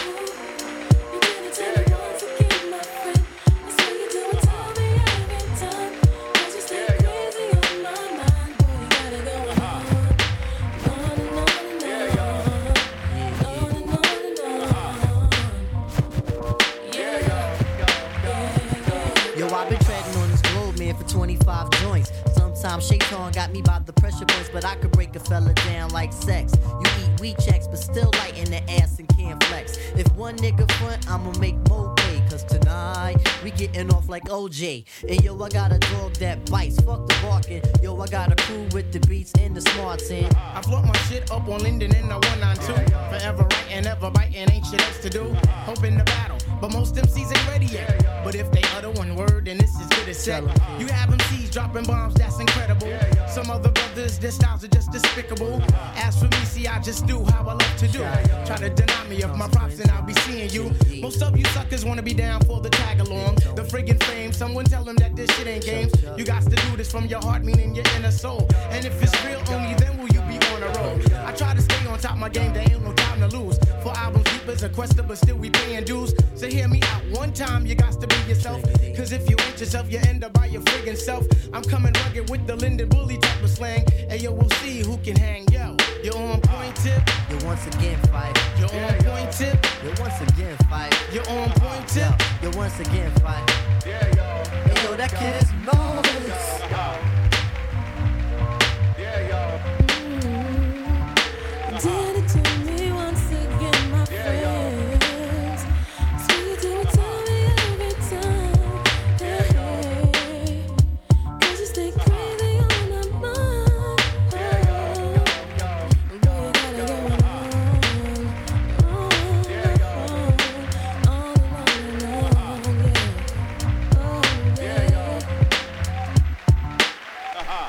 [21.16, 22.12] 25 joints.
[22.34, 25.88] Sometimes Shaitan got me by the pressure points, but I could break a fella down
[25.88, 26.52] like sex.
[26.66, 29.78] You eat weed checks, but still light in the ass and can't flex.
[29.96, 32.20] If one nigga front, I'ma make more pay.
[32.28, 34.84] Cause tonight, we getting off like OJ.
[35.08, 37.62] And yo, I got a dog that bites, fuck the barking.
[37.82, 40.26] Yo, I got a crew with the beats and the smarts in.
[40.36, 42.74] I float my shit up on Linden in the 192.
[43.08, 45.24] Forever writing, ever biting, ain't shit else to do.
[45.64, 48.04] Hoping to battle, but most MCs ain't ready yet.
[48.24, 50.42] But if they utter one word, then this is good as set.
[50.78, 52.92] You have MCs dropping bombs, that's incredible.
[53.28, 55.62] Some other brothers, their styles are just despicable.
[55.96, 58.00] As for me, see, I just do how I love to do.
[58.46, 60.72] Try to deny me of my props, and I'll be seeing you.
[61.00, 63.37] Most of you suckers wanna be down for the tag along.
[63.54, 65.92] The friggin' fame, someone tell them that this shit ain't games.
[66.16, 68.49] You got to do this from your heart, meaning your inner soul.
[68.70, 70.99] And if it's real, only then will you be on a roll.
[71.26, 73.58] I try to stay on top of my game, there ain't no time to lose.
[73.83, 76.14] For albums, deep as a quester, but still we paying dues.
[76.34, 78.62] So hear me out one time, you got to be yourself.
[78.96, 81.26] Cause if you ain't yourself, you end up by your friggin' self.
[81.52, 83.84] I'm coming rugged with the Linden Bully type of slang.
[84.08, 85.46] And yo, we'll see who can hang.
[85.50, 87.02] Yo, you're on point tip.
[87.30, 88.36] You're once again fight.
[88.58, 89.58] You're on point tip.
[89.82, 90.94] You're once again fight.
[91.12, 92.12] You're on point tip.
[92.42, 93.44] You're once again fight.
[93.86, 94.42] Yeah, yo.
[94.70, 97.16] Hey, yo, that kid is nice.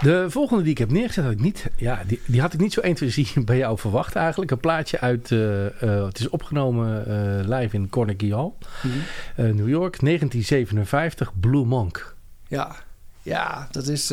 [0.07, 2.73] De volgende die ik heb neergezet, had ik niet, ja, die, die had ik niet
[2.73, 4.51] zo 1, 2, 3 bij jou verwacht eigenlijk.
[4.51, 8.51] Een plaatje uit, uh, uh, het is opgenomen uh, live in Carnegie Hall,
[8.83, 8.91] mm
[9.35, 9.55] -hmm.
[9.55, 12.15] New York, 1957, Blue Monk.
[12.47, 12.75] Ja,
[13.21, 14.11] ja dat is...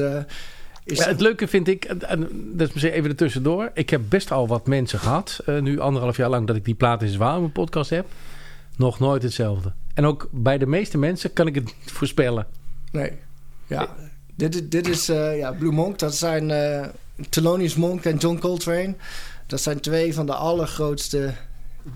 [0.85, 2.21] is ja, het leuke vind ik, en
[2.53, 3.71] dat is misschien even ertussendoor.
[3.75, 7.03] Ik heb best al wat mensen gehad, nu anderhalf jaar lang dat ik die plaat
[7.03, 8.07] in zwaar in mijn podcast heb.
[8.77, 9.73] Nog nooit hetzelfde.
[9.95, 12.47] En ook bij de meeste mensen kan ik het niet voorspellen.
[12.91, 13.13] Nee,
[13.67, 13.89] ja.
[14.37, 15.99] Dit, dit is uh, ja, Blue Monk.
[15.99, 16.87] Dat zijn uh,
[17.29, 18.95] Thelonious Monk en John Coltrane.
[19.47, 21.35] Dat zijn twee van de allergrootste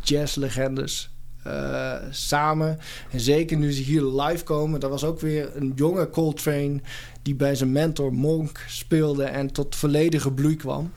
[0.03, 1.11] jazzlegendes
[1.47, 2.79] uh, samen.
[3.11, 4.81] En zeker nu ze hier live komen.
[4.81, 6.81] Dat was ook weer een jonge Coltrane...
[7.23, 9.25] die bij zijn mentor Monk speelde...
[9.25, 10.93] en tot volledige bloei kwam.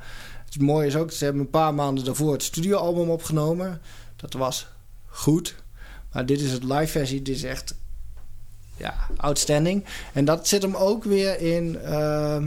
[0.46, 1.12] Het mooie is ook...
[1.12, 3.82] ze hebben een paar maanden daarvoor het studioalbum opgenomen.
[4.16, 4.68] Dat was
[5.06, 5.56] goed.
[6.12, 7.22] Maar dit is het live versie.
[7.22, 7.76] Dit is echt
[8.82, 9.86] ja, outstanding.
[10.14, 11.78] En dat zit hem ook weer in.
[11.86, 12.44] Uh,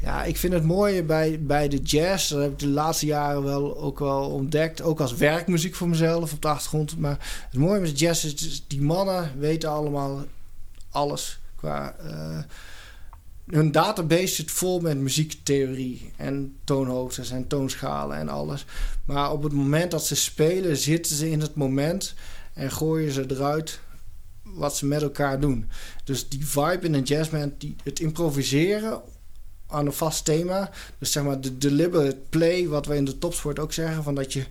[0.00, 2.28] ja, ik vind het mooie bij, bij de jazz.
[2.28, 4.82] Dat heb ik de laatste jaren wel ook wel ontdekt.
[4.82, 6.98] Ook als werkmuziek voor mezelf op de achtergrond.
[6.98, 10.24] Maar het mooie met jazz is, dus die mannen weten allemaal
[10.90, 11.94] alles qua.
[12.04, 12.38] Uh,
[13.46, 18.64] hun database zit vol met muziektheorie en toonhoogtes en toonschalen en alles.
[19.04, 22.14] Maar op het moment dat ze spelen, zitten ze in het moment
[22.52, 23.80] en gooien ze eruit
[24.44, 25.68] wat ze met elkaar doen.
[26.04, 29.02] Dus die vibe in een jazzband, die, het improviseren
[29.66, 30.70] aan een vast thema.
[30.98, 34.32] Dus zeg maar de deliberate play, wat we in de topsport ook zeggen, van dat
[34.32, 34.44] je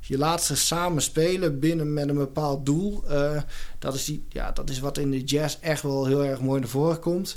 [0.00, 3.04] je laat ze samen spelen binnen met een bepaald doel.
[3.10, 3.42] Uh,
[3.78, 6.60] dat, is die, ja, dat is wat in de jazz echt wel heel erg mooi
[6.60, 7.36] naar voren komt.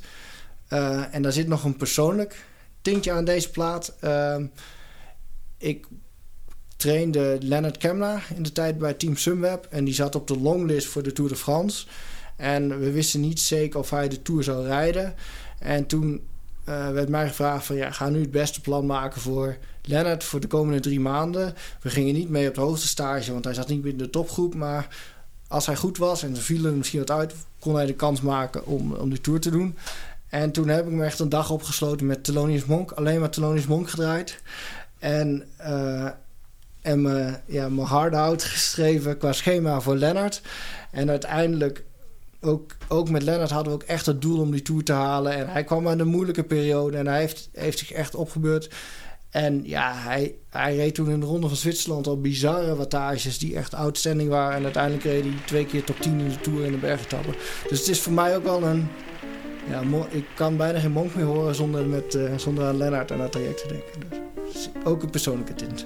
[0.69, 2.45] Uh, en daar zit nog een persoonlijk
[2.81, 3.95] tintje aan deze plaat.
[4.03, 4.37] Uh,
[5.57, 5.87] ik
[6.83, 9.67] trainde Leonard Kemna in de tijd bij Team Sunweb.
[9.69, 11.85] En die zat op de longlist voor de Tour de France.
[12.35, 15.15] En we wisten niet zeker of hij de Tour zou rijden.
[15.59, 16.21] En toen
[16.69, 17.75] uh, werd mij gevraagd van...
[17.75, 21.55] ja, ga nu het beste plan maken voor Leonard voor de komende drie maanden.
[21.81, 24.55] We gingen niet mee op de hoogste stage, want hij zat niet binnen de topgroep.
[24.55, 24.87] Maar
[25.47, 27.33] als hij goed was en er vielen misschien wat uit...
[27.59, 29.77] kon hij de kans maken om, om de Tour te doen.
[30.29, 32.91] En toen heb ik me echt een dag opgesloten met Thelonious Monk.
[32.91, 34.41] Alleen maar Thelonious Monk gedraaid.
[34.99, 35.43] En...
[35.61, 36.09] Uh,
[36.83, 40.41] en mijn, ja, mijn hard-out geschreven qua schema voor Lennart.
[40.91, 41.83] En uiteindelijk,
[42.41, 45.33] ook, ook met Lennart hadden we ook echt het doel om die Tour te halen.
[45.33, 48.69] En hij kwam aan een moeilijke periode en hij heeft, heeft zich echt opgebeurd.
[49.29, 53.55] En ja, hij, hij reed toen in de Ronde van Zwitserland al bizarre wattages die
[53.55, 54.57] echt outstanding waren.
[54.57, 57.33] En uiteindelijk reed hij twee keer top 10 in de Tour in de bergetappen.
[57.69, 58.87] Dus het is voor mij ook wel een...
[59.69, 63.17] Ja, ik kan bijna geen monk meer horen zonder, met, uh, zonder aan Lennart en
[63.17, 64.21] dat traject te denken.
[64.53, 65.85] Dus ook een persoonlijke tint.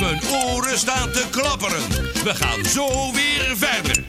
[0.00, 1.82] Mijn oren staan te klapperen.
[2.24, 4.04] We gaan zo weer verder.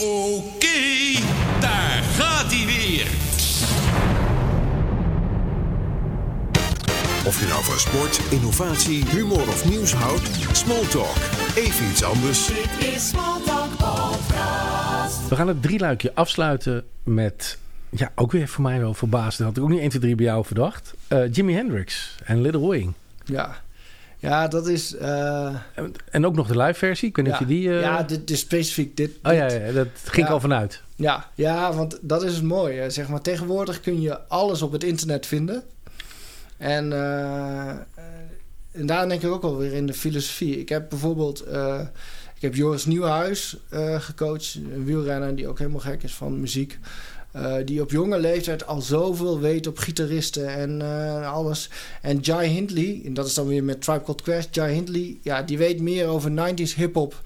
[0.00, 0.61] Oké,
[7.32, 11.16] Of je nou van sport, innovatie, humor of nieuws houdt, Smalltalk.
[11.54, 12.46] Even iets anders.
[12.46, 15.28] Dit is Smalltalk Podcast.
[15.28, 17.58] We gaan het drieluikje afsluiten met...
[17.90, 19.38] Ja, ook weer voor mij wel verbaasd.
[19.38, 20.94] Dat had ik ook niet 1, 2, 3 bij jou verdacht.
[21.08, 22.92] Uh, Jimi Hendrix en Little Wing.
[23.24, 23.56] Ja,
[24.18, 24.94] ja dat is...
[24.94, 27.08] Uh, en, en, ook nog de live versie.
[27.08, 27.68] Ik weet niet ja, of je die...
[27.68, 27.80] Uh...
[27.80, 29.10] Ja, dit is specifiek dit.
[29.22, 30.32] Oh ja, ja, dat ging Ja.
[30.32, 30.82] al vanuit.
[30.96, 32.90] Ja, ja, want dat is het mooie.
[32.90, 35.62] Zeg maar, tegenwoordig kun je alles op het internet vinden.
[36.56, 37.68] En, eh,
[38.70, 40.60] en daar denk ik ook alweer in de filosofie.
[40.60, 41.40] Ik heb bijvoorbeeld...
[41.40, 41.80] eh,
[42.34, 44.54] ik heb Joris Nieuwenhuis eh gecoacht.
[44.54, 46.78] Een wielrenner die ook helemaal gek is van muziek.
[47.64, 50.82] Die op jonge leeftijd al zoveel weet op gitaristen en
[51.24, 51.70] alles.
[52.02, 54.54] En Jai Hindley, en dat is dan weer met Tribe Called Quest.
[54.54, 57.22] Jai Hindley, ja, die weet meer over 90s hip-hop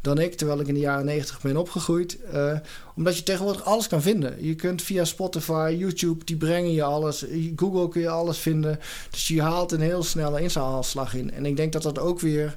[0.00, 2.22] dan ik, terwijl ik in de jaren 90 ben opgegroeid.
[2.22, 2.58] Eh,
[2.94, 4.44] omdat je tegenwoordig alles kan vinden.
[4.44, 7.24] Je kunt via Spotify, YouTube, die brengen je alles.
[7.56, 8.78] Google kun je alles vinden.
[9.10, 11.32] Dus je haalt een heel snelle inzaalslag in.
[11.32, 12.56] En ik denk dat dat ook weer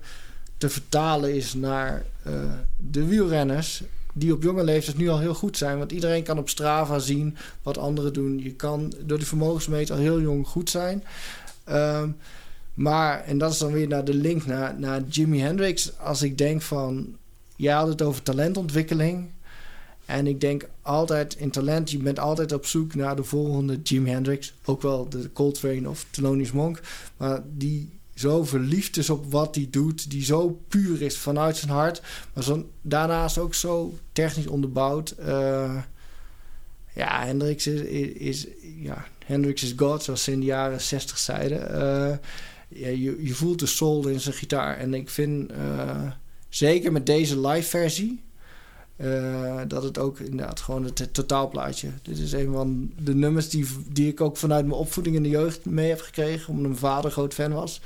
[0.57, 2.33] te vertalen is naar eh,
[2.77, 3.83] de wielrenners.
[4.13, 5.77] Die op jonge leeftijd nu al heel goed zijn.
[5.77, 8.39] Want iedereen kan op Strava zien wat anderen doen.
[8.43, 11.03] Je kan door de vermogensmeter al heel jong goed zijn.
[11.63, 12.09] Ehm,
[12.73, 15.97] maar, en dat is dan weer naar de link naar, naar Jimi Hendrix.
[15.99, 17.15] Als ik denk van,
[17.55, 19.31] jij had het over talentontwikkeling.
[20.05, 24.09] En ik denk altijd in talent, je bent altijd op zoek naar de volgende Jimi
[24.09, 24.53] Hendrix.
[24.65, 26.81] Ook wel de Coltrane of Thelonious Monk.
[27.17, 30.09] Maar die zo verliefd is op wat hij doet.
[30.09, 32.01] Die zo puur is vanuit zijn hart.
[32.33, 35.15] Maar zo, daarnaast ook zo technisch onderbouwd.
[35.19, 35.81] Uh,
[36.93, 37.81] ja, Hendrix is,
[38.11, 38.47] is,
[38.79, 41.59] ja, Hendrix is God, zoals ze in de jaren 60 zeiden.
[42.67, 44.77] Ja, je, je voelt de soul in zijn gitaar.
[44.77, 46.11] En ik vind, uh,
[46.55, 48.23] zeker met deze live versie...
[48.97, 51.89] Uh, dat het ook inderdaad gewoon het, het, totaalplaatje.
[52.01, 55.29] Dit is een van de nummers die, die ik ook vanuit mijn opvoeding in de
[55.29, 56.49] jeugd mee heb gekregen.
[56.49, 57.81] Omdat mijn vader groot fan was.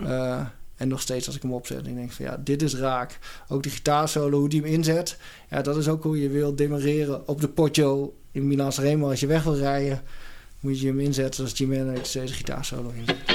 [0.00, 0.46] Uh,
[0.76, 3.18] en nog steeds als ik hem opzet, ik denk van ja, dit is raak.
[3.48, 5.16] Ook de gitaarsolo, hoe die hem inzet.
[5.50, 9.10] Ja, dat is ook hoe je wil demareren op de Poggio in Milan Remo.
[9.10, 10.02] Als je weg wil rijden,
[10.60, 13.31] moet je hem inzetten zoals Jimi Hendrix deze gitaarsolo inzet.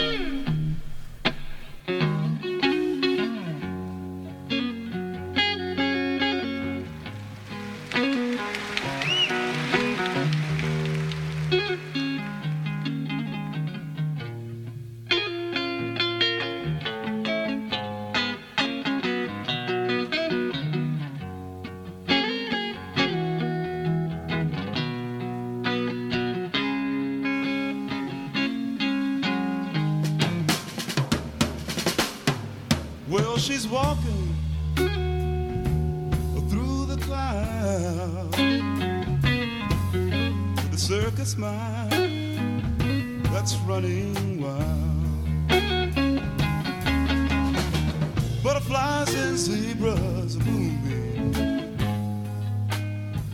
[48.47, 51.35] Butterflies and zebras, a moonbeam,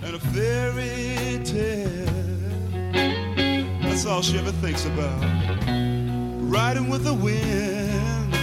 [0.02, 2.07] and a fairy tale.
[3.84, 5.22] That's all she ever thinks about.
[6.41, 8.34] Riding with the wind.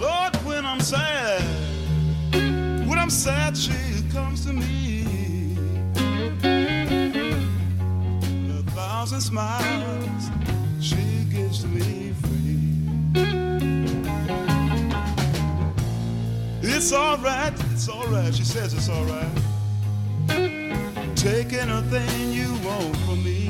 [0.00, 1.42] Lord, when I'm sad,
[2.88, 5.04] when I'm sad, she comes to me.
[8.58, 10.09] A thousand smiles
[16.82, 19.28] It's alright, it's alright, she says it's alright.
[21.14, 23.49] Take anything you want from me.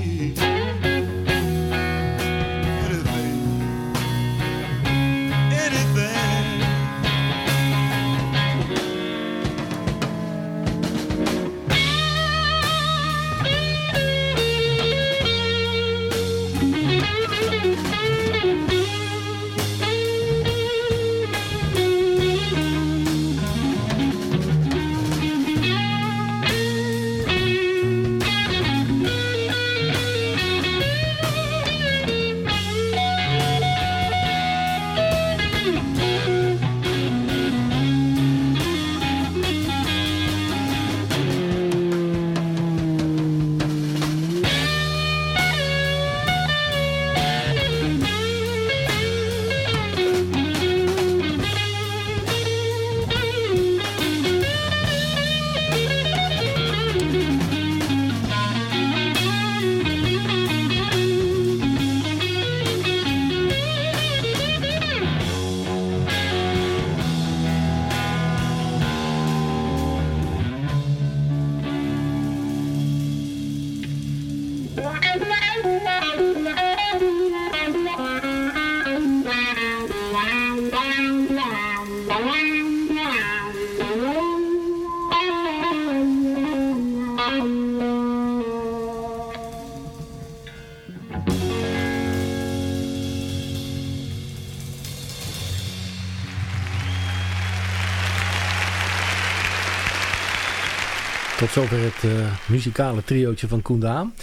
[101.60, 104.14] Zover het uh, muzikale triootje van Koen Daan.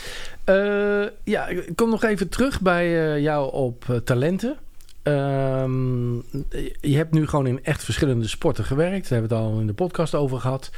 [0.46, 4.58] Uh, ja, ik kom nog even terug bij uh, jou op talenten.
[5.04, 6.16] Ehm,
[6.82, 9.10] je hebt nu gewoon in echt verschillende sporten gewerkt.
[9.10, 10.72] Daar hebben we het al in de podcast over gehad.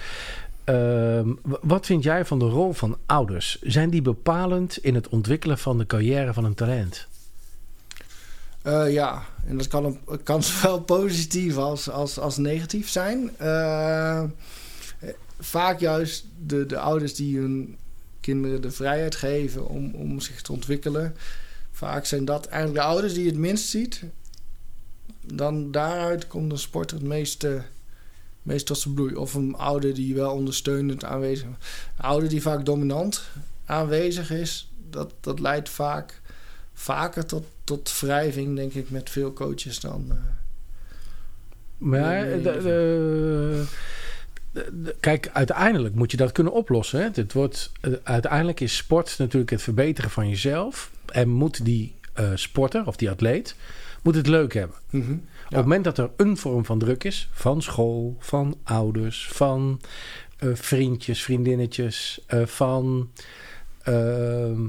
[0.64, 1.30] Ehm,
[1.62, 3.60] wat vind jij van de rol van ouders?
[3.62, 7.08] Zijn die bepalend in het ontwikkelen van de carrière van een talent?
[8.90, 13.32] Ja, en dat kan, kan zowel positief als, als, als negatief zijn.
[15.40, 17.78] Vaak juist de, de ouders die hun
[18.20, 21.16] kinderen de vrijheid geven om, om zich te ontwikkelen.
[21.72, 24.04] Vaak zijn dat eigenlijk de ouders die je het minst ziet.
[25.26, 27.62] Dan daaruit komt de sport het meeste,
[28.42, 29.16] meest tot zijn bloei.
[29.16, 31.56] Of een ouder die wel ondersteunend aanwezig is.
[31.98, 33.22] Een ouder die vaak dominant
[33.66, 36.22] aanwezig is, dat, dat leidt vaak
[36.74, 40.06] vaker tot, tot wrijving, denk ik, met veel coaches dan.
[40.10, 40.18] Uh,
[41.78, 43.66] maar de, de, de,
[45.00, 47.00] kijk, uiteindelijk moet je dat kunnen oplossen.
[47.00, 47.10] Hè?
[47.14, 50.92] Het wordt, uh, uiteindelijk is sport natuurlijk het verbeteren van jezelf.
[51.06, 53.56] En moet die uh, sporter of die atleet
[54.02, 54.78] moet het leuk hebben.
[54.90, 55.22] Mm -hmm.
[55.36, 55.46] ja.
[55.46, 59.82] Op het moment dat er een vorm van druk is, van school, van ouders, van
[60.54, 63.10] vriendjes, vriendinnetjes, van
[63.84, 64.62] ehm,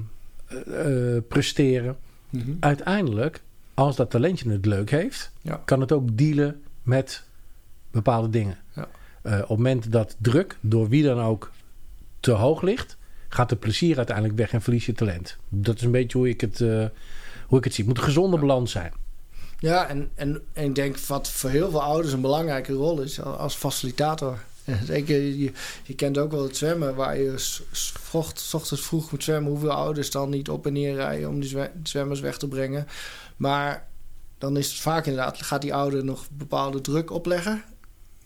[1.28, 1.96] presteren.
[2.30, 2.56] Mm -hmm.
[2.60, 3.42] Uiteindelijk,
[3.74, 5.62] als dat talentje het leuk heeft, ja.
[5.64, 7.24] kan het ook dealen met
[7.90, 8.58] bepaalde dingen.
[9.22, 11.50] Uh, op het moment dat druk, door wie dan ook,
[12.20, 12.96] te hoog ligt,
[13.28, 15.36] gaat de plezier uiteindelijk weg en verlies je talent.
[15.48, 16.86] Dat is een beetje hoe ik het, uh,
[17.46, 17.84] hoe ik het zie.
[17.84, 18.42] Het moet een gezonde ja.
[18.42, 18.92] balans zijn.
[19.58, 23.22] Ja, en, en, en ik denk wat voor heel veel ouders een belangrijke rol is
[23.22, 24.38] als facilitator.
[24.84, 25.52] Zeker, je,
[25.82, 27.38] je kent ook wel het zwemmen, waar je
[27.72, 27.94] s
[28.52, 29.50] ochtends vroeg moet zwemmen.
[29.50, 32.86] Hoeveel ouders dan niet op en neer rijden om die zwemmers weg te brengen.
[33.36, 33.88] Maar
[34.38, 37.62] dan is het vaak inderdaad, gaat die ouder nog bepaalde druk opleggen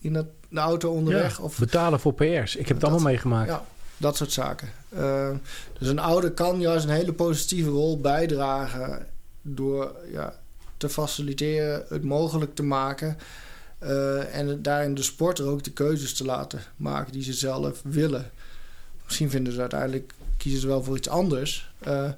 [0.00, 1.36] in het, de auto onderweg?
[1.36, 2.56] Ja, of betalen voor PR's.
[2.56, 3.48] Ik heb het allemaal meegemaakt.
[3.48, 3.64] Ja,
[3.96, 4.68] dat soort zaken.
[4.96, 5.30] Uh,
[5.78, 9.06] dus een ouder kan juist een hele positieve rol bijdragen
[9.42, 10.34] door ja,
[10.76, 13.18] te faciliteren, het mogelijk te maken.
[13.82, 18.30] Uh, en daarin de sporter ook de keuzes te laten maken die ze zelf willen.
[19.04, 21.72] Misschien vinden ze uiteindelijk, kiezen ze wel voor iets anders.
[21.88, 22.10] Uh,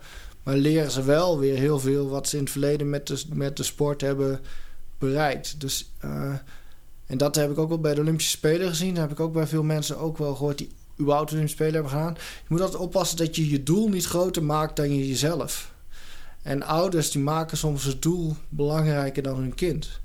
[0.42, 3.56] maar leren ze wel weer heel veel wat ze in het verleden met de, met
[3.56, 4.40] de sport hebben
[4.98, 5.60] bereikt.
[5.60, 6.34] Dus, uh,
[7.06, 8.94] en dat heb ik ook wel bij de Olympische Spelen gezien.
[8.94, 10.70] Dat heb ik ook bij veel mensen ook wel gehoord die
[11.00, 12.14] überhaupt Olympische Spelen hebben gedaan.
[12.18, 15.74] Je moet altijd oppassen dat je je doel niet groter maakt dan je jezelf.
[16.42, 20.00] En ouders die maken soms het doel belangrijker dan hun kind.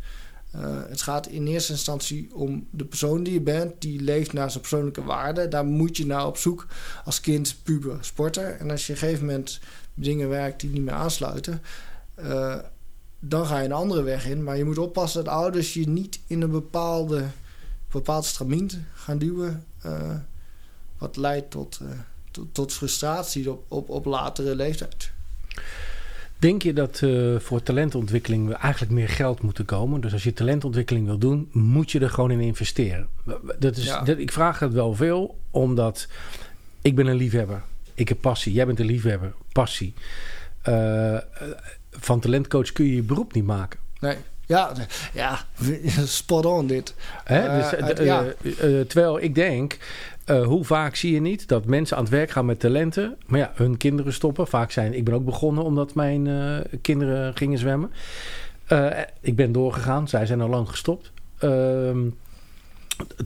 [0.56, 4.50] Uh, het gaat in eerste instantie om de persoon die je bent, die leeft naar
[4.50, 5.50] zijn persoonlijke waarden.
[5.50, 6.68] Daar moet je naar op zoek
[7.06, 8.58] als kind, puber, sporter.
[8.60, 9.60] En als je op een gegeven moment
[9.94, 11.62] dingen werkt die niet meer aansluiten,
[12.20, 12.56] uh,
[13.24, 14.44] dan ga je een andere weg in.
[14.44, 17.24] Maar je moet oppassen dat ouders je niet in een bepaalde,
[17.92, 20.16] bepaald stramien gaan duwen, uh,
[20.98, 21.80] wat leidt tot,
[22.32, 25.12] tot, tot, frustratie op, op, op latere leeftijd.
[26.38, 30.02] Denk je dat uh, voor talentontwikkeling we eigenlijk meer geld moeten komen?
[30.02, 33.08] Dus als je talentontwikkeling wil doen, moet je er gewoon in investeren.
[33.60, 34.04] Dat is, ja.
[34.04, 36.08] dat, ik vraag het wel veel, omdat
[36.82, 37.64] ik ben een liefhebber.
[37.94, 38.54] Ik heb passie.
[38.54, 39.34] Jij bent een liefhebber.
[39.52, 39.94] Passie.
[40.70, 41.18] Uh,
[41.92, 43.80] van talentcoach kun je je beroep niet maken.
[44.00, 44.16] Nee.
[44.46, 44.72] Ja,
[45.14, 45.40] ja,
[46.06, 46.96] spot on dit.
[47.24, 47.58] Hè?
[47.58, 48.24] Dus, uh, ja.
[48.88, 49.78] terwijl ik denk,
[50.26, 53.52] hoe vaak zie je niet dat mensen aan het werk gaan met talenten, maar ja,
[53.56, 54.48] hun kinderen stoppen.
[54.48, 56.30] Vaak zijn, ik ben ook begonnen omdat mijn
[56.82, 57.92] kinderen gingen zwemmen.
[59.22, 61.12] Ik ben doorgegaan, zij zijn al lang gestopt.
[61.38, 62.10] Ehm,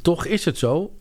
[0.02, 0.92] toch is het zo,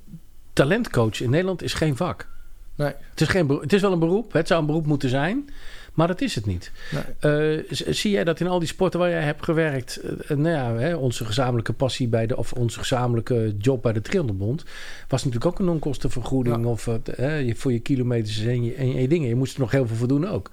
[0.52, 2.28] talentcoach in Nederland is geen vak.
[2.74, 2.92] Nee.
[3.10, 5.48] Het, is geen, het is wel een beroep, het zou een beroep moeten zijn.
[5.94, 6.72] Maar dat is het niet.
[7.20, 7.58] Nee.
[7.58, 10.74] Uh, zie jij dat in al die sporten waar jij hebt gewerkt, uh, nou ja,
[10.74, 14.64] hè, onze gezamenlijke passie bij de, of onze gezamenlijke job bij de Triathlonbond,
[15.08, 16.70] was natuurlijk ook een onkostenvergoeding ja.
[16.70, 19.28] of uh, voor je kilometers en je, en je, dingen.
[19.28, 20.50] Je moest er nog heel veel voor doen ook.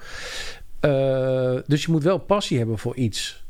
[1.68, 3.41] dus je moet wel passie hebben voor iets.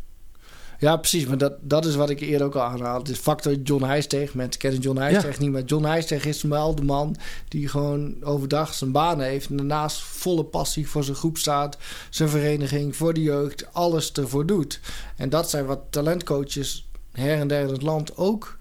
[0.81, 1.25] Ja, precies.
[1.25, 2.99] Maar dat, dat is wat ik eerder ook al aanhaalde.
[2.99, 4.33] Het is factor John Heijsteeg.
[4.33, 5.41] Mensen kennen John Heijsteeg ja.
[5.41, 5.51] niet.
[5.51, 7.15] Maar John Heijsteeg is wel de man
[7.47, 9.49] die gewoon overdag zijn baan heeft.
[9.49, 11.77] En daarnaast volle passie voor zijn groep staat.
[12.09, 13.73] Zijn vereniging, voor de jeugd.
[13.73, 14.79] Alles ervoor doet.
[15.15, 18.57] En dat zijn wat talentcoaches her en der in het land ook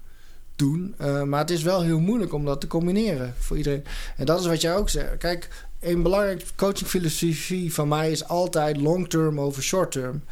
[0.55, 0.95] doen.
[1.01, 3.83] Uh, maar het is wel heel moeilijk om dat te combineren voor iedereen.
[4.17, 5.17] En dat is wat jij ook zegt.
[5.17, 10.23] Kijk, een belangrijke coachingfilosofie van mij is altijd long term over short term.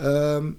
[0.00, 0.58] Um,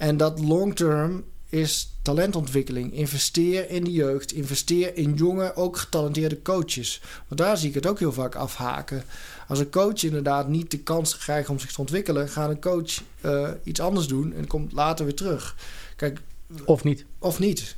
[0.00, 2.92] en dat long term is talentontwikkeling.
[2.92, 4.32] Investeer in de jeugd.
[4.32, 7.00] Investeer in jonge, ook getalenteerde coaches.
[7.28, 9.02] Want daar zie ik het ook heel vaak afhaken.
[9.48, 13.02] Als een coach inderdaad niet de kans krijgt om zich te ontwikkelen, gaat een coach
[13.24, 15.56] uh, iets anders doen en komt later weer terug.
[15.96, 16.20] Kijk,
[16.64, 17.04] of niet.
[17.18, 17.76] Of niet.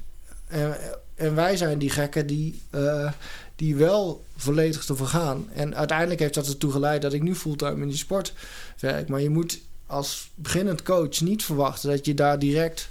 [0.52, 0.70] Uh,
[1.14, 3.12] En wij zijn die gekken die, eh,
[3.56, 5.48] die wel volledig ervoor gaan.
[5.54, 8.32] En uiteindelijk heeft dat ertoe geleid dat ik nu fulltime in die sport
[8.78, 9.08] werk.
[9.08, 9.60] Maar je moet
[9.92, 12.88] als beginnend coach niet verwachten dat je daar direct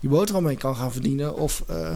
[0.00, 1.36] je boterham mee kan gaan verdienen.
[1.36, 1.94] Of eh,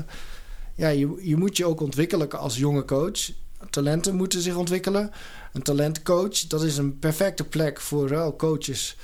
[0.74, 3.30] ja, je, je moet je ook ontwikkelen als jonge coach.
[3.70, 5.10] Talenten moeten zich ontwikkelen.
[5.52, 8.96] Een talentcoach, dat is een perfecte plek voor uh, coaches.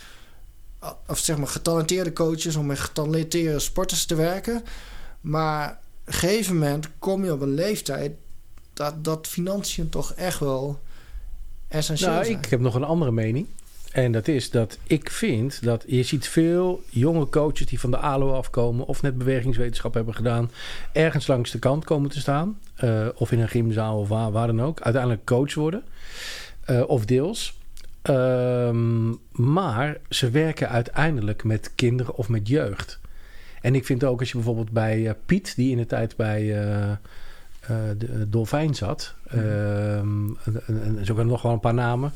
[1.07, 4.63] Of zeg maar getalenteerde coaches om met getalenteerde sporters te werken.
[5.21, 8.13] Maar op een gegeven moment kom je op een leeftijd
[8.73, 10.81] dat, dat financiën toch echt wel
[11.69, 12.39] essentieel Nou, zijn.
[12.39, 13.47] ik heb nog een andere mening.
[13.97, 17.97] En dat is dat ik vind dat je ziet veel jonge coaches die van de
[17.97, 20.51] ALO afkomen of net bewegingswetenschap hebben gedaan,
[20.93, 22.59] ergens langs de kant komen te staan.
[22.75, 24.81] eh, of in een gymzaal of waar, dan ook.
[24.81, 25.83] Uiteindelijk coach worden.
[26.65, 27.59] eh, of deels.
[28.03, 33.01] Ehm, maar ze werken uiteindelijk met kinderen of met jeugd.
[33.61, 36.51] En ik vind ook als je bijvoorbeeld bij eh, Piet, die in de tijd bij
[37.67, 39.15] de, de Dolfijn zat.
[39.29, 40.27] ehm,
[40.67, 42.13] en- zo nog wel een paar namen.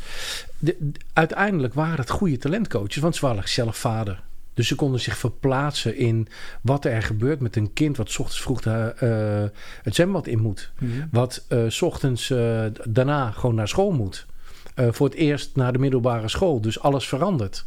[0.59, 4.23] De- de- uiteindelijk waren het goede talentcoaches, want ze waren zelf vader.
[4.55, 6.29] Dus ze konden zich verplaatsen in
[6.61, 10.39] wat er gebeurt met een kind wat 's ochtends vroeg de, eh, het zwembad in
[10.41, 10.71] moet.
[10.79, 10.91] Mhm.
[11.11, 14.27] Wat eh, s ochtends eh, daarna gewoon naar school moet.
[14.75, 16.61] Eh, voor het eerst naar de middelbare school.
[16.61, 17.65] Dus alles verandert.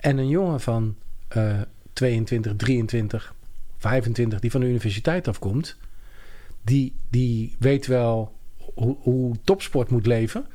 [0.00, 0.96] En een jongen van
[1.28, 1.52] eh
[1.92, 3.34] 22, 23,
[3.78, 5.76] 25 die van de universiteit afkomt,
[6.62, 8.32] die, die weet wel
[8.74, 10.46] hoe, hoe topsport moet leven.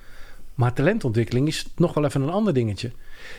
[0.55, 2.91] Maar talentontwikkeling is nog wel even een ander dingetje.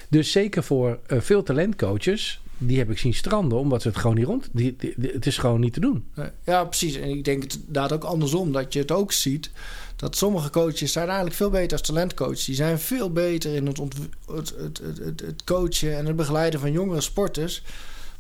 [0.09, 4.17] Dus zeker voor eh, veel talentcoaches, die heb ik zien stranden, omdat ze het gewoon
[4.17, 4.49] niet rond.
[4.53, 6.05] Die, het is gewoon niet te doen.
[6.45, 6.95] Ja, precies.
[6.95, 8.53] En ik denk het inderdaad ook andersom.
[8.53, 9.51] Dat je het ook ziet.
[9.97, 12.45] Dat sommige coaches zijn eigenlijk veel beter als talentcoach.
[12.45, 13.81] Die zijn veel beter in het,
[14.27, 17.63] het, het, het coachen en het begeleiden van jongere sporters.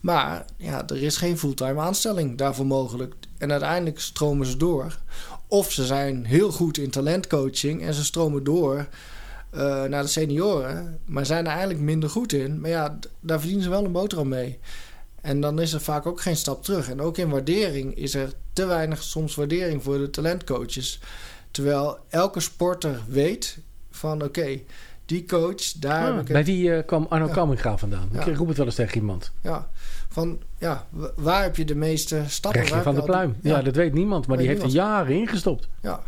[0.09, 3.15] Maar ja, er is geen fulltime aanstelling daarvoor mogelijk.
[3.39, 4.99] En uiteindelijk stromen ze door.
[5.47, 8.89] Of ze zijn heel goed in talentcoaching en ze stromen door
[9.51, 10.99] eh, naar de senioren.
[11.05, 12.61] Maar zijn er eigenlijk minder goed in.
[12.61, 14.59] Maar ja, daar verdienen ze wel een boterham mee.
[15.21, 16.91] En dan is er vaak ook geen stap terug.
[16.91, 21.01] En ook in waardering is er te weinig soms waardering voor de talentcoaches.
[21.51, 23.59] Terwijl elke sporter weet
[23.91, 24.61] van oké,
[25.09, 27.33] die coach, daar heb Ah, ik bij die eh, kwam Arno Ja.
[27.33, 28.09] Kamminga vandaan.
[28.13, 28.25] Ja.
[28.25, 29.33] Ik roep het wel eens tegen iemand.
[29.43, 29.69] ja,
[30.09, 30.87] van ja,
[31.17, 32.51] waar heb je de meeste stappen?
[32.51, 33.37] Krijg je Waar van de pluim.
[33.43, 34.27] Ja, dat weet niemand.
[34.27, 35.69] Maar Weet die heeft er jaren ingestopt.
[35.81, 36.03] Ja,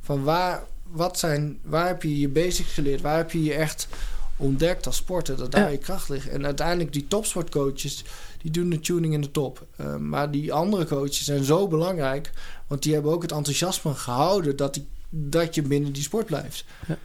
[0.00, 3.00] van waar, wat zijn, waar heb je je basics geleerd?
[3.00, 3.88] Waar heb je je echt
[4.36, 5.36] ontdekt als sporter?
[5.36, 5.68] Dat daar Ja.
[5.68, 6.28] je kracht ligt.
[6.28, 8.04] En uiteindelijk die topsportcoaches,
[8.42, 9.66] die doen de tuning in de top.
[9.76, 12.30] Eh, maar die andere coaches zijn zo belangrijk.
[12.66, 16.64] Want die hebben ook het enthousiasme gehouden dat, die, dat je binnen die sport blijft.
[16.86, 16.98] Ja.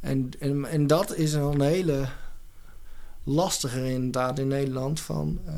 [0.00, 2.04] En, en, en dat is een hele
[3.24, 5.00] lastiger inderdaad in Nederland.
[5.00, 5.52] Van, eh,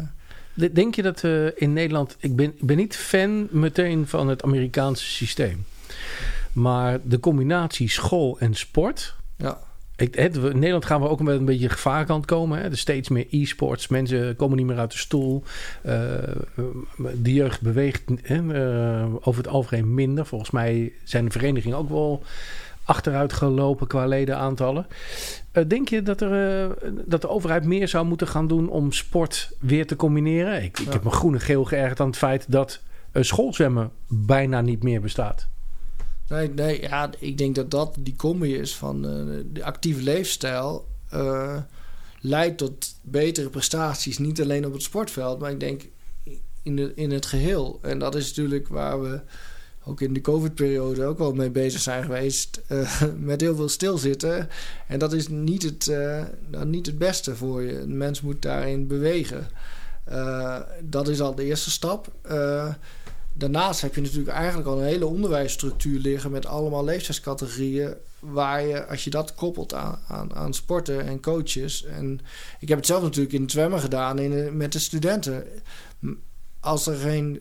[0.54, 2.16] De- Denk je dat eh, in Nederland...
[2.18, 5.64] Ik ben, ik ben niet fan meteen van het Amerikaanse systeem.
[6.52, 9.16] Maar de combinatie school en sport...
[9.36, 9.58] ja,
[9.96, 12.58] Ik, het, in Nederland gaan we ook met een beetje gevaarkant komen.
[12.58, 12.64] Hè?
[12.70, 13.88] Er steeds meer e-sports.
[13.88, 15.42] Mensen komen niet meer uit de stoel.
[15.82, 15.94] Eh,
[17.22, 18.40] de jeugd beweegt hè,
[19.20, 20.26] over het algemeen minder.
[20.26, 22.22] Volgens mij zijn de verenigingen ook wel
[22.84, 24.86] achteruit gelopen qua ledenaantallen.
[25.52, 28.92] Eh, denk je dat, er, eh, dat de overheid meer zou moeten gaan doen om
[28.92, 30.62] sport weer te combineren?
[30.62, 32.80] Ik, ik heb me groen en geel geërgerd aan het feit dat
[33.12, 35.46] eh, schoolzwemmen bijna niet meer bestaat.
[36.28, 39.02] Nee, nee ja, ik denk dat dat die combi is van
[39.52, 40.86] de actieve leefstijl.
[42.20, 44.18] leidt tot betere prestaties.
[44.18, 45.82] Niet alleen op het sportveld, maar ik denk
[46.62, 47.78] in, de, in het geheel.
[47.82, 49.20] En dat is natuurlijk waar we
[49.84, 52.60] ook in de COVID-periode ook wel mee bezig zijn geweest.
[52.66, 54.48] eh, met heel veel stilzitten.
[54.86, 57.78] En dat is niet het, eh, nou, niet het beste voor je.
[57.78, 59.48] Een mens moet daarin bewegen.
[60.04, 62.12] Eh, dat is al de eerste stap.
[63.34, 67.94] Daarnaast heb je natuurlijk eigenlijk al een hele onderwijsstructuur liggen met allemaal leeftijdscategorieën.
[68.18, 71.84] Waar je, als je dat koppelt aan, aan, aan sporten en coaches.
[71.84, 72.20] En
[72.60, 75.44] ik heb het zelf natuurlijk in het zwemmen gedaan in, met de studenten.
[76.60, 77.40] Als er geen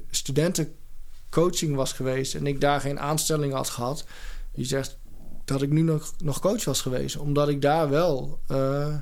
[1.32, 4.06] studentencoaching was geweest en ik daar geen aanstelling had gehad,
[4.54, 4.98] die zegt
[5.46, 7.18] dat ik nu nog, nog coach was geweest.
[7.18, 8.96] Omdat ik daar wel eh,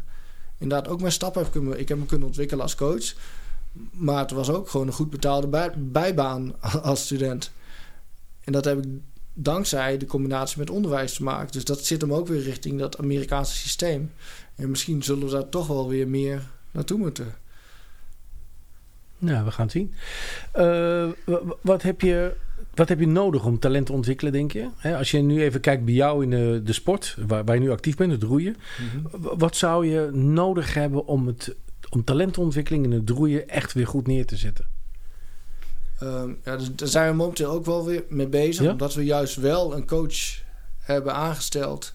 [0.58, 1.80] inderdaad ook mijn stappen heb kunnen.
[1.80, 3.14] Ik heb me kunnen ontwikkelen als coach.
[3.92, 7.52] Maar het was ook gewoon een goed betaalde bij- bijbaan als student.
[8.44, 8.90] En dat heb ik
[9.34, 11.52] dankzij de combinatie met onderwijs te maken.
[11.52, 14.12] Dus dat zit hem ook weer richting dat Amerikaanse systeem.
[14.56, 17.36] En misschien zullen we daar toch wel weer meer naartoe moeten.
[19.20, 19.94] Nou, we gaan het zien.
[20.52, 21.08] Eh,
[21.62, 22.34] wat, heb je,
[22.76, 24.68] wat heb je nodig om talent te ontwikkelen, denk je?
[24.98, 27.72] Als je nu even kijkt bij jou in de, de sport, waar, waar je nu
[27.72, 28.56] actief bent, het roeien.
[29.12, 31.56] W- Wat zou je nodig hebben om, het,
[31.90, 34.66] om talentontwikkeling in het roeien echt weer goed neer te zetten?
[36.00, 38.64] Ehm, ja, dus daar zijn we momenteel ook wel weer mee bezig.
[38.66, 38.72] Ja?
[38.72, 40.42] Omdat we juist wel een coach
[40.80, 41.94] hebben aangesteld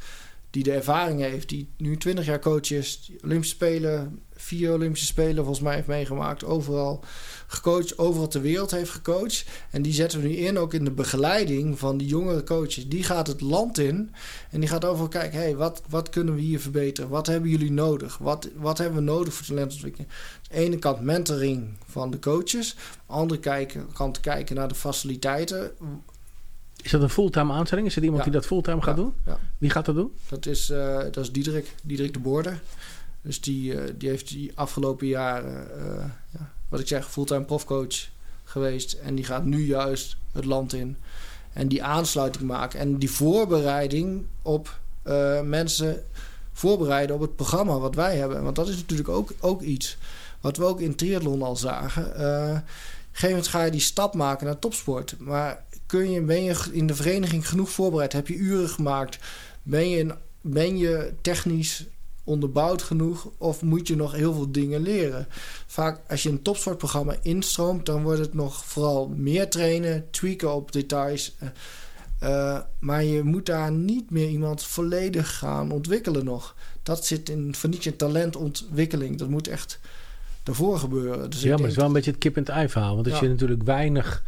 [0.50, 5.36] die de ervaring heeft, die nu 20 jaar coach is, Olympische Spelen, vier Olympische Spelen
[5.44, 7.04] volgens mij heeft meegemaakt, overal
[7.46, 9.44] gecoacht, overal ter wereld heeft gecoacht.
[9.70, 12.88] En die zetten we nu in, ook in de begeleiding van die jongere coaches.
[12.88, 14.10] Die gaat het land in
[14.50, 17.10] en die gaat overal kijken, hey, wat, wat kunnen we hier verbeteren?
[17.10, 18.18] Wat hebben jullie nodig?
[18.18, 20.10] Wat, wat hebben we nodig voor talentontwikkeling?
[20.10, 22.74] Aan de ene kant mentoring van de coaches,
[23.06, 25.70] aan de andere kant kijken naar de faciliteiten.
[26.82, 27.86] Is dat een fulltime aanstelling?
[27.86, 28.30] Is er iemand Ja.
[28.30, 29.12] die dat fulltime gaat Ja, doen?
[29.26, 29.38] ja.
[29.58, 30.12] Wie gaat dat doen?
[30.28, 32.60] Dat is, eh, dat is Diederik, Diederik de Boorder.
[33.24, 38.08] Dus die, eh, die heeft die afgelopen jaren, eh, ja, wat ik zeg, fulltime profcoach
[38.44, 38.92] geweest.
[38.92, 40.96] En die gaat nu juist het land in.
[41.52, 42.80] En die aansluiting maken.
[42.80, 46.04] En die voorbereiding op eh, mensen
[46.52, 48.42] voorbereiden op het programma wat wij hebben.
[48.42, 49.96] Want dat is natuurlijk ook, ook iets
[50.40, 52.16] wat we ook in triathlon al zagen.
[52.16, 55.14] Eh, op gegeven ga je die stap maken naar topsport.
[55.18, 58.12] Maar kun je, ben je in de vereniging genoeg voorbereid?
[58.12, 59.18] Heb je uren gemaakt?
[59.62, 61.84] Ben je, ben je technisch
[62.24, 63.28] onderbouwd genoeg?
[63.38, 65.26] Of moet je nog heel veel dingen leren?
[65.66, 70.72] Vaak als je een topsportprogramma instroomt, dan wordt het nog vooral meer trainen, tweaken op
[70.72, 71.34] details.
[71.38, 71.48] Eh,
[72.54, 76.54] eh, maar je moet daar niet meer iemand volledig gaan ontwikkelen nog.
[76.82, 79.18] Dat zit in van niet je talentontwikkeling.
[79.18, 79.80] Dat moet echt
[80.42, 81.30] daarvoor gebeuren.
[81.30, 82.94] Dus ja, maar het is wel een beetje het kip en het ei verhaal.
[82.94, 83.24] Want als Ja.
[83.24, 84.22] je natuurlijk weinig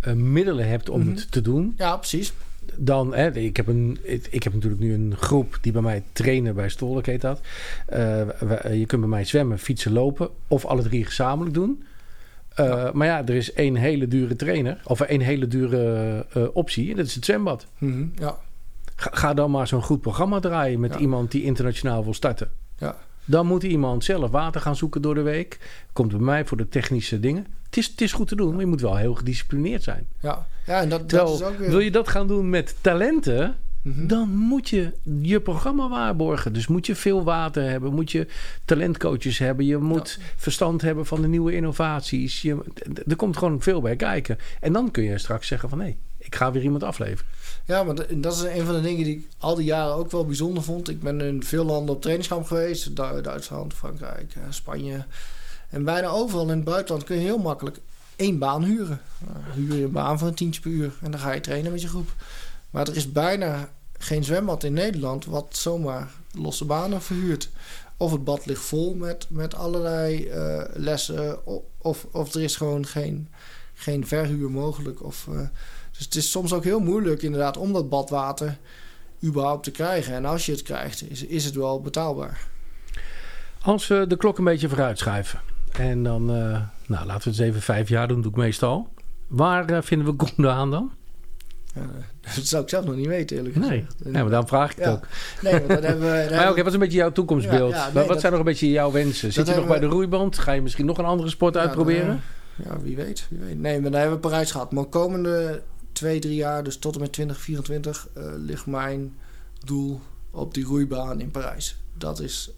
[0.00, 1.10] eh, middelen hebt om Mhm.
[1.14, 2.32] het te doen, Ja, precies.
[2.76, 3.98] Dan, hè, ik, heb een,
[4.30, 7.40] ik heb natuurlijk nu een groep die bij mij trainen bij Stolk heet dat.
[7.86, 7.98] Eh,
[8.38, 11.82] we- je kunt bij mij zwemmen, fietsen, lopen of alle drie gezamenlijk doen.
[12.54, 12.90] Eh, Ja.
[12.94, 16.96] Maar ja, er is één hele dure trainer of één hele dure eh, optie en
[16.96, 17.66] dat is het zwembad.
[17.78, 18.36] Mhm, Ja,
[18.96, 20.98] Ga, ga dan maar zo'n goed programma draaien met Ja.
[21.00, 22.50] iemand die internationaal wil starten.
[22.78, 22.96] ja.
[23.24, 25.58] Dan moet iemand zelf water gaan zoeken door de week.
[25.92, 27.46] Komt bij mij voor de technische dingen.
[27.70, 30.06] Het is, het is goed te doen, maar je moet wel heel gedisciplineerd zijn.
[30.20, 31.70] Ja, ja en dat, is ook weer...
[31.70, 34.06] wil je dat gaan doen met talenten, Mhm.
[34.06, 34.92] dan moet je
[35.22, 36.52] je programma waarborgen.
[36.52, 38.26] Dus moet je veel water hebben, moet je
[38.64, 42.42] talentcoaches hebben, je moet verstand hebben van de nieuwe innovaties.
[42.42, 42.56] Je,
[43.06, 44.38] er komt gewoon veel bij kijken.
[44.60, 47.30] En dan kun je straks zeggen van hé, ik ga weer iemand afleveren.
[47.66, 50.10] Ja, maar dat, dat is een van de dingen die ik al die jaren ook
[50.10, 50.88] wel bijzonder vond.
[50.88, 52.96] Ik ben in veel landen op trainingskamp geweest.
[52.96, 55.04] Du- Duitsland, Frankrijk, eh, Spanje.
[55.70, 57.80] En bijna overal in het buitenland kun je heel makkelijk
[58.16, 59.00] één baan huren.
[59.22, 60.92] Uh, huur je een baan voor een tientje per uur.
[61.00, 62.14] En dan ga je trainen met je groep.
[62.70, 63.68] Maar er is bijna
[63.98, 67.50] geen zwembad in Nederland wat zomaar losse banen verhuurt.
[67.96, 71.46] Of het bad ligt vol met, met allerlei eh, lessen.
[71.78, 73.28] Of, of er is gewoon geen,
[73.74, 75.02] geen verhuur mogelijk.
[75.02, 75.26] Of...
[75.28, 75.40] eh,
[75.90, 78.58] dus het is soms ook heel moeilijk inderdaad om dat badwater
[79.24, 80.14] überhaupt te krijgen.
[80.14, 82.46] En als je het krijgt, is, is het wel betaalbaar.
[83.62, 85.40] Als we de klok een beetje vooruit schuiven.
[85.72, 86.36] En dan, eh,
[86.86, 88.88] nou laten we het eens even vijf jaar doen, doe ik meestal.
[89.26, 90.90] Waar eh, vinden we Koen aan dan?
[91.74, 91.80] Ja,
[92.20, 93.94] dat zou ik zelf nog niet weten, eerlijk Nee, gezegd.
[94.14, 94.92] ja, maar dan vraag ik het Ja.
[94.92, 95.06] ook.
[95.42, 96.26] Nee, want dan hebben we...
[96.28, 97.72] dan Maar oké, wat is een beetje jouw toekomstbeeld?
[97.72, 99.32] Ja, nee, wat dat- zijn nog een beetje jouw wensen?
[99.32, 100.38] Zit je nog bij de roeiband?
[100.38, 102.06] Ga je misschien nog een andere sport uitproberen?
[102.06, 103.58] dan, eh, ja, wie weet, wie weet.
[103.60, 104.72] Nee, maar daar hebben we Parijs gehad.
[104.72, 109.14] Maar komende twee, drie jaar, dus tot en met 2024, eh, ligt mijn
[109.64, 111.76] doel op die roeibaan in Parijs.
[111.98, 112.50] Dat is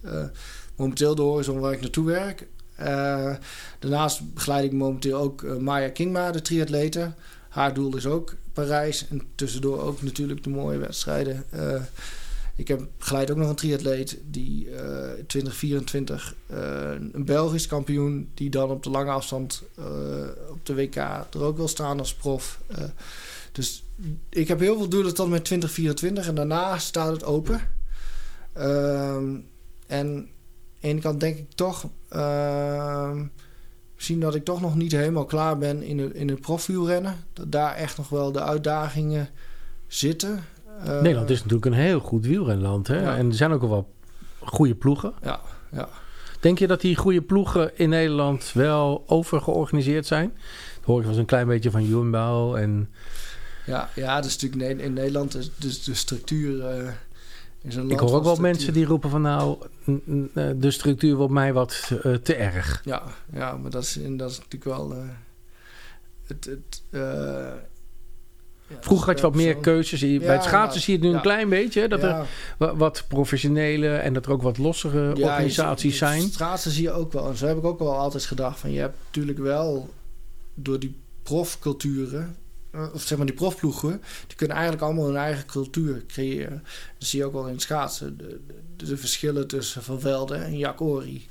[0.76, 2.46] momenteel de horizon waar ik naartoe werk.
[2.82, 3.34] Eh,
[3.78, 7.12] daarnaast begeleid ik momenteel ook eh, Maya Kingma, de triatlete.
[7.48, 9.08] Haar doel is ook Parijs.
[9.08, 11.44] En tussendoor ook natuurlijk de mooie wedstrijden.
[11.50, 11.82] Eh,
[12.56, 16.58] ik heb begeleid ook nog een triatleet die eh 2024 eh,
[17.12, 19.62] een Belgisch kampioen die dan op de lange afstand
[20.50, 22.60] op de WK er ook wil staan als prof.
[23.52, 23.84] Dus
[24.28, 27.60] ik heb heel veel doelen tot met 2024 en daarna staat het open.
[28.52, 29.36] Ehm,
[29.86, 30.28] en
[30.82, 33.24] ene kant denk ik toch ehm,
[33.94, 37.16] misschien dat ik toch nog niet helemaal klaar ben in het, in het profielrennen.
[37.32, 39.28] Dat daar echt nog wel de uitdagingen
[39.86, 40.44] zitten.
[40.84, 42.86] Eh, Nederland is natuurlijk een heel goed wielrenland.
[42.86, 43.00] Hè?
[43.00, 43.16] Ja.
[43.16, 43.92] En er zijn ook al wel
[44.38, 45.12] goede ploegen.
[45.22, 45.40] Ja,
[45.70, 45.88] ja.
[46.40, 50.32] Denk je dat die goede ploegen in Nederland wel overgeorganiseerd zijn?
[50.76, 52.90] Dat hoor ik wel eens een klein beetje van Jumbo en...
[53.66, 56.92] Ja, ja, dat is natuurlijk in Nederland is dus de structuur eh,
[57.62, 58.42] is een land Ik hoor ook wel structuur.
[58.42, 59.56] mensen die roepen van nou,
[60.34, 62.80] eh, de structuur wordt mij wat eh, te erg.
[62.84, 63.02] Ja,
[63.32, 64.98] ja, maar dat is, en dat is natuurlijk wel eh,
[66.26, 66.44] het.
[66.44, 66.82] het
[68.68, 70.00] ja, Vroeger had je wat meer keuzes.
[70.00, 71.88] Bij het schaatsen zie je het nu een klein beetje.
[71.88, 72.26] Dat er
[72.58, 76.22] wa- wat professionele en dat er ook wat lossere organisaties zijn.
[76.22, 77.28] Schaatsen zie je ook wel.
[77.28, 79.88] En zo heb ik ook wel altijd gedacht van je hebt natuurlijk wel
[80.54, 82.36] door die profculturen,
[82.94, 86.62] of zeg maar die profploegen, die kunnen eigenlijk allemaal hun eigen cultuur creëren.
[86.98, 88.16] Dat zie je ook wel in het schaatsen.
[88.16, 88.40] De,
[88.76, 91.26] de, verschillen tussen Van Velde en Jacori.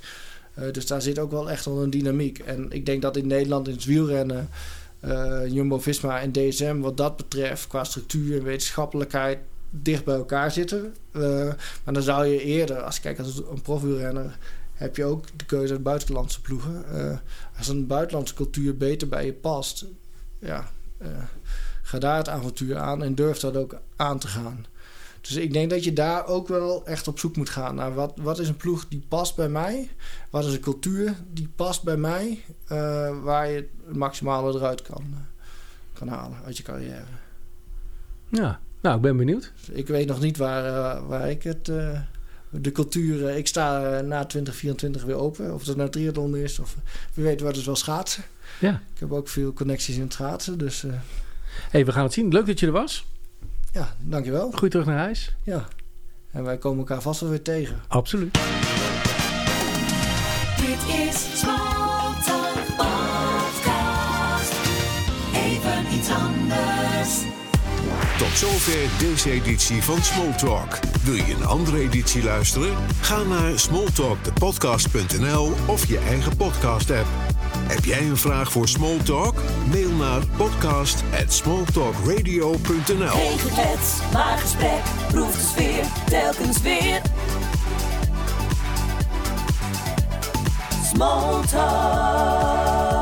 [0.54, 2.38] Eh, dus daar zit ook wel echt wel een dynamiek.
[2.38, 4.48] En ik denk dat in Nederland in het wielrennen
[5.00, 7.66] eh, Jumbo-Visma en DSM wat dat betreft...
[7.66, 9.38] qua structuur en wetenschappelijkheid
[9.70, 10.94] dicht bij elkaar zitten.
[11.12, 11.22] Eh,
[11.84, 14.38] maar dan zou je eerder, als je kijkt als een profielrenner...
[14.72, 16.84] heb je ook de keuze uit buitenlandse ploegen.
[16.92, 17.18] Eh,
[17.58, 19.86] als een buitenlandse cultuur beter bij je past...
[20.38, 20.66] ja, eh,
[21.82, 24.66] ga daar het avontuur aan en durf dat ook aan te gaan.
[25.20, 28.12] Dus ik denk dat je daar ook wel echt op zoek moet gaan naar wat,
[28.16, 29.90] wat is een ploeg die past bij mij?
[30.30, 32.44] Wat is een cultuur die past bij mij?
[32.66, 35.18] eh, waar je het maximale eruit kan, eh,
[35.98, 37.04] kan halen uit je carrière.
[38.28, 39.52] Ja, nou, ik ben benieuwd.
[39.70, 40.64] Ik weet nog niet waar,
[40.96, 41.68] eh, waar ik het.
[41.68, 42.00] eh,
[42.50, 43.26] de cultuur.
[43.28, 45.54] eh, ik sta eh, na 2024 weer open.
[45.54, 46.58] Of het nou triathlon is.
[46.58, 46.76] Of
[47.14, 48.24] wie weet wat het wel schaatsen.
[48.62, 48.80] Ja.
[48.94, 50.58] Ik heb ook veel connecties in het schaatsen.
[50.58, 50.92] Dus eh,
[51.70, 52.32] hey, we gaan het zien.
[52.32, 53.06] Leuk dat je er was.
[53.72, 54.50] ja, dankjewel.
[54.52, 55.34] Goed terug naar huis.
[55.42, 55.68] Ja.
[56.30, 57.80] En wij komen elkaar vast wel weer tegen.
[57.88, 58.38] Absoluut.
[60.56, 61.40] Dit is
[68.22, 70.78] Tot zover deze editie van Smalltalk.
[71.02, 72.76] Wil je een andere editie luisteren?
[73.00, 77.06] Ga naar smalltalkthepodcast.nl of je eigen podcast-app.
[77.68, 79.34] Heb jij een vraag voor Smalltalk?
[79.70, 83.08] Mail naar podcast@smalltalkradio.nl.
[83.08, 84.82] Geen geklets, maar gesprek.
[85.08, 87.00] Proef de sfeer, telkens weer.
[90.94, 93.01] Smalltalk.